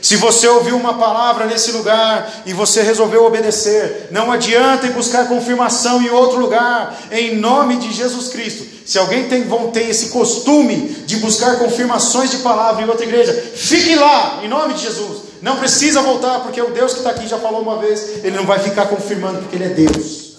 Se 0.00 0.16
você 0.16 0.46
ouviu 0.46 0.76
uma 0.76 0.94
palavra 0.94 1.44
nesse 1.46 1.72
lugar 1.72 2.42
e 2.46 2.52
você 2.52 2.82
resolveu 2.82 3.24
obedecer, 3.24 4.08
não 4.12 4.30
adianta 4.30 4.86
ir 4.86 4.92
buscar 4.92 5.26
confirmação 5.26 6.00
em 6.00 6.08
outro 6.08 6.38
lugar, 6.38 6.96
em 7.10 7.36
nome 7.36 7.76
de 7.76 7.92
Jesus 7.92 8.28
Cristo. 8.28 8.64
Se 8.86 8.96
alguém 8.96 9.28
tem, 9.28 9.44
tem 9.72 9.88
esse 9.88 10.10
costume 10.10 10.76
de 11.04 11.16
buscar 11.16 11.58
confirmações 11.58 12.30
de 12.30 12.38
palavra 12.38 12.82
em 12.82 12.88
outra 12.88 13.04
igreja, 13.04 13.32
fique 13.54 13.96
lá, 13.96 14.40
em 14.42 14.48
nome 14.48 14.74
de 14.74 14.82
Jesus. 14.82 15.18
Não 15.42 15.56
precisa 15.56 16.00
voltar, 16.00 16.40
porque 16.40 16.60
o 16.62 16.70
Deus 16.70 16.92
que 16.92 16.98
está 16.98 17.10
aqui 17.10 17.26
já 17.26 17.38
falou 17.38 17.60
uma 17.60 17.78
vez, 17.78 18.24
ele 18.24 18.36
não 18.36 18.46
vai 18.46 18.60
ficar 18.60 18.86
confirmando, 18.86 19.38
porque 19.40 19.56
ele 19.56 19.64
é 19.64 19.68
Deus. 19.68 20.38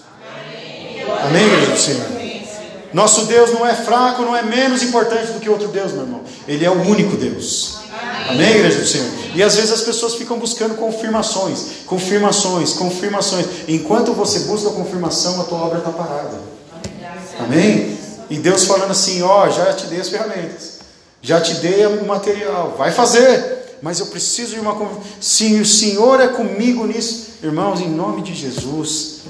Amém, 1.22 1.46
igreja 1.46 1.76
Senhor? 1.76 2.19
Nosso 2.92 3.26
Deus 3.26 3.52
não 3.52 3.66
é 3.66 3.74
fraco, 3.74 4.22
não 4.22 4.36
é 4.36 4.42
menos 4.42 4.82
importante 4.82 5.32
do 5.32 5.40
que 5.40 5.48
outro 5.48 5.68
Deus, 5.68 5.92
meu 5.92 6.02
irmão. 6.02 6.20
Ele 6.48 6.64
é 6.64 6.70
o 6.70 6.82
único 6.82 7.16
Deus. 7.16 7.78
Amém, 8.28 8.56
igreja 8.56 8.80
do 8.80 8.86
Senhor? 8.86 9.06
E 9.34 9.42
às 9.42 9.54
vezes 9.54 9.70
as 9.70 9.82
pessoas 9.82 10.14
ficam 10.14 10.38
buscando 10.38 10.74
confirmações, 10.74 11.84
confirmações, 11.86 12.72
confirmações. 12.72 13.46
Enquanto 13.68 14.12
você 14.12 14.40
busca 14.40 14.70
confirmação, 14.70 15.40
a 15.40 15.44
tua 15.44 15.58
obra 15.58 15.78
está 15.78 15.90
parada. 15.90 16.38
Amém? 17.38 17.98
E 18.28 18.36
Deus 18.36 18.64
falando 18.64 18.90
assim: 18.90 19.22
Ó, 19.22 19.46
oh, 19.46 19.50
já 19.50 19.72
te 19.72 19.86
dei 19.86 20.00
as 20.00 20.08
ferramentas, 20.08 20.78
já 21.22 21.40
te 21.40 21.54
dei 21.54 21.86
o 21.86 22.04
material, 22.04 22.74
vai 22.76 22.92
fazer. 22.92 23.58
Mas 23.82 23.98
eu 23.98 24.06
preciso 24.06 24.54
de 24.54 24.60
uma 24.60 24.76
Se 25.20 25.54
o 25.54 25.64
Senhor 25.64 26.20
é 26.20 26.28
comigo 26.28 26.86
nisso, 26.86 27.38
irmãos, 27.42 27.80
em 27.80 27.88
nome 27.88 28.22
de 28.22 28.34
Jesus. 28.34 29.20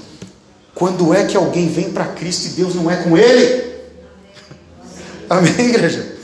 Quando 0.81 1.13
é 1.13 1.25
que 1.25 1.37
alguém 1.37 1.69
vem 1.69 1.91
para 1.91 2.05
Cristo 2.05 2.47
e 2.47 2.49
Deus 2.53 2.73
não 2.73 2.89
é 2.89 2.95
com 2.95 3.15
ele? 3.15 3.71
Amém, 5.29 5.53
igreja? 5.59 6.15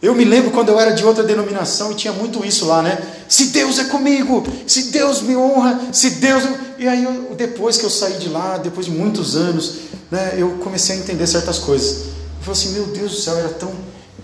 Eu 0.00 0.14
me 0.14 0.24
lembro 0.24 0.50
quando 0.50 0.70
eu 0.70 0.80
era 0.80 0.92
de 0.92 1.04
outra 1.04 1.22
denominação 1.22 1.92
e 1.92 1.94
tinha 1.94 2.10
muito 2.14 2.42
isso 2.42 2.64
lá, 2.64 2.80
né? 2.80 2.98
Se 3.28 3.48
Deus 3.48 3.78
é 3.78 3.84
comigo, 3.84 4.44
se 4.66 4.84
Deus 4.84 5.20
me 5.20 5.36
honra, 5.36 5.78
se 5.92 6.08
Deus. 6.12 6.42
E 6.78 6.88
aí, 6.88 7.04
eu, 7.04 7.34
depois 7.34 7.76
que 7.76 7.84
eu 7.84 7.90
saí 7.90 8.14
de 8.14 8.30
lá, 8.30 8.56
depois 8.56 8.86
de 8.86 8.92
muitos 8.92 9.36
anos, 9.36 9.74
né, 10.10 10.36
eu 10.38 10.52
comecei 10.64 10.96
a 10.96 10.98
entender 10.98 11.26
certas 11.26 11.58
coisas. 11.58 12.06
Eu 12.38 12.44
falei 12.44 12.52
assim: 12.52 12.72
meu 12.72 12.86
Deus 12.86 13.10
do 13.10 13.18
céu, 13.18 13.36
era 13.36 13.50
tão. 13.50 13.74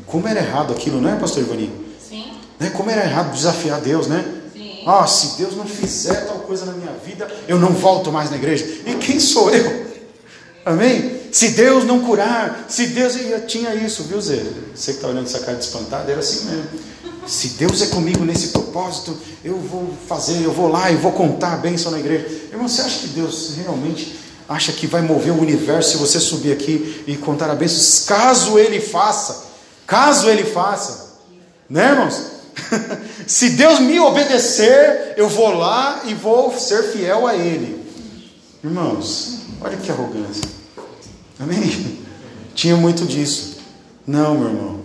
Como 0.06 0.26
era 0.26 0.40
errado 0.40 0.72
aquilo, 0.72 0.98
não 0.98 1.10
é, 1.10 1.16
Pastor 1.16 1.42
Ivani? 1.42 1.70
Sim. 2.08 2.24
Né? 2.58 2.70
Como 2.70 2.88
era 2.88 3.04
errado 3.04 3.34
desafiar 3.34 3.82
Deus, 3.82 4.06
né? 4.06 4.37
Sim. 4.88 4.94
Ah, 4.94 5.06
se 5.06 5.36
Deus 5.36 5.54
não 5.54 5.66
fizer 5.66 6.26
tal 6.26 6.38
coisa 6.38 6.64
na 6.64 6.72
minha 6.72 6.92
vida, 7.04 7.28
eu 7.46 7.58
não 7.58 7.74
volto 7.74 8.10
mais 8.10 8.30
na 8.30 8.36
igreja. 8.36 8.64
E 8.86 8.94
quem 8.94 9.20
sou 9.20 9.50
eu? 9.50 9.86
Amém? 10.64 11.28
Se 11.30 11.50
Deus 11.50 11.84
não 11.84 12.00
curar, 12.00 12.64
se 12.68 12.86
Deus. 12.88 13.14
Eu 13.16 13.46
tinha 13.46 13.74
isso, 13.74 14.04
viu, 14.04 14.18
Zé? 14.20 14.42
Você 14.74 14.92
que 14.92 14.98
está 14.98 15.08
olhando 15.08 15.26
essa 15.26 15.40
cara 15.40 15.58
de 15.58 15.64
espantado, 15.64 16.10
era 16.10 16.20
assim 16.20 16.46
mesmo. 16.46 16.68
Se 17.26 17.48
Deus 17.48 17.82
é 17.82 17.86
comigo 17.88 18.24
nesse 18.24 18.48
propósito, 18.48 19.14
eu 19.44 19.58
vou 19.58 19.92
fazer, 20.08 20.42
eu 20.42 20.52
vou 20.52 20.68
lá 20.68 20.90
e 20.90 20.96
vou 20.96 21.12
contar 21.12 21.52
a 21.52 21.56
bênção 21.58 21.92
na 21.92 21.98
igreja. 21.98 22.26
Irmão, 22.50 22.66
você 22.66 22.80
acha 22.80 23.00
que 23.00 23.08
Deus 23.08 23.56
realmente 23.56 24.18
acha 24.48 24.72
que 24.72 24.86
vai 24.86 25.02
mover 25.02 25.34
o 25.34 25.38
universo 25.38 25.90
se 25.90 25.96
você 25.98 26.18
subir 26.18 26.52
aqui 26.52 27.04
e 27.06 27.16
contar 27.18 27.50
a 27.50 27.54
bênção? 27.54 28.06
Caso 28.06 28.58
Ele 28.58 28.80
faça, 28.80 29.44
caso 29.86 30.30
Ele 30.30 30.44
faça, 30.44 31.18
né, 31.68 31.90
irmãos? 31.90 32.37
se 33.26 33.50
Deus 33.50 33.80
me 33.80 33.98
obedecer, 34.00 35.14
eu 35.16 35.28
vou 35.28 35.54
lá 35.54 36.02
e 36.06 36.14
vou 36.14 36.56
ser 36.58 36.82
fiel 36.92 37.26
a 37.26 37.34
Ele. 37.34 37.84
Irmãos, 38.62 39.38
olha 39.60 39.76
que 39.76 39.90
arrogância. 39.90 40.44
Amém? 41.38 41.98
Tinha 42.54 42.76
muito 42.76 43.04
disso. 43.04 43.58
Não, 44.06 44.36
meu 44.36 44.48
irmão. 44.48 44.80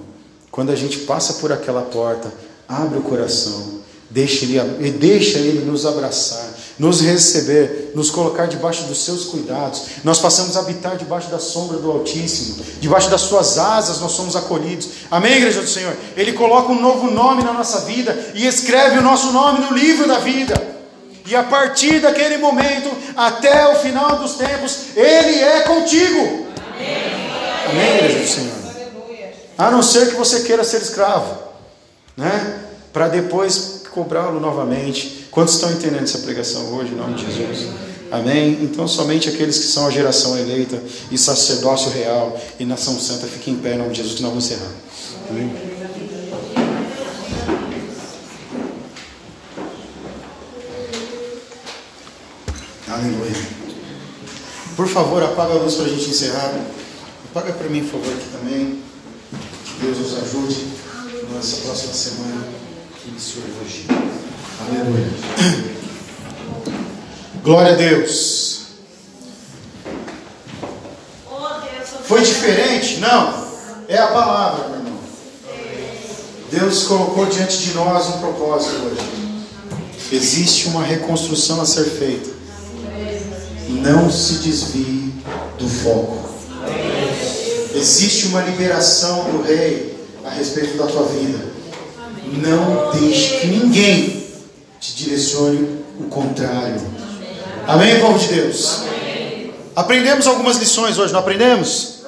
Quando 0.52 0.72
a 0.72 0.76
gente 0.76 1.00
passa 1.00 1.34
por 1.36 1.52
aquela 1.52 1.82
porta, 1.82 2.32
abre 2.68 3.00
o 3.00 3.02
coração, 3.02 3.80
deixa 4.10 4.46
ele, 4.46 4.92
deixa 4.92 5.40
ele 5.40 5.66
nos 5.66 5.86
abraçar, 5.86 6.48
nos 6.84 7.00
receber, 7.00 7.94
nos 7.96 8.12
colocar 8.12 8.46
debaixo 8.46 8.84
dos 8.84 9.06
seus 9.06 9.24
cuidados. 9.24 9.84
Nós 10.04 10.20
passamos 10.20 10.58
a 10.58 10.60
habitar 10.60 10.98
debaixo 10.98 11.30
da 11.30 11.40
sombra 11.40 11.78
do 11.78 11.90
Altíssimo, 11.90 12.62
debaixo 12.82 13.10
das 13.10 13.22
suas 13.22 13.58
asas 13.58 14.02
nós 14.02 14.12
somos 14.12 14.36
acolhidos. 14.36 14.90
Amém, 15.10 15.38
igreja 15.38 15.62
do 15.62 15.68
Senhor? 15.68 15.96
Ele 16.18 16.34
coloca 16.34 16.74
um 16.74 16.82
novo 16.82 17.10
nome 17.10 17.42
na 17.42 17.54
nossa 17.54 17.82
vida 17.82 18.32
e 18.36 18.46
escreve 18.46 18.98
o 18.98 19.02
nosso 19.02 19.32
nome 19.32 19.60
no 19.62 19.74
livro 19.74 20.06
da 20.06 20.20
vida. 20.20 20.62
E 21.26 21.34
a 21.34 21.44
partir 21.44 22.02
daquele 22.02 22.38
momento, 22.38 22.92
até 23.16 23.66
o 23.70 23.76
final 23.80 24.18
dos 24.18 24.34
tempos, 24.34 24.88
Ele 24.94 25.40
é 25.40 25.62
contigo. 25.62 26.48
Amém, 27.70 27.96
igreja 27.96 28.20
do 28.20 28.28
Senhor? 28.28 28.64
A 29.58 29.72
não 29.72 29.82
ser 29.82 30.10
que 30.10 30.16
você 30.16 30.42
queira 30.42 30.66
ser 30.66 30.82
escravo, 30.82 31.34
né? 32.18 32.60
Para 32.92 33.08
depois 33.08 33.84
cobrá-lo 33.90 34.42
novamente. 34.42 35.23
Quantos 35.34 35.56
estão 35.56 35.72
entendendo 35.72 36.04
essa 36.04 36.20
pregação 36.20 36.76
hoje, 36.76 36.92
em 36.92 36.96
nome 36.96 37.16
de 37.16 37.26
Jesus? 37.26 37.68
Amém? 38.12 38.60
Então, 38.62 38.88
somente 38.88 39.28
aqueles 39.28 39.58
que 39.58 39.66
são 39.66 39.88
a 39.88 39.90
geração 39.90 40.38
eleita 40.38 40.80
e 41.10 41.18
sacerdócio 41.18 41.90
real 41.90 42.40
e 42.60 42.66
nação 42.66 43.00
santa 43.00 43.26
fiquem 43.26 43.56
em 43.56 43.58
pé 43.58 43.74
em 43.74 43.80
nome 43.80 43.90
de 43.90 43.98
Jesus, 43.98 44.16
que 44.16 44.22
nós 44.22 44.30
vamos 44.30 44.46
encerrar. 44.46 44.72
Amém? 45.32 45.52
Aleluia. 52.88 53.48
Por 54.76 54.88
favor, 54.88 55.24
apaga 55.24 55.54
a 55.54 55.58
luz 55.58 55.74
para 55.74 55.86
a 55.86 55.90
gente 55.90 56.12
encerrar. 56.12 56.64
Paga 57.34 57.54
para 57.54 57.70
mim, 57.70 57.84
por 57.86 58.00
favor, 58.00 58.14
aqui 58.14 58.30
também. 58.38 58.80
Que 59.66 59.84
Deus 59.84 59.98
nos 59.98 60.24
ajude 60.24 60.68
nessa 61.34 61.58
próxima 61.58 61.94
semana 61.94 62.48
que 63.02 63.10
iniciou 63.10 63.44
hoje. 63.64 63.88
Aleluia. 64.62 65.08
Glória 67.44 67.74
a 67.74 67.76
Deus. 67.76 68.54
Foi 72.06 72.22
diferente? 72.22 73.00
Não. 73.00 73.44
É 73.88 73.98
a 73.98 74.08
palavra, 74.08 74.70
meu 74.70 74.78
irmão. 74.78 74.94
Deus 76.52 76.84
colocou 76.84 77.26
diante 77.26 77.58
de 77.58 77.74
nós 77.74 78.08
um 78.08 78.20
propósito 78.20 78.76
hoje. 78.86 79.02
Existe 80.12 80.68
uma 80.68 80.84
reconstrução 80.84 81.60
a 81.60 81.66
ser 81.66 81.86
feita. 81.86 82.30
Não 83.70 84.12
se 84.12 84.36
desvie 84.36 85.14
do 85.58 85.68
foco. 85.68 86.30
Existe 87.76 88.28
uma 88.28 88.42
liberação 88.42 89.32
do 89.32 89.42
rei 89.42 89.98
a 90.24 90.30
respeito 90.30 90.78
da 90.78 90.86
tua 90.86 91.06
vida. 91.08 91.40
Não 92.32 92.92
deixe 92.92 93.40
que 93.40 93.48
ninguém 93.48 94.23
te 94.84 94.96
direcione 94.96 95.82
o 95.98 96.04
contrário. 96.10 96.82
Amém, 97.66 98.02
povo 98.02 98.20
de 98.20 98.28
Deus? 98.28 98.82
Aprendemos 99.74 100.28
algumas 100.28 100.58
lições 100.58 101.00
hoje, 101.00 101.14
não 101.14 101.22
aprendemos? 101.22 102.04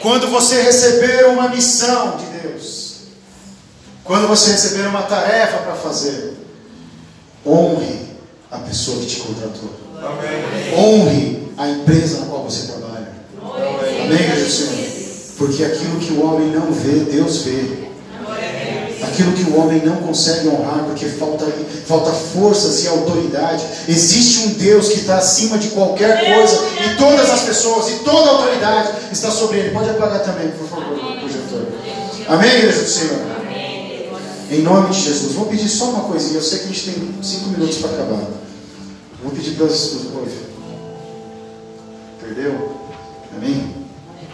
Quando 0.00 0.28
você 0.28 0.62
receber 0.62 1.26
uma 1.26 1.48
missão 1.48 2.16
de 2.16 2.26
Deus, 2.38 2.94
quando 4.04 4.28
você 4.28 4.52
receber 4.52 4.86
uma 4.86 5.02
tarefa 5.02 5.58
para 5.58 5.74
fazer, 5.74 6.34
honre 7.44 8.02
a 8.52 8.58
pessoa 8.58 9.00
que 9.00 9.06
te 9.06 9.16
contratou. 9.16 9.70
Honre 10.76 11.48
a 11.58 11.68
empresa 11.68 12.20
na 12.20 12.26
qual 12.26 12.44
você 12.44 12.68
trabalha. 12.68 13.12
Amém, 14.04 14.30
Jesus 14.36 14.54
Senhor? 14.54 14.92
Porque 15.38 15.64
aquilo 15.64 15.98
que 15.98 16.12
o 16.12 16.24
homem 16.24 16.48
não 16.50 16.72
vê, 16.72 17.00
Deus 17.00 17.38
vê. 17.38 17.90
Aquilo 19.12 19.32
que 19.32 19.42
o 19.42 19.60
homem 19.60 19.84
não 19.84 19.96
consegue 19.96 20.48
honrar, 20.48 20.84
porque 20.84 21.04
falta, 21.04 21.44
falta 21.86 22.10
forças 22.10 22.82
e 22.82 22.88
autoridade. 22.88 23.62
Existe 23.86 24.38
um 24.46 24.52
Deus 24.54 24.88
que 24.88 25.00
está 25.00 25.18
acima 25.18 25.58
de 25.58 25.68
qualquer 25.68 26.34
coisa, 26.34 26.56
e 26.80 26.96
todas 26.96 27.28
as 27.28 27.42
pessoas, 27.42 27.90
e 27.90 27.96
toda 28.04 28.30
a 28.30 28.32
autoridade 28.32 28.90
está 29.12 29.30
sobre 29.30 29.58
ele. 29.58 29.70
Pode 29.70 29.90
apagar 29.90 30.22
também, 30.22 30.48
por 30.52 30.66
favor, 30.66 30.94
o 30.94 31.20
projetor. 31.20 31.66
Amém, 32.26 32.56
igreja 32.56 32.80
do 32.80 32.88
Senhor? 32.88 33.18
Em 34.50 34.62
nome 34.62 34.88
de 34.88 35.00
Jesus. 35.02 35.34
Vou 35.34 35.44
pedir 35.44 35.68
só 35.68 35.90
uma 35.90 36.04
coisinha. 36.04 36.38
Eu 36.38 36.42
sei 36.42 36.60
que 36.60 36.64
a 36.64 36.68
gente 36.68 36.90
tem 36.90 37.22
cinco 37.22 37.50
minutos 37.50 37.76
para 37.78 37.90
acabar. 37.90 38.28
Vou 39.22 39.32
pedir 39.32 39.56
para 39.56 39.66
as. 39.66 39.94
Perdeu? 42.18 42.76
Amém? 43.36 43.74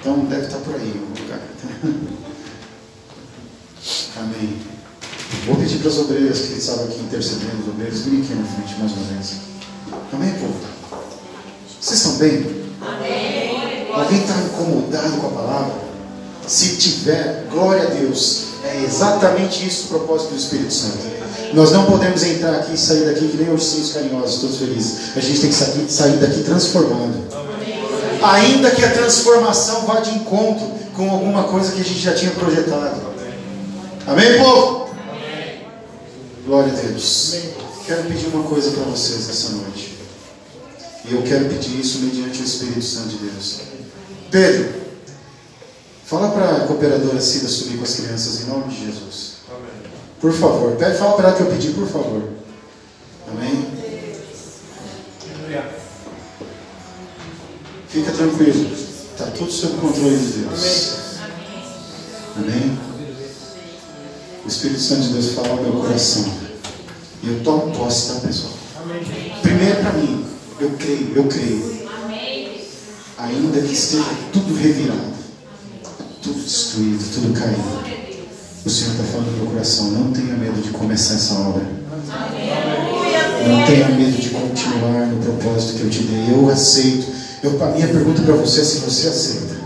Então 0.01 0.18
deve 0.26 0.47
estar 0.47 0.59
por 0.59 0.76
aí 0.76 0.95
algum 0.95 1.20
lugar. 1.20 1.41
Amém. 4.19 4.59
Vou 5.47 5.57
pedir 5.57 5.79
para 5.79 5.91
as 5.91 5.99
obreiras 5.99 6.39
que 6.41 6.55
estavam 6.55 6.85
aqui 6.87 7.01
intercedendo, 7.01 7.62
os 7.62 7.69
obreiros, 7.69 8.01
virem 8.01 8.21
aqui 8.21 8.35
na 8.35 8.45
frente 8.45 8.81
mais 8.81 8.93
uma 8.93 9.05
vez. 9.05 9.33
Amém, 10.12 10.33
povo? 10.35 10.55
Vocês 11.81 12.01
estão 12.01 12.16
bem? 12.16 12.64
Amém. 12.81 13.89
Alguém 13.93 14.21
está 14.21 14.35
incomodado 14.39 15.16
com 15.19 15.27
a 15.29 15.31
palavra? 15.31 15.75
Se 16.47 16.77
tiver, 16.77 17.47
glória 17.51 17.83
a 17.83 17.87
Deus. 17.87 18.49
É 18.64 18.83
exatamente 18.83 19.66
isso 19.66 19.85
o 19.85 19.99
propósito 19.99 20.31
do 20.31 20.37
Espírito 20.37 20.73
Santo. 20.73 20.99
Nós 21.55 21.71
não 21.71 21.87
podemos 21.87 22.23
entrar 22.25 22.55
aqui 22.57 22.75
e 22.75 22.79
sair 22.79 23.05
daqui 23.05 23.29
que 23.29 23.37
nem 23.37 23.51
ursinhos 23.51 23.93
carinhosos, 23.93 24.41
todos 24.41 24.57
felizes. 24.57 25.16
A 25.16 25.21
gente 25.21 25.41
tem 25.41 25.51
que 25.51 25.57
sair, 25.57 25.89
sair 25.89 26.16
daqui 26.16 26.43
transformado. 26.43 27.14
Ainda 28.21 28.71
que 28.73 28.85
a 28.85 28.91
transformação 28.91 29.87
vá 29.87 30.01
de 30.01 30.11
encontro 30.11 30.66
com 30.97 31.09
alguma 31.09 31.45
coisa 31.45 31.73
que 31.73 31.81
a 31.81 31.85
gente 31.85 32.01
já 32.01 32.14
tinha 32.14 32.33
projetado. 32.33 33.18
Amém, 34.09 34.39
povo? 34.39 34.89
Glória 36.47 36.73
a 36.73 36.77
Deus. 36.77 37.37
Quero 37.85 38.05
pedir 38.05 38.29
uma 38.29 38.43
coisa 38.49 38.71
para 38.71 38.85
vocês 38.85 39.29
essa 39.29 39.51
noite. 39.51 39.99
E 41.05 41.13
eu 41.13 41.23
quero 41.23 41.45
pedir 41.45 41.79
isso 41.79 41.99
mediante 41.99 42.41
o 42.41 42.45
Espírito 42.45 42.81
Santo 42.81 43.09
de 43.09 43.17
Deus. 43.19 43.61
Pedro, 44.31 44.73
fala 46.07 46.31
para 46.31 46.57
a 46.57 46.61
cooperadora 46.67 47.21
Cida 47.21 47.49
subir 47.49 47.77
com 47.77 47.85
as 47.85 47.97
crianças 47.97 48.41
em 48.41 48.47
nome 48.47 48.69
de 48.69 48.87
Jesus. 48.87 49.33
Por 50.19 50.33
favor, 50.33 50.75
pede, 50.77 50.97
fala 50.97 51.15
para 51.15 51.29
ela 51.29 51.37
que 51.37 51.43
eu 51.43 51.51
pedi, 51.51 51.69
por 51.73 51.87
favor. 51.87 52.31
Amém? 53.31 53.67
Fica 57.91 58.11
tranquilo. 58.13 58.73
Está 58.73 59.27
tudo 59.33 59.53
sob 59.53 59.75
o 59.75 59.81
controle 59.81 60.17
de 60.17 60.33
Deus. 60.39 60.97
Amém? 62.39 62.88
O 64.49 64.51
Espírito 64.51 64.80
Santo 64.80 65.03
de 65.03 65.09
Deus 65.11 65.34
fala 65.34 65.51
ao 65.51 65.57
meu 65.57 65.72
coração. 65.72 66.24
E 67.22 67.28
eu 67.28 67.40
tomo 67.40 67.70
posse, 67.70 68.14
tá, 68.14 68.20
pessoal? 68.26 68.55
Primeiro 69.42 69.76
para 69.82 69.92
mim, 69.92 70.24
eu 70.59 70.70
creio, 70.70 71.12
eu 71.16 71.24
creio. 71.24 71.86
Ainda 73.18 73.61
que 73.61 73.74
esteja 73.74 74.07
tudo 74.32 74.55
revirado, 74.55 75.12
tudo 76.22 76.40
destruído, 76.42 77.12
tudo 77.12 77.38
caído. 77.38 77.61
O 78.64 78.70
Senhor 78.70 78.92
está 78.92 79.05
falando 79.05 79.32
no 79.32 79.36
meu 79.36 79.46
coração, 79.49 79.90
não 79.90 80.12
tenha 80.12 80.34
medo 80.34 80.62
de 80.62 80.70
começar 80.70 81.16
essa 81.16 81.34
obra. 81.34 81.66
Não 83.46 83.66
tenha 83.66 83.88
medo 83.90 84.16
de 84.18 84.30
continuar 84.30 85.09
no 85.09 85.22
propósito 85.22 85.74
que 85.74 85.82
eu 85.82 85.90
te 85.90 86.03
dei. 86.05 86.32
Eu 86.32 86.49
aceito. 86.49 87.07
Eu, 87.42 87.62
a 87.62 87.66
minha 87.72 87.88
pergunta 87.88 88.22
para 88.22 88.34
você 88.34 88.62
é 88.62 88.64
se 88.64 88.78
você 88.78 89.09
aceita. 89.09 89.59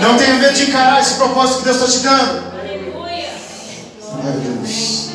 Não 0.00 0.16
tenha 0.16 0.36
medo 0.36 0.54
de 0.54 0.62
encarar 0.62 1.02
esse 1.02 1.16
propósito 1.16 1.58
que 1.58 1.64
Deus 1.64 1.76
está 1.76 1.86
te 1.86 1.98
dando. 1.98 2.49
Meu 4.22 4.32
Deus. 4.32 5.08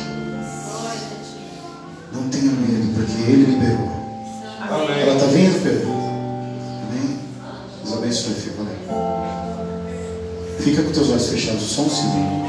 Não 2.12 2.28
tenha 2.28 2.50
medo, 2.50 2.94
porque 2.94 3.30
Ele 3.30 3.52
liberou. 3.52 3.96
Ela 4.68 5.14
está 5.14 5.26
vindo, 5.26 5.62
Pedro? 5.62 5.90
Amém? 6.88 7.18
Deus 7.84 7.96
abençoe, 7.96 8.34
filho. 8.34 8.56
Valeu. 8.56 8.76
Fica 10.58 10.82
com 10.82 10.90
teus 10.90 11.10
olhos 11.10 11.28
fechados, 11.28 11.62
só 11.62 11.82
um 11.82 11.90
segundo. 11.90 12.46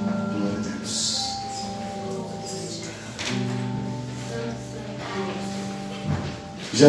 Glória 0.00 0.58
a 0.58 0.62
Deus. 0.78 1.20
Já 6.74 6.88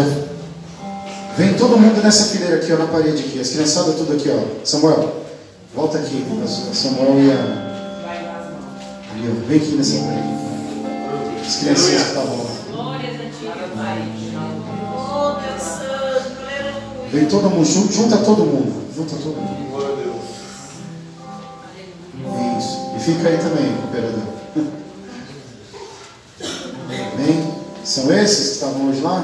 vem 1.37 1.53
todo 1.53 1.77
mundo 1.77 2.01
nessa 2.01 2.25
fileira 2.25 2.55
aqui, 2.55 2.73
ó, 2.73 2.77
na 2.77 2.87
parede 2.87 3.23
aqui. 3.23 3.39
As 3.39 3.49
criançadas 3.49 3.95
tudo 3.95 4.13
aqui, 4.13 4.29
ó. 4.29 4.65
Samuel, 4.65 5.22
volta 5.73 5.97
aqui. 5.97 6.23
Samuel 6.73 7.19
e 7.19 7.31
a. 7.31 7.35
Ali, 9.13 9.29
ó. 9.29 9.47
Vem 9.47 9.57
aqui 9.57 9.71
nessa 9.75 9.97
parede. 9.99 10.33
As 11.45 11.55
crianças 11.57 11.89
que 11.89 11.95
estavam 11.95 12.37
lá. 12.37 12.49
Glórias 12.71 13.15
a 13.15 13.25
ti, 13.25 13.43
meu 13.43 13.69
Pai. 13.75 14.13
Oh, 14.95 15.39
Deus 15.39 15.61
Santo, 15.61 16.41
aleluia. 16.41 17.09
Vem 17.11 17.25
todo 17.27 17.49
mundo, 17.49 17.65
jun- 17.65 17.91
junta 17.91 18.17
todo 18.17 18.43
mundo. 18.45 18.93
Junta 18.95 19.15
todo 19.15 19.35
mundo. 19.35 19.63
Isso. 22.57 22.95
E 22.95 22.99
fica 22.99 23.27
aí 23.27 23.37
também, 23.37 23.75
cooperador. 23.81 24.23
Amém? 27.13 27.53
São 27.83 28.11
esses 28.13 28.47
que 28.47 28.53
estavam 28.53 28.89
hoje 28.89 29.01
lá? 29.01 29.17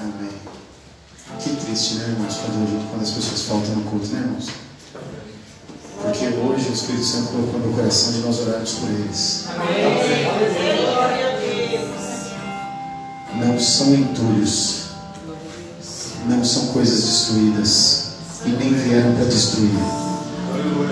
Amém. 0.00 0.30
Que 1.38 1.50
triste, 1.56 1.94
né, 1.96 2.06
irmãos, 2.08 2.36
quando, 2.36 2.90
quando 2.90 3.02
as 3.02 3.10
pessoas 3.10 3.42
faltam 3.42 3.74
no 3.76 3.82
culto, 3.90 4.06
né, 4.08 4.20
irmãos? 4.20 4.48
Porque 6.12 6.26
hoje 6.26 6.68
o 6.68 6.72
Espírito 6.74 7.04
Santo 7.06 7.28
colocou 7.28 7.58
no 7.60 7.72
coração 7.74 8.12
de 8.12 8.18
nós 8.18 8.38
orarmos 8.40 8.72
por 8.72 8.90
eles. 8.90 9.46
Não 13.34 13.58
são 13.58 13.94
entulhos, 13.94 14.82
não 16.26 16.44
são 16.44 16.66
coisas 16.66 17.02
destruídas 17.02 18.08
e 18.44 18.50
nem 18.50 18.74
vieram 18.74 19.14
para 19.14 19.24
destruir, 19.24 19.70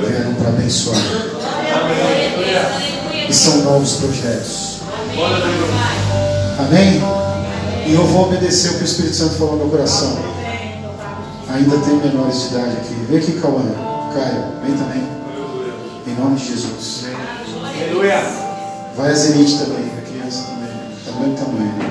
vieram 0.09 0.35
para 0.37 0.49
abençoar. 0.49 0.97
E 3.29 3.35
são 3.35 3.59
novos 3.59 3.97
projetos. 3.97 4.79
Amém? 6.59 7.03
E 7.87 7.93
eu 7.93 8.07
vou 8.07 8.25
obedecer 8.29 8.71
o 8.71 8.75
que 8.77 8.85
o 8.85 8.87
Espírito 8.87 9.16
Santo 9.16 9.35
falou 9.35 9.53
no 9.53 9.59
meu 9.59 9.68
coração. 9.68 10.18
Ainda 11.47 11.77
tem 11.77 11.97
menores 11.97 12.41
de 12.41 12.55
idade 12.55 12.77
aqui. 12.79 12.95
Vem 13.07 13.18
aqui, 13.18 13.33
Cauã. 13.33 13.89
Caio, 14.12 14.44
vem 14.62 14.76
também. 14.76 15.08
Em 16.06 16.14
nome 16.20 16.36
de 16.36 16.46
Jesus. 16.46 17.06
Vai 18.96 19.11
a 19.11 19.14
Zenite 19.14 19.58
também, 19.58 19.90
a 19.96 20.02
criança 20.02 20.44
também. 20.44 20.68
Tá 21.04 21.12
mesmo 21.12 21.36
tamanho. 21.36 21.72
Né? 21.78 21.90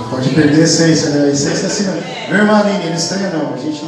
Não 0.00 0.08
pode 0.10 0.30
perder 0.30 0.60
a 0.60 0.64
essência, 0.64 1.10
né? 1.10 1.26
A 1.26 1.30
essência 1.32 1.64
é 1.64 1.66
assim, 1.66 1.84
não. 1.84 1.94
Meu 2.28 2.38
irmão 2.38 2.56
Aline, 2.56 2.88
não 2.88 2.96
estranha 2.96 3.30
não. 3.30 3.54
A 3.54 3.56
gente 3.56 3.84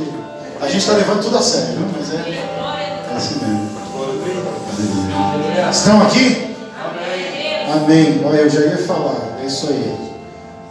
a 0.61 0.67
gente 0.67 0.79
está 0.79 0.95
levando 0.95 1.23
tudo 1.23 1.37
a 1.37 1.43
sério, 1.43 1.77
viu? 1.77 1.87
Mas 1.97 2.13
é, 2.13 2.17
é 2.17 3.17
assim 3.17 3.39
mesmo. 3.41 3.71
Aleluia. 4.73 5.71
Estão 5.71 6.03
aqui? 6.03 6.57
Amém. 7.73 8.23
Olha, 8.25 8.39
eu 8.39 8.51
já 8.51 8.61
ia 8.61 8.79
falar. 8.79 9.39
É 9.41 9.47
isso 9.47 9.69
aí. 9.69 9.95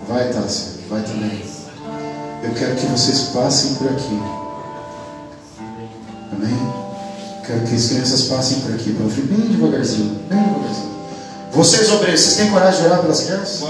Vai, 0.07 0.27
Tássia. 0.29 0.73
Vai 0.89 1.01
também. 1.01 1.54
Eu 2.45 2.53
quero 2.53 2.75
que 2.75 2.85
vocês 2.85 3.29
passem 3.33 3.73
por 3.73 3.87
aqui. 3.87 4.21
Amém? 6.31 6.73
Quero 7.45 7.61
que 7.61 7.75
as 7.75 7.87
crianças 7.87 8.21
passem 8.23 8.59
por 8.59 8.75
aqui, 8.75 8.95
frente, 8.95 9.21
bem 9.21 9.47
devagarzinho, 9.47 10.19
bem 10.29 10.37
devagarzinho. 10.37 10.95
Vocês, 11.51 11.91
obreiros, 11.91 12.21
vocês 12.21 12.35
têm 12.35 12.51
coragem 12.51 12.81
de 12.81 12.87
orar 12.87 12.99
pelas 12.99 13.21
crianças? 13.21 13.63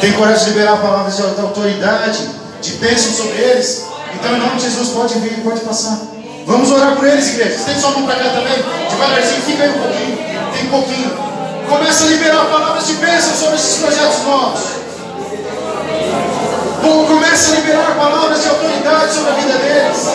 Tem 0.00 0.12
coragem 0.12 0.44
de 0.44 0.50
liberar 0.52 0.80
palavras 0.80 1.16
de 1.16 1.22
autoridade, 1.22 2.18
de 2.62 2.72
bênção 2.72 3.12
sobre 3.12 3.36
eles? 3.42 3.84
Então, 4.14 4.34
em 4.34 4.38
nome 4.38 4.56
de 4.56 4.62
Jesus, 4.62 4.88
pode 4.90 5.18
vir, 5.18 5.42
pode 5.42 5.60
passar. 5.60 6.00
Vamos 6.46 6.70
orar 6.70 6.96
por 6.96 7.06
eles, 7.06 7.28
igreja. 7.28 7.58
Tem 7.62 7.78
sua 7.78 7.90
mão 7.90 8.06
para 8.06 8.14
cá 8.16 8.30
também? 8.30 8.56
Devagarzinho, 8.88 9.42
fica 9.42 9.64
aí 9.64 9.70
um 9.70 9.82
pouquinho. 9.82 10.16
Tem 10.54 10.64
um 10.64 10.70
pouquinho. 10.70 11.10
Começa 11.68 12.04
a 12.04 12.06
liberar 12.06 12.46
palavras 12.46 12.86
de 12.86 12.94
bênção 12.94 13.34
sobre 13.34 13.56
esses 13.56 13.76
projetos 13.76 14.22
novos. 14.24 14.76
Começa 16.82 17.52
a 17.52 17.54
liberar 17.56 17.94
palavras 17.96 18.42
de 18.42 18.48
autoridade 18.48 19.12
sobre 19.12 19.30
a 19.30 19.34
vida 19.34 19.58
deles. 19.58 20.10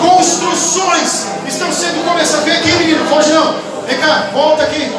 Construções 0.00 1.26
estão 1.46 1.72
sendo 1.72 2.04
começadas. 2.04 2.44
Vem 2.44 2.56
aqui, 2.56 2.72
menino, 2.72 3.06
foge 3.06 3.32
não. 3.32 3.54
Vem 3.86 3.98
cá, 3.98 4.30
volta 4.32 4.62
aqui. 4.62 4.92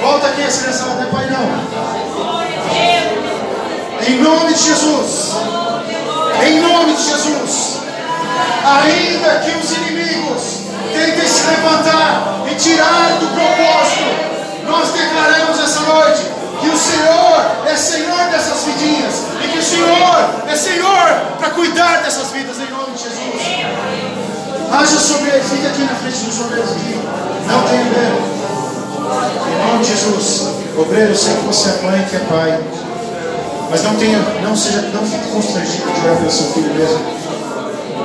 Volta 0.00 0.26
aqui, 0.28 0.42
as 0.42 0.56
crianças 0.58 0.86
não 0.86 1.02
é 1.02 1.06
pai 1.06 1.26
não. 1.30 1.64
Em 4.06 4.20
nome 4.20 4.52
de 4.52 4.62
Jesus. 4.62 5.34
Em 6.46 6.60
nome 6.60 6.94
de 6.94 7.02
Jesus. 7.02 7.80
Ainda 8.64 9.40
que 9.40 9.50
os 9.58 9.72
inimigos 9.72 10.60
tentem 10.92 11.26
se 11.26 11.46
levantar 11.46 12.44
e 12.50 12.54
tirar 12.54 13.18
do 13.18 13.33
é 20.48 20.56
Senhor 20.56 21.36
para 21.38 21.50
cuidar 21.50 22.02
dessas 22.02 22.30
vidas 22.30 22.56
em 22.58 22.70
nome 22.70 22.92
de 22.96 23.02
Jesus. 23.02 24.04
Haja 24.72 24.98
sobre 24.98 25.30
eles, 25.30 25.46
aqui 25.46 25.82
na 25.82 25.94
frente 25.94 26.24
dos 26.24 26.40
obreiros 26.40 26.70
aqui. 26.72 27.00
Não 27.46 27.62
tenha 27.62 27.84
medo. 27.84 28.34
Em 29.48 29.66
nome 29.66 29.84
de 29.84 29.90
Jesus. 29.90 30.54
Obreiro, 30.76 31.10
eu 31.10 31.16
sei 31.16 31.34
que 31.34 31.42
você 31.42 31.68
é 31.68 31.82
mãe, 31.82 32.04
que 32.10 32.16
é 32.16 32.18
pai. 32.20 32.60
Mas 33.70 33.82
não 33.82 33.94
tenha, 33.96 34.18
não 34.42 34.56
seja, 34.56 34.82
não 34.92 35.06
fique 35.06 35.30
constrangido 35.30 35.92
de 35.92 36.00
orar 36.04 36.16
pelo 36.16 36.30
seu 36.30 36.46
filho 36.52 36.74
mesmo. 36.74 36.98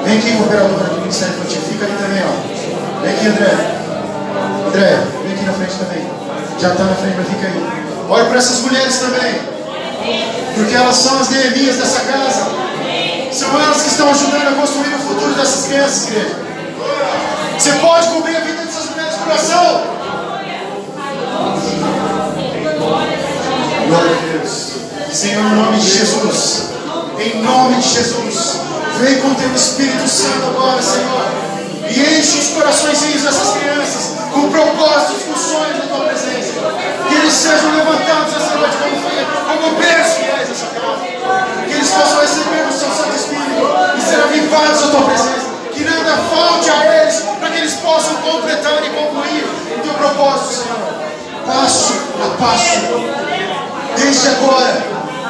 Vem 0.04 0.18
aqui, 0.18 0.38
operadora 0.42 0.86
do 0.86 1.02
Ministério 1.02 1.36
Infantil, 1.36 1.62
fica 1.62 1.86
ali 1.86 1.96
também, 1.96 2.24
ó. 2.24 3.02
Vem 3.02 3.14
aqui, 3.14 3.28
André. 3.28 3.80
André, 4.68 5.04
vem 5.24 5.34
aqui 5.34 5.46
na 5.46 5.54
frente 5.54 5.74
também. 5.80 6.08
Já 6.60 6.70
está 6.70 6.84
na 6.84 6.96
frente, 6.96 7.16
mas 7.18 7.28
fica 7.28 7.48
aí. 7.48 7.90
Olhe 8.10 8.26
para 8.30 8.38
essas 8.38 8.60
mulheres 8.62 8.98
também. 9.00 9.59
Porque 10.56 10.76
elas 10.76 10.96
são 10.96 11.20
as 11.20 11.30
Neemias 11.30 11.76
dessa 11.78 12.00
casa. 12.02 12.48
São 13.32 13.62
elas 13.62 13.82
que 13.82 13.90
estão 13.90 14.10
ajudando 14.10 14.48
a 14.50 14.52
construir 14.60 14.94
o 14.96 15.00
futuro 15.00 15.34
dessas 15.36 15.68
crianças, 15.68 16.08
igreja. 16.08 16.36
Você 17.58 17.72
pode 17.74 18.08
cobrir 18.08 18.36
a 18.38 18.40
vida 18.40 18.62
dessas 18.64 18.90
mulheres 18.90 19.16
com 19.16 19.30
oração. 19.30 19.84
Glória 23.88 24.12
a 24.12 24.38
Deus. 24.38 24.72
Senhor, 25.12 25.44
em 25.44 25.56
nome 25.56 25.78
de 25.80 25.90
Jesus. 25.98 26.70
Em 27.20 27.42
nome 27.44 27.76
de 27.78 27.90
Jesus. 27.90 28.60
Vem 29.00 29.20
com 29.22 29.34
teu 29.36 29.54
Espírito 29.54 30.08
Santo 30.08 30.48
agora, 30.48 30.82
Senhor. 30.82 31.26
E 31.90 32.20
enche 32.20 32.38
os 32.40 32.48
coraçõezinhos 32.50 33.24
dessas 33.24 33.50
crianças 33.58 34.14
com 34.34 34.50
propósitos, 34.52 35.24
com 35.24 35.36
sonhos 35.36 35.78
da 35.78 35.88
tua 35.88 36.06
presença. 36.06 36.54
Que 37.08 37.16
eles 37.16 37.34
sejam 37.34 37.72
levantados 37.76 38.34
essa 38.36 38.56
noite 38.56 38.78
como, 38.78 39.02
foi- 39.02 39.26
como 39.26 39.39
casa. 39.64 40.20
Que 41.68 41.74
eles 41.74 41.90
possam 41.92 42.22
receber 42.22 42.68
o 42.68 42.72
seu 42.72 42.90
Santo 42.90 43.16
Espírito 43.16 43.98
e 43.98 44.02
ser 44.02 44.22
avivados 44.22 44.84
a 44.84 44.88
tua 44.88 45.02
presença. 45.04 45.50
Que 45.74 45.84
nada 45.84 46.18
falte 46.34 46.70
a 46.70 47.02
eles 47.02 47.24
para 47.40 47.50
que 47.50 47.58
eles 47.58 47.74
possam 47.76 48.16
completar 48.16 48.84
e 48.84 48.90
concluir 48.90 49.44
o 49.44 49.80
teu 49.82 49.94
propósito, 49.94 50.64
Senhor. 50.64 50.80
Passo 51.46 51.94
a 52.24 52.38
passo 52.42 52.80
desde 53.96 54.28
agora 54.30 54.84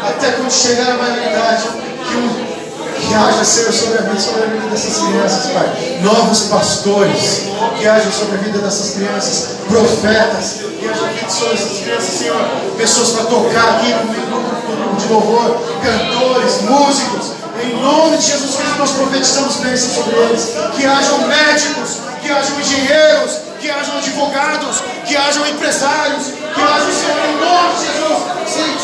até 0.08 0.32
quando 0.32 0.52
chegar 0.52 0.92
a 0.92 0.96
maioridade, 0.96 1.64
que, 2.08 2.16
um- 2.16 2.59
que 3.00 3.14
haja, 3.14 3.44
Senhor, 3.44 3.72
sobre 3.72 3.98
a 4.00 4.02
vida, 4.02 4.20
sobre 4.20 4.44
a 4.44 4.46
vida 4.48 4.70
dessas 4.70 4.98
crianças, 4.98 5.52
Pai. 5.52 6.00
Novos 6.02 6.40
pastores, 6.42 7.42
que 7.78 7.88
haja 7.88 8.12
sobre 8.12 8.36
a 8.36 8.42
vida 8.42 8.60
dessas 8.60 8.96
crianças, 8.96 9.50
profetas, 9.68 10.60
que 10.80 10.88
haja 10.88 11.08
vida 11.08 11.30
sobre 11.30 11.54
essas 11.54 11.78
crianças, 11.80 12.14
Senhor. 12.20 12.50
Pessoas 12.78 13.10
para 13.12 13.26
tocar 13.26 13.70
aqui 13.76 13.94
no 13.94 14.14
grupo 14.14 14.96
de 14.98 15.08
louvor, 15.14 15.58
cantores, 15.82 16.62
músicos. 16.62 17.40
Em 17.62 17.76
nome 17.82 18.18
de 18.18 18.26
Jesus 18.26 18.56
Cristo, 18.56 18.78
nós 18.78 18.92
profetizamos 18.92 19.56
bênçãos 19.58 19.94
sobre 19.94 20.16
eles. 20.16 20.54
Que 20.76 20.86
hajam 20.86 21.28
médicos, 21.28 21.98
que 22.22 22.32
hajam 22.32 22.60
engenheiros, 22.60 23.40
que 23.60 23.70
hajam 23.70 23.98
advogados, 23.98 24.82
que 25.06 25.18
hajam 25.18 25.46
empresários, 25.48 26.28
que 26.28 26.62
hajam, 26.62 26.92
Senhor, 26.92 27.20
em 27.26 27.38
nome 27.40 27.76
de 27.76 27.86
Jesus, 27.86 28.40
cientistas, 28.48 28.79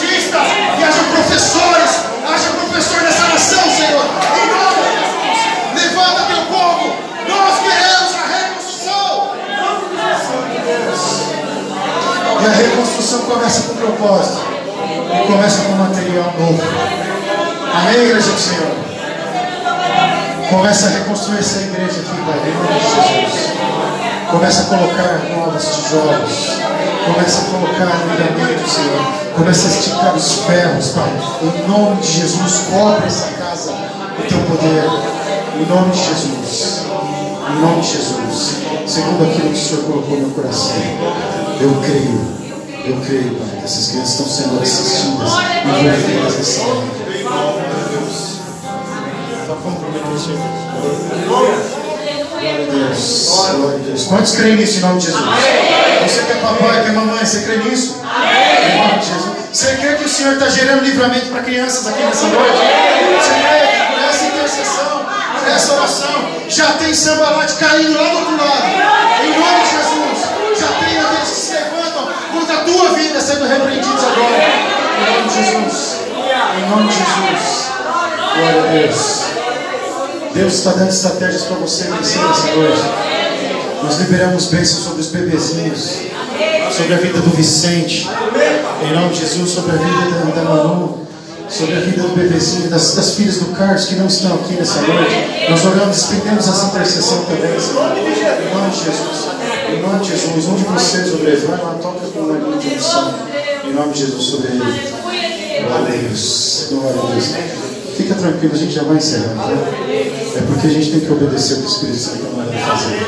Começa 24.36 24.64
a 24.64 24.66
colocar 24.66 25.22
novos 25.34 25.64
tijolos. 25.64 26.60
Começa 27.06 27.40
a 27.40 27.46
colocar 27.52 27.86
no 27.86 28.12
ligamento, 28.12 28.70
Senhor. 28.70 29.02
Começa 29.34 29.66
a 29.66 29.70
esticar 29.72 30.14
os 30.14 30.34
ferros, 30.40 30.90
Pai. 30.90 31.10
Em 31.42 31.68
nome 31.70 32.02
de 32.02 32.12
Jesus, 32.12 32.68
cobre 32.70 33.08
essa 33.08 33.28
casa 33.38 33.72
com 33.72 34.24
teu 34.28 34.40
poder. 34.40 34.90
Em 35.56 35.66
nome 35.66 35.90
de 35.90 36.04
Jesus. 36.04 36.82
Em 37.50 37.62
nome 37.62 37.82
de 37.82 37.88
Jesus. 37.88 38.56
Segundo 38.86 39.24
aquilo 39.24 39.52
que 39.52 39.56
o 39.56 39.58
Senhor 39.58 39.84
colocou 39.86 40.18
no 40.18 40.28
meu 40.28 40.32
coração. 40.32 40.76
Eu 41.62 41.74
creio. 41.82 42.20
Eu 42.84 42.98
creio, 43.06 43.36
Pai, 43.36 43.60
que 43.60 43.64
essas 43.64 43.88
crianças 43.88 44.12
estão 44.12 44.28
sendo 44.28 44.62
assistidas, 44.62 45.32
envolvidas 45.64 46.36
nessa 46.36 46.62
obra. 46.62 46.84
Está 49.42 49.56
comprometido. 49.64 50.44
Glória 52.46 52.68
a 52.68 52.88
Deus. 52.88 53.28
Glória 53.28 53.76
a 53.76 53.78
Deus. 53.80 54.04
Quantos 54.06 54.36
creem 54.36 54.56
nisso 54.56 54.78
em 54.78 54.82
nome 54.82 55.00
de 55.00 55.06
Jesus? 55.08 55.26
Você 56.04 56.22
que 56.22 56.32
é 56.32 56.36
papai, 56.36 56.84
que 56.84 56.89
é 56.89 56.91
mamãe, 56.91 57.26
você 57.26 57.41
crê 57.41 57.58
nisso? 57.58 58.02
Em 58.04 58.78
nome 58.78 59.00
de 59.00 59.06
Jesus. 59.08 59.36
Você 59.52 59.76
crê 59.78 59.96
que 59.96 60.04
o 60.04 60.10
Senhor 60.10 60.34
está 60.34 60.50
gerando 60.50 60.84
livramento 60.84 61.28
para 61.28 61.41
crianças 61.41 61.88
aqui 61.88 62.04
nessa 62.04 62.28
noite? 62.28 62.58
Você 63.18 63.34
crê 63.34 63.68
que 63.68 63.93
por 63.93 64.04
essa 64.04 64.26
intercessão, 64.26 65.06
por 65.39 65.50
essa 65.50 65.74
oração, 65.74 66.28
já 66.48 66.74
tem 66.74 66.93
sambalate 66.93 67.54
caindo 67.56 67.98
lá 67.98 68.10
do 68.10 68.18
outro 68.18 68.38
lado? 68.38 68.68
Em 69.24 69.39
nome 69.39 69.64
de 69.64 69.70
Jesus. 69.72 70.60
Já 70.60 70.68
tem 70.86 71.00
aqueles 71.00 71.30
que 71.30 71.36
se 71.36 71.54
levantam 71.54 72.10
contra 72.32 72.58
a 72.58 72.64
tua 72.64 72.89
vida 72.93 73.22
sendo 73.22 73.48
repreendidos 73.48 74.04
agora. 74.04 74.76
Em 75.00 75.14
nome 75.14 75.30
de 75.30 75.36
Jesus. 75.36 76.00
Em 76.58 76.70
nome 76.70 76.88
de 76.89 76.96
Jesus. 76.96 77.72
Glória 78.36 78.62
a 78.62 78.72
Deus. 78.72 79.24
Deus 80.36 80.56
está 80.56 80.72
dando 80.72 80.90
estratégias 80.90 81.44
para 81.44 81.56
você 81.56 81.86
vencer 81.86 82.22
essa 82.30 82.56
noite. 82.58 82.82
Nós 83.82 83.98
liberamos 84.00 84.48
bênçãos 84.48 84.84
sobre 84.84 85.00
os 85.00 85.08
bebezinhos, 85.08 86.00
sobre 86.76 86.94
a 86.94 86.98
vida 86.98 87.22
do 87.22 87.30
Vicente, 87.30 88.10
em 88.84 88.94
nome 88.94 89.14
de 89.14 89.22
Jesus, 89.22 89.52
sobre 89.52 89.72
a 89.72 89.76
vida 89.76 90.34
da, 90.36 90.42
da 90.42 90.44
Manu, 90.44 91.08
sobre 91.48 91.76
a 91.78 91.80
vida 91.80 92.02
do 92.02 92.16
bebezinho, 92.18 92.70
das, 92.70 92.96
das 92.96 93.14
filhas 93.14 93.38
do 93.38 93.56
Carlos 93.56 93.86
que 93.86 93.96
não 93.96 94.08
estão 94.08 94.36
aqui 94.36 94.56
nessa 94.56 94.82
noite. 94.82 95.16
Nós 95.50 95.66
oramos, 95.66 95.98
estendemos 95.98 96.48
essa 96.50 96.66
intercessão 96.66 97.24
também. 97.24 97.52
Em 97.52 98.54
nome 98.54 98.70
de 98.72 98.84
Jesus. 98.84 99.30
Em 99.70 99.82
nome 99.82 100.00
de 100.00 100.10
Jesus. 100.10 100.46
Um 100.48 100.56
de 100.56 100.64
vocês, 100.66 101.14
obreiros, 101.14 101.44
vai 101.44 101.58
lá, 101.58 101.78
toca 101.82 102.08
com 102.08 102.20
uma 102.20 102.58
oração. 102.58 103.16
Em 103.64 103.72
nome 103.72 103.94
de 103.94 104.00
Jesus, 104.00 104.24
sobre 104.24 104.48
ele. 104.50 104.60
Glória 105.66 105.86
a 105.86 105.92
Deus. 105.92 106.68
Glória 106.72 107.02
a 107.02 107.14
Deus. 107.14 107.74
Fica 107.96 108.16
tranquilo, 108.16 108.54
a 108.54 108.58
gente 108.58 108.74
já 108.74 108.84
vai 108.84 108.98
encerrar. 108.98 109.36
Tá? 109.36 109.52
É 109.52 110.43
porque 110.48 110.68
a 110.68 110.70
gente 110.70 110.91
tem 110.91 111.00
que 111.00 111.12
obedecer 111.12 111.54
o 111.54 111.58
que 111.58 111.64
o 111.64 111.70
Espírito 111.70 111.98
Santo 111.98 112.24
mandando 112.36 112.58
fazer. 112.58 113.00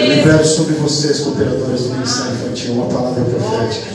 Eu 0.00 0.06
libero 0.14 0.44
sobre 0.44 0.74
vocês, 0.74 1.20
cooperadoras 1.20 1.82
do 1.82 1.90
Ministério 1.90 2.32
Infantil, 2.32 2.72
uma 2.72 2.86
palavra 2.86 3.24
profética. 3.24 3.86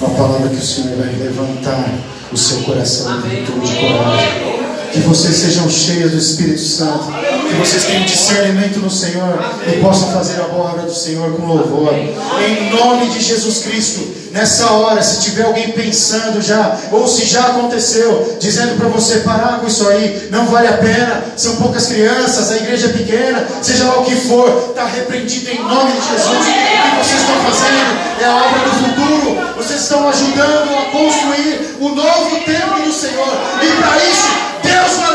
Uma 0.00 0.10
palavra 0.10 0.48
que 0.48 0.56
o 0.56 0.62
Senhor 0.66 0.96
vai 0.96 1.14
levantar 1.14 1.94
o 2.30 2.36
seu 2.36 2.58
coração 2.62 3.18
em 3.18 3.28
virtude 3.28 3.68
de 3.68 3.74
coragem. 3.76 4.62
Que 4.92 5.00
vocês 5.00 5.36
sejam 5.36 5.70
cheios 5.70 6.10
do 6.10 6.18
Espírito 6.18 6.60
Santo. 6.60 7.06
Que 7.52 7.58
vocês 7.58 7.84
tenham 7.84 8.04
discernimento 8.06 8.78
no 8.78 8.90
Senhor 8.90 9.38
e 9.66 9.78
possam 9.80 10.10
fazer 10.10 10.40
a 10.40 10.44
boa 10.44 10.70
obra 10.70 10.82
do 10.84 10.94
Senhor 10.94 11.32
com 11.36 11.44
louvor. 11.44 11.92
Em 11.92 12.70
nome 12.70 13.10
de 13.10 13.20
Jesus 13.20 13.58
Cristo. 13.58 14.22
Nessa 14.32 14.70
hora, 14.70 15.02
se 15.02 15.20
tiver 15.20 15.44
alguém 15.44 15.70
pensando 15.72 16.40
já, 16.40 16.78
ou 16.90 17.06
se 17.06 17.26
já 17.26 17.48
aconteceu, 17.48 18.38
dizendo 18.40 18.78
para 18.78 18.88
você 18.88 19.18
parar 19.18 19.60
com 19.60 19.66
isso 19.66 19.86
aí, 19.86 20.28
não 20.30 20.46
vale 20.46 20.68
a 20.68 20.78
pena, 20.78 21.22
são 21.36 21.56
poucas 21.56 21.88
crianças, 21.88 22.50
a 22.50 22.56
igreja 22.56 22.86
é 22.86 22.92
pequena, 22.92 23.46
seja 23.60 23.84
lá 23.84 24.00
o 24.00 24.04
que 24.04 24.16
for, 24.16 24.70
está 24.70 24.86
repreendido 24.86 25.50
em 25.50 25.58
nome 25.62 25.92
de 25.92 26.08
Jesus. 26.08 26.38
O 26.38 26.44
que 26.44 27.04
vocês 27.04 27.20
estão 27.20 27.36
fazendo 27.44 27.98
é 28.18 28.24
a 28.24 28.36
obra 28.36 28.60
do 28.60 28.70
futuro, 28.70 29.54
vocês 29.58 29.82
estão 29.82 30.08
ajudando 30.08 30.78
a 30.78 30.84
construir 30.90 31.76
o 31.78 31.88
novo 31.90 32.36
templo 32.46 32.82
do 32.82 32.92
Senhor, 32.92 33.36
e 33.60 33.66
para 33.76 33.96
isso, 33.98 34.30
Deus 34.62 34.96
dará 34.96 35.11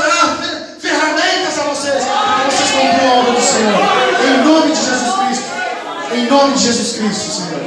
nome 6.37 6.53
de 6.55 6.63
Jesus 6.63 6.97
Cristo, 6.97 7.31
Senhor. 7.31 7.61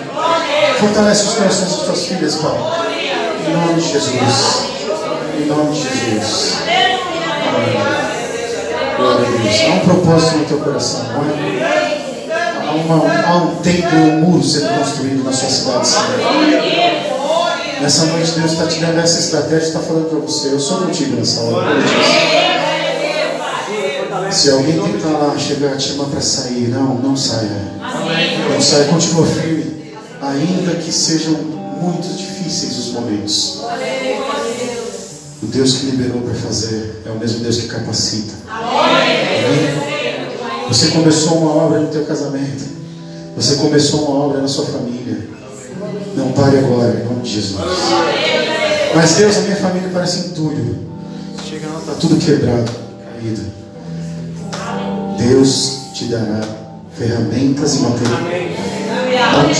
Fortalece 0.79 1.25
os 1.25 1.35
corações 1.35 1.71
das 1.71 1.81
tuas 1.81 2.07
filhas, 2.07 2.35
Pai. 2.37 2.53
Em 3.47 3.53
nome 3.53 3.75
de 3.81 3.89
Jesus. 3.89 4.15
Em 5.39 5.47
nome 5.47 5.73
de 5.73 5.81
Jesus. 5.83 6.55
Glória 8.97 9.27
a 9.27 9.31
Deus. 9.31 9.61
Há 9.61 9.75
um 9.75 9.79
propósito 9.81 10.37
no 10.39 10.45
teu 10.45 10.59
coração, 10.59 11.01
não 11.05 11.25
é? 11.25 11.81
Há, 12.69 12.73
uma- 12.73 13.27
há 13.27 13.37
um 13.37 13.57
templo, 13.57 13.99
um 13.99 14.21
muro 14.21 14.45
sendo 14.45 14.79
construído 14.79 15.25
na 15.25 15.33
sua 15.33 15.49
cidade, 15.49 15.87
Senhor. 15.89 16.07
Nessa 17.81 18.05
noite, 18.07 18.31
Deus 18.33 18.53
está 18.53 18.67
te 18.67 18.79
dando 18.79 19.01
essa 19.01 19.19
estratégia, 19.21 19.67
está 19.69 19.81
falando 19.81 20.11
para 20.11 20.19
você. 20.21 20.49
Eu 20.53 20.61
sou 20.61 20.79
contigo 20.83 21.17
nessa 21.17 21.41
hora. 21.41 21.67
Se 24.31 24.51
alguém 24.51 24.81
tentar 24.81 25.09
lá 25.09 25.39
chegar, 25.39 25.77
te 25.77 25.91
chamar 25.91 26.07
para 26.07 26.21
sair, 26.21 26.69
não, 26.69 26.95
não 26.95 27.17
saia. 27.17 27.73
Não 28.53 28.61
saia, 28.61 28.85
continua 28.85 29.27
firme. 29.27 29.95
Ainda 30.21 30.75
que 30.75 30.93
sejam 30.93 31.33
muito 31.35 32.09
difíceis 32.17 32.79
os 32.79 32.93
momentos. 32.93 33.61
O 35.43 35.47
Deus 35.47 35.77
que 35.77 35.87
liberou 35.87 36.21
para 36.23 36.35
fazer 36.35 37.03
é 37.07 37.11
o 37.11 37.19
mesmo 37.19 37.41
Deus 37.41 37.57
que 37.57 37.69
capacita. 37.69 38.35
Amém? 38.49 39.91
Você 40.69 40.89
começou 40.89 41.39
uma 41.39 41.53
obra 41.65 41.81
no 41.81 41.89
teu 41.89 42.05
casamento. 42.05 42.65
Você 43.37 43.57
começou 43.57 44.05
uma 44.05 44.27
obra 44.27 44.43
na 44.43 44.49
sua 44.49 44.67
família. 44.67 45.29
Não 46.15 46.33
pare 46.33 46.59
agora, 46.59 47.01
em 47.01 47.05
nome 47.05 47.23
de 47.23 47.31
Jesus. 47.31 47.61
Mas 48.95 49.15
Deus, 49.15 49.37
a 49.39 49.41
minha 49.41 49.57
família 49.57 49.91
parece 49.93 50.29
entulho. 50.29 50.79
Chega 51.49 51.69
lá, 51.69 51.81
está 51.81 51.95
tudo 51.95 52.17
quebrado, 52.17 52.71
caído. 53.05 53.61
Deus 55.21 55.91
te 55.93 56.07
dará 56.07 56.41
ferramentas 56.97 57.77
e 57.77 57.81
material. 57.81 58.21
Onde? 59.45 59.55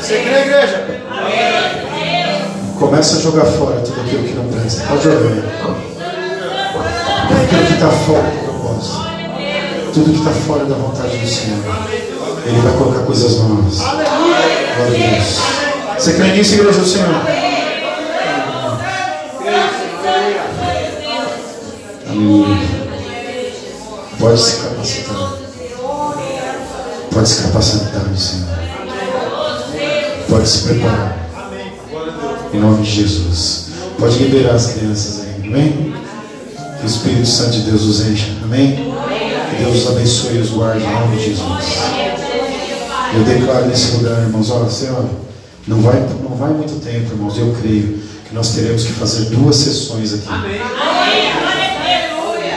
Você 0.00 0.22
crê, 0.22 0.42
igreja? 0.42 0.86
Começa 2.78 3.16
a 3.16 3.20
jogar 3.20 3.44
fora 3.46 3.80
tudo 3.80 4.00
aquilo 4.00 4.22
que 4.22 4.34
não 4.34 4.46
presta. 4.48 4.86
Pode 4.86 5.02
jogar. 5.02 5.18
Tudo 7.28 7.42
aquilo 7.42 7.66
que 7.66 7.72
está 7.72 7.90
fora 7.90 8.30
do 8.30 8.44
propósito. 8.44 8.98
Tudo 9.92 10.12
que 10.12 10.18
está 10.18 10.30
fora 10.30 10.64
da 10.66 10.76
vontade 10.76 11.16
do 11.16 11.26
Senhor. 11.26 11.58
Ele 12.46 12.60
vai 12.60 12.72
colocar 12.74 13.00
coisas 13.00 13.38
novas. 13.40 13.78
Glória 13.78 14.06
a 14.76 15.14
Deus. 15.14 15.40
Você 15.98 16.12
crê 16.12 16.28
nisso, 16.28 16.54
igreja 16.54 16.78
do 16.78 16.86
Senhor? 16.86 17.22
Aleluia. 22.08 22.77
Pode 24.18 24.40
se 24.40 24.56
capacitar. 24.56 25.32
Pode 27.12 27.28
se 27.28 27.42
capacitar, 27.42 28.16
Senhor. 28.16 28.48
Pode 30.28 30.48
se 30.48 30.62
preparar. 30.62 31.28
Em 32.52 32.58
nome 32.58 32.82
de 32.82 32.90
Jesus. 32.90 33.68
Pode 33.98 34.18
liberar 34.18 34.54
as 34.54 34.72
crianças 34.72 35.20
aí, 35.22 35.48
amém? 35.48 35.94
Que 36.78 36.84
o 36.84 36.86
Espírito 36.86 37.26
Santo 37.26 37.52
de 37.52 37.62
Deus 37.62 37.82
os 37.82 38.06
encha, 38.06 38.32
amém? 38.42 38.92
Que 39.50 39.64
Deus 39.64 39.78
os 39.78 39.88
abençoe 39.88 40.36
e 40.36 40.40
os 40.40 40.50
guarde 40.50 40.84
em 40.84 40.92
nome 40.92 41.16
de 41.16 41.24
Jesus. 41.24 41.64
Eu 43.14 43.24
declaro 43.24 43.66
nesse 43.66 43.96
lugar, 43.96 44.20
irmãos, 44.22 44.50
olha, 44.50 44.68
Senhor, 44.68 45.04
não 45.66 45.80
vai, 45.80 46.00
não 46.22 46.36
vai 46.36 46.50
muito 46.50 46.80
tempo, 46.84 47.12
irmãos, 47.12 47.38
eu 47.38 47.54
creio 47.60 47.98
que 48.28 48.34
nós 48.34 48.50
teremos 48.50 48.84
que 48.84 48.92
fazer 48.92 49.30
duas 49.30 49.56
sessões 49.56 50.14
aqui. 50.14 50.28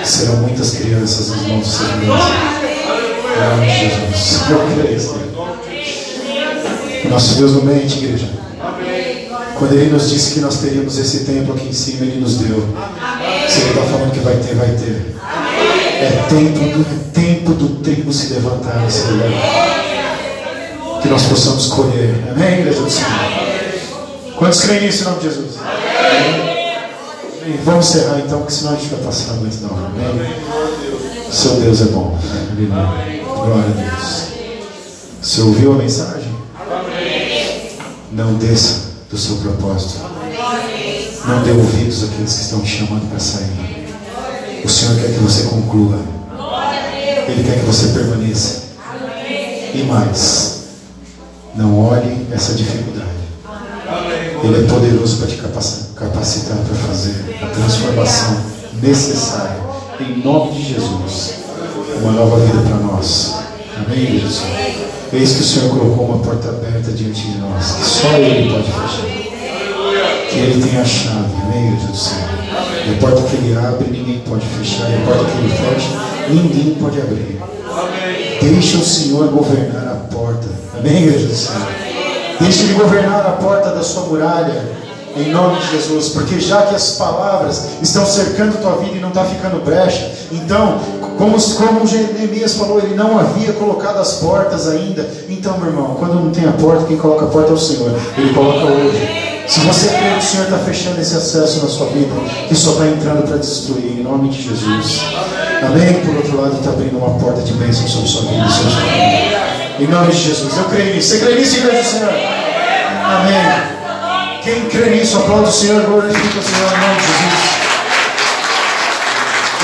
Serão 0.04 0.38
muitas 0.38 0.72
crianças 0.72 1.30
nas 1.30 1.48
mãos 1.48 1.68
do 1.68 1.74
Senhor. 1.74 1.92
Em 2.02 3.50
nome 3.50 3.66
de 3.66 3.80
Jesus. 3.80 4.42
Eu 4.50 4.84
creio, 4.84 5.00
Senhor. 5.00 5.22
Nosso 7.10 7.36
Deus 7.36 7.54
não 7.54 7.64
mente, 7.64 7.98
igreja. 7.98 8.28
Quando 9.58 9.74
Ele 9.74 9.92
nos 9.92 10.10
disse 10.10 10.34
que 10.34 10.40
nós 10.40 10.58
teríamos 10.58 10.98
esse 10.98 11.26
templo 11.26 11.54
aqui 11.54 11.68
em 11.68 11.74
cima, 11.74 12.06
Ele 12.06 12.20
nos 12.20 12.38
deu. 12.38 12.68
Se 13.48 13.62
Ele 13.62 13.70
está 13.70 13.84
falando 13.84 14.12
que 14.12 14.20
vai 14.20 14.36
ter, 14.36 14.56
vai 14.56 14.70
ter. 14.70 15.16
É 16.02 16.26
tempo 16.30 16.60
do, 16.60 17.12
tempo 17.12 17.54
do 17.54 17.82
trigo 17.84 18.12
se 18.12 18.34
levantar 18.34 18.82
nesse 18.82 19.08
lugar. 19.08 19.30
Que 21.02 21.10
nós 21.10 21.24
possamos 21.24 21.68
colher. 21.68 22.16
Amém, 22.32 22.62
igreja 22.62 22.82
do 22.82 22.90
Senhor? 22.90 23.10
Quantos 24.36 24.62
creem 24.62 24.82
nisso 24.82 25.04
em 25.04 25.06
nome 25.06 25.20
de 25.20 25.24
Jesus? 25.26 25.60
Amém. 25.60 26.51
Vamos 27.64 27.88
encerrar 27.88 28.20
então, 28.20 28.40
porque 28.40 28.54
senão 28.54 28.74
a 28.74 28.76
gente 28.76 28.90
vai 28.90 29.00
passar 29.00 29.34
muito 29.34 29.58
da 29.58 29.74
hora. 29.74 29.88
Amém? 29.88 31.32
Seu 31.32 31.60
Deus 31.60 31.82
é 31.82 31.86
bom. 31.86 32.20
Aleluia. 32.52 33.24
Glória 33.24 33.66
a 33.66 33.82
Deus. 33.82 34.22
Você 35.22 35.42
ouviu 35.42 35.72
a 35.72 35.76
mensagem? 35.76 36.32
Não 38.12 38.36
desça 38.36 38.92
do 39.10 39.18
seu 39.18 39.38
propósito. 39.38 40.02
Não 41.26 41.44
dê 41.44 41.52
ouvidos 41.52 42.04
àqueles 42.04 42.34
que 42.34 42.42
estão 42.42 42.62
te 42.62 42.78
chamando 42.78 43.10
para 43.10 43.20
sair. 43.20 43.90
O 44.64 44.70
Senhor 44.70 44.96
quer 45.00 45.12
que 45.12 45.20
você 45.20 45.44
conclua. 45.44 46.00
Ele 47.28 47.44
quer 47.44 47.60
que 47.60 47.66
você 47.66 47.88
permaneça. 47.88 48.62
E 49.74 49.84
mais, 49.84 50.60
não 51.56 51.80
olhe 51.80 52.28
essa 52.32 52.54
dificuldade. 52.54 53.10
Ele 54.44 54.64
é 54.64 54.68
poderoso 54.68 55.18
para 55.18 55.28
te 55.28 55.38
capacitar 55.38 55.91
para 56.08 56.76
fazer 56.76 57.38
a 57.42 57.48
transformação 57.48 58.38
necessária. 58.82 59.58
Em 60.00 60.24
nome 60.24 60.54
de 60.54 60.74
Jesus. 60.74 61.34
Uma 62.02 62.14
nova 62.14 62.40
vida 62.40 62.60
para 62.68 62.78
nós. 62.78 63.36
Amém, 63.78 64.20
Jesus? 64.20 64.44
Eis 65.14 65.34
que 65.34 65.42
o 65.42 65.44
Senhor 65.44 65.70
colocou 65.70 66.06
uma 66.06 66.20
porta 66.20 66.50
aberta 66.50 66.92
diante 66.92 67.22
de 67.22 67.38
nós, 67.38 67.72
que 67.74 67.84
só 67.84 68.08
Ele 68.14 68.50
pode 68.50 68.72
fechar. 68.72 69.22
Que 70.30 70.40
Ele 70.40 70.64
tem 70.64 70.80
a 70.80 70.86
chave, 70.86 71.34
amém, 71.44 71.72
Jesus 71.72 71.92
do 71.92 71.98
Senhor. 71.98 72.30
E 72.88 72.94
a 72.94 72.98
porta 73.00 73.22
que 73.24 73.36
Ele 73.36 73.58
abre, 73.58 73.92
ninguém 73.92 74.20
pode 74.20 74.46
fechar. 74.46 74.90
E 74.90 74.96
a 74.96 75.06
porta 75.06 75.26
que 75.26 75.38
Ele 75.38 75.50
fecha, 75.50 75.90
ninguém 76.30 76.76
pode 76.76 77.02
abrir. 77.02 77.42
Deixa 78.42 78.78
o 78.78 78.84
Senhor 78.84 79.28
governar 79.28 79.88
a 79.88 80.14
porta. 80.14 80.48
Amém, 80.78 81.04
igreja 81.04 81.28
do 81.28 81.36
Senhor? 81.36 81.68
Deixa 82.40 82.64
Ele 82.64 82.74
governar 82.74 83.26
a 83.26 83.32
porta 83.34 83.72
da 83.72 83.84
sua 83.84 84.04
muralha. 84.04 84.82
Em 85.16 85.30
nome 85.32 85.60
de 85.60 85.72
Jesus, 85.72 86.10
porque 86.10 86.40
já 86.40 86.64
que 86.64 86.76
as 86.76 86.92
palavras 86.92 87.66
estão 87.82 88.06
cercando 88.06 88.62
tua 88.62 88.78
vida 88.78 88.98
e 88.98 89.00
não 89.00 89.10
está 89.10 89.26
ficando 89.26 89.64
brecha, 89.64 90.10
então, 90.32 90.80
como, 91.18 91.38
como 91.40 91.86
Jeremias 91.86 92.56
falou, 92.56 92.80
ele 92.80 92.96
não 92.96 93.20
havia 93.20 93.52
colocado 93.54 93.98
as 93.98 94.14
portas 94.16 94.68
ainda. 94.68 95.08
Então, 95.30 95.58
meu 95.58 95.68
irmão, 95.68 95.96
quando 96.00 96.16
não 96.16 96.32
tem 96.32 96.48
a 96.48 96.54
porta, 96.54 96.86
quem 96.86 96.98
coloca 96.98 97.26
a 97.26 97.28
porta 97.28 97.52
é 97.52 97.54
o 97.54 97.58
Senhor. 97.58 97.92
Ele 98.18 98.34
coloca 98.34 98.66
hoje. 98.66 99.32
Se 99.48 99.60
você 99.60 99.90
crê 99.90 100.12
que 100.12 100.20
o 100.20 100.22
Senhor 100.22 100.44
está 100.46 100.58
fechando 100.60 101.02
esse 101.02 101.16
acesso 101.16 101.62
na 101.62 101.68
sua 101.68 101.88
vida, 101.88 102.14
que 102.48 102.56
só 102.56 102.72
está 102.72 102.88
entrando 102.88 103.28
para 103.28 103.38
destruir, 103.38 104.00
em 104.00 104.04
nome 104.04 104.30
de 104.30 104.42
Jesus. 104.42 105.02
Amém? 105.62 105.94
Por 106.06 106.16
outro 106.16 106.42
lado, 106.42 106.58
está 106.58 106.70
abrindo 106.70 106.98
uma 106.98 107.20
porta 107.20 107.42
de 107.42 107.54
bênção 107.54 107.86
sobre 107.88 108.08
sua 108.08 108.22
vida 108.22 108.46
e. 109.80 109.84
Em 109.84 109.88
nome 109.88 110.12
de 110.12 110.18
Jesus. 110.18 110.58
Eu 110.58 110.64
creio 110.66 110.96
nisso. 110.96 111.10
Você 111.10 111.26
crê 111.26 111.36
nisso, 111.36 111.58
igreja 111.58 111.82
do 111.82 111.86
Senhor? 111.86 112.14
Amém. 113.04 113.81
Quem 114.44 114.66
crê 114.70 114.90
nisso, 114.90 115.20
aplaude 115.20 115.50
o 115.50 115.52
Senhor, 115.52 115.84
glorifica 115.84 116.40
o 116.40 116.44
Senhor 116.44 116.72
em 116.74 116.82
nome 116.82 116.96
de 117.00 117.06
Jesus. 117.06 117.62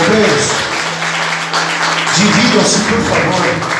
Obreiros, 0.05 0.45
dividam-se, 2.15 2.79
por 2.79 3.01
favor. 3.01 3.77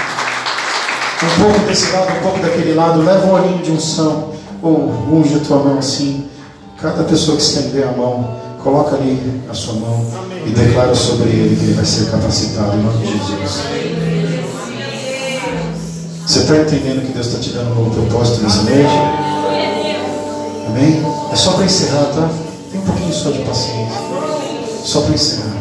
Um 1.24 1.44
pouco 1.44 1.60
desse 1.68 1.92
lado, 1.92 2.12
um 2.18 2.22
pouco 2.22 2.40
daquele 2.40 2.74
lado. 2.74 3.04
Leva 3.04 3.28
um 3.28 3.34
olhinho 3.34 3.62
de 3.62 3.72
unção, 3.72 4.34
ou 4.64 4.90
unge 5.12 5.36
a 5.36 5.40
tua 5.40 5.58
mão 5.58 5.78
assim. 5.78 6.28
Cada 6.82 7.04
pessoa 7.04 7.38
que 7.38 7.44
estender 7.44 7.88
a 7.88 7.92
mão, 7.92 8.36
coloca 8.64 8.96
ali 8.96 9.44
a 9.48 9.54
sua 9.54 9.76
mão 9.76 10.04
e 10.46 10.50
declara 10.50 10.96
sobre 10.96 11.30
ele 11.30 11.56
que 11.56 11.64
ele 11.64 11.74
vai 11.74 11.86
ser 11.86 12.10
capacitado 12.10 12.76
em 12.76 12.82
nome 12.82 13.06
de 13.06 13.14
Jesus. 13.14 13.62
Você 16.26 16.40
está 16.40 16.58
entendendo 16.58 17.06
que 17.06 17.14
Deus 17.14 17.28
está 17.28 17.40
te 17.40 17.50
dando 17.52 17.72
um 17.72 17.76
novo 17.84 17.92
propósito 17.92 18.42
nessa 18.42 18.64
noite? 18.64 19.38
Amém? 20.68 21.04
É 21.32 21.36
só 21.36 21.54
para 21.54 21.66
encerrar, 21.66 22.06
tá? 22.14 22.30
Tem 22.72 22.80
um 22.80 22.84
pouquinho 22.84 23.14
só 23.14 23.32
de 23.32 23.40
paciência. 23.40 24.02
Só 24.84 25.02
para 25.02 25.16
encerrar. 25.16 25.58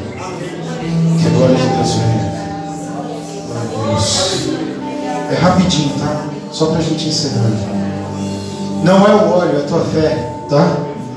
Que 1.23 1.29
glória 1.31 1.57
de 1.57 1.67
Deus 1.69 1.95
venha. 1.95 2.27
Deus. 3.89 4.49
É 5.31 5.35
rapidinho, 5.41 5.91
tá? 5.99 6.25
Só 6.53 6.67
para 6.67 6.79
a 6.79 6.83
gente 6.83 7.09
encerrar. 7.09 7.51
Não 8.85 9.07
é 9.07 9.15
o 9.15 9.31
óleo, 9.31 9.59
é 9.59 9.63
a 9.63 9.67
tua 9.67 9.81
fé, 9.87 10.31
tá? 10.49 10.77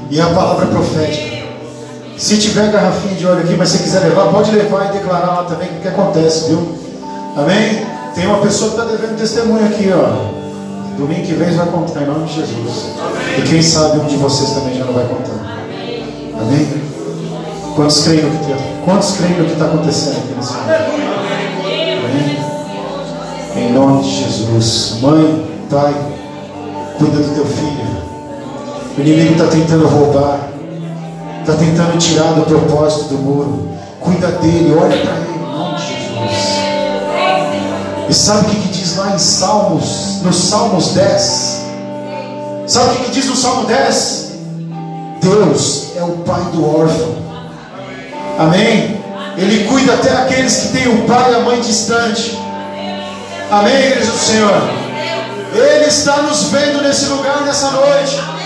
E 0.09 0.19
a 0.19 0.27
palavra 0.27 0.65
profética. 0.67 1.39
Se 2.17 2.37
tiver 2.37 2.71
garrafinha 2.71 3.15
de 3.15 3.25
óleo 3.25 3.43
aqui, 3.43 3.55
mas 3.55 3.69
você 3.69 3.77
quiser 3.79 3.99
levar, 3.99 4.31
pode 4.31 4.51
levar 4.51 4.89
e 4.89 4.97
declarar 4.97 5.27
lá 5.27 5.43
também 5.43 5.69
o 5.69 5.81
que 5.81 5.87
acontece, 5.87 6.49
viu? 6.49 6.67
Amém? 7.37 7.85
Tem 8.15 8.25
uma 8.27 8.39
pessoa 8.39 8.71
que 8.71 8.77
está 8.81 8.91
devendo 8.91 9.17
testemunho 9.17 9.65
aqui, 9.65 9.89
ó. 9.93 10.38
Domingo 10.99 11.25
que 11.25 11.33
vem 11.33 11.55
vai 11.55 11.65
contar 11.67 12.01
em 12.01 12.07
nome 12.07 12.25
de 12.25 12.35
Jesus. 12.35 12.89
E 13.37 13.41
quem 13.43 13.61
sabe 13.61 13.99
um 13.99 14.05
de 14.05 14.17
vocês 14.17 14.49
também 14.49 14.77
já 14.77 14.83
não 14.83 14.91
vai 14.91 15.05
contar. 15.05 15.63
Amém? 16.41 16.67
Quantos 17.73 18.03
creem 18.03 18.23
no 18.23 18.31
que 18.31 18.51
está 18.51 18.57
Quantos 18.83 19.11
creem 19.11 19.39
no 19.39 19.45
que 19.45 19.53
está 19.53 19.65
acontecendo 19.65 20.17
aqui 20.17 20.33
nesse 20.35 20.53
momento? 20.55 20.83
Amém? 22.03 22.37
Em 23.55 23.71
nome 23.71 24.03
de 24.03 24.09
Jesus. 24.09 24.97
Mãe, 25.01 25.47
pai, 25.69 25.95
cuida 26.97 27.17
do 27.17 27.33
teu 27.33 27.45
filho. 27.45 27.79
O 28.97 29.01
inimigo 29.01 29.31
está 29.31 29.47
tentando 29.47 29.87
roubar. 29.87 30.49
Está 31.39 31.53
tentando 31.53 31.97
tirar 31.97 32.33
do 32.33 32.41
propósito 32.41 33.15
do 33.15 33.19
muro. 33.19 33.69
Cuida 34.01 34.27
dele, 34.27 34.75
olha 34.77 34.97
para 34.97 35.15
ele 35.15 35.28
E 38.09 38.13
sabe 38.13 38.47
o 38.47 38.49
que, 38.49 38.55
que 38.61 38.67
diz 38.69 38.97
lá 38.97 39.11
em 39.13 39.19
Salmos, 39.19 40.21
nos 40.23 40.35
Salmos 40.35 40.93
10? 40.93 41.65
Sabe 42.65 42.89
o 42.89 42.97
que, 42.97 43.03
que 43.05 43.11
diz 43.11 43.25
no 43.27 43.35
Salmo 43.35 43.67
10? 43.67 44.31
Deus 45.21 45.95
é 45.95 46.01
o 46.01 46.17
pai 46.25 46.41
do 46.51 46.67
órfão. 46.67 47.15
Amém? 48.39 48.99
Ele 49.37 49.67
cuida 49.67 49.93
até 49.93 50.11
aqueles 50.11 50.55
que 50.57 50.67
têm 50.69 50.87
o 50.87 51.05
pai 51.05 51.31
e 51.31 51.35
a 51.35 51.39
mãe 51.41 51.61
distante. 51.61 52.35
Amém, 53.51 53.75
igreja 53.75 54.11
do 54.11 54.17
Senhor? 54.17 54.61
Ele 55.53 55.85
está 55.85 56.23
nos 56.23 56.43
vendo 56.45 56.81
nesse 56.81 57.05
lugar, 57.05 57.41
nessa 57.41 57.69
noite. 57.71 58.38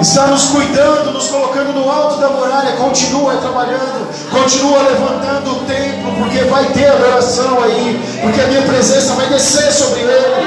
Está 0.00 0.26
nos 0.26 0.44
cuidando, 0.46 1.12
nos 1.12 1.28
colocando 1.28 1.72
no 1.72 1.90
alto 1.90 2.20
da 2.20 2.28
muralha. 2.28 2.72
Continua 2.76 3.36
trabalhando, 3.36 4.08
continua 4.30 4.82
levantando 4.82 5.52
o 5.52 5.64
templo, 5.64 6.12
porque 6.18 6.44
vai 6.44 6.64
ter 6.66 6.88
adoração 6.88 7.62
aí, 7.62 8.00
porque 8.22 8.40
a 8.40 8.46
minha 8.46 8.62
presença 8.62 9.14
vai 9.14 9.26
descer 9.28 9.72
sobre 9.72 10.00
ele. 10.00 10.46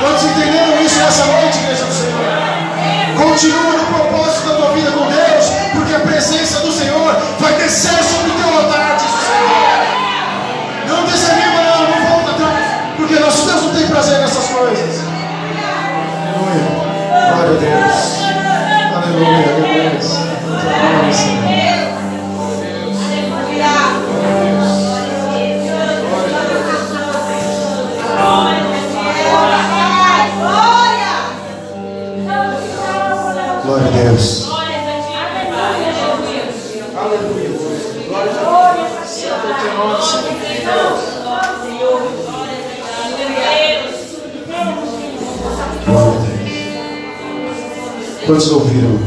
Quantos 0.00 0.24
entenderam 0.24 0.82
isso 0.82 0.98
nessa 0.98 1.24
noite, 1.24 1.58
igreja 1.58 1.84
do 1.84 1.94
Senhor? 1.94 2.56
Continua 3.16 3.72
no 3.72 3.86
propósito 3.86 4.48
da 4.48 4.56
tua 4.56 4.70
vida 4.72 4.90
com 4.90 5.06
Deus, 5.06 5.46
porque 5.72 5.94
a 5.94 6.00
presença 6.00 6.60
do 6.60 6.70
Senhor 6.70 7.16
vai 7.40 7.54
descer 7.54 8.04
Deus. 34.06 34.46
Quantos 48.26 48.50
ouviram? 48.52 49.05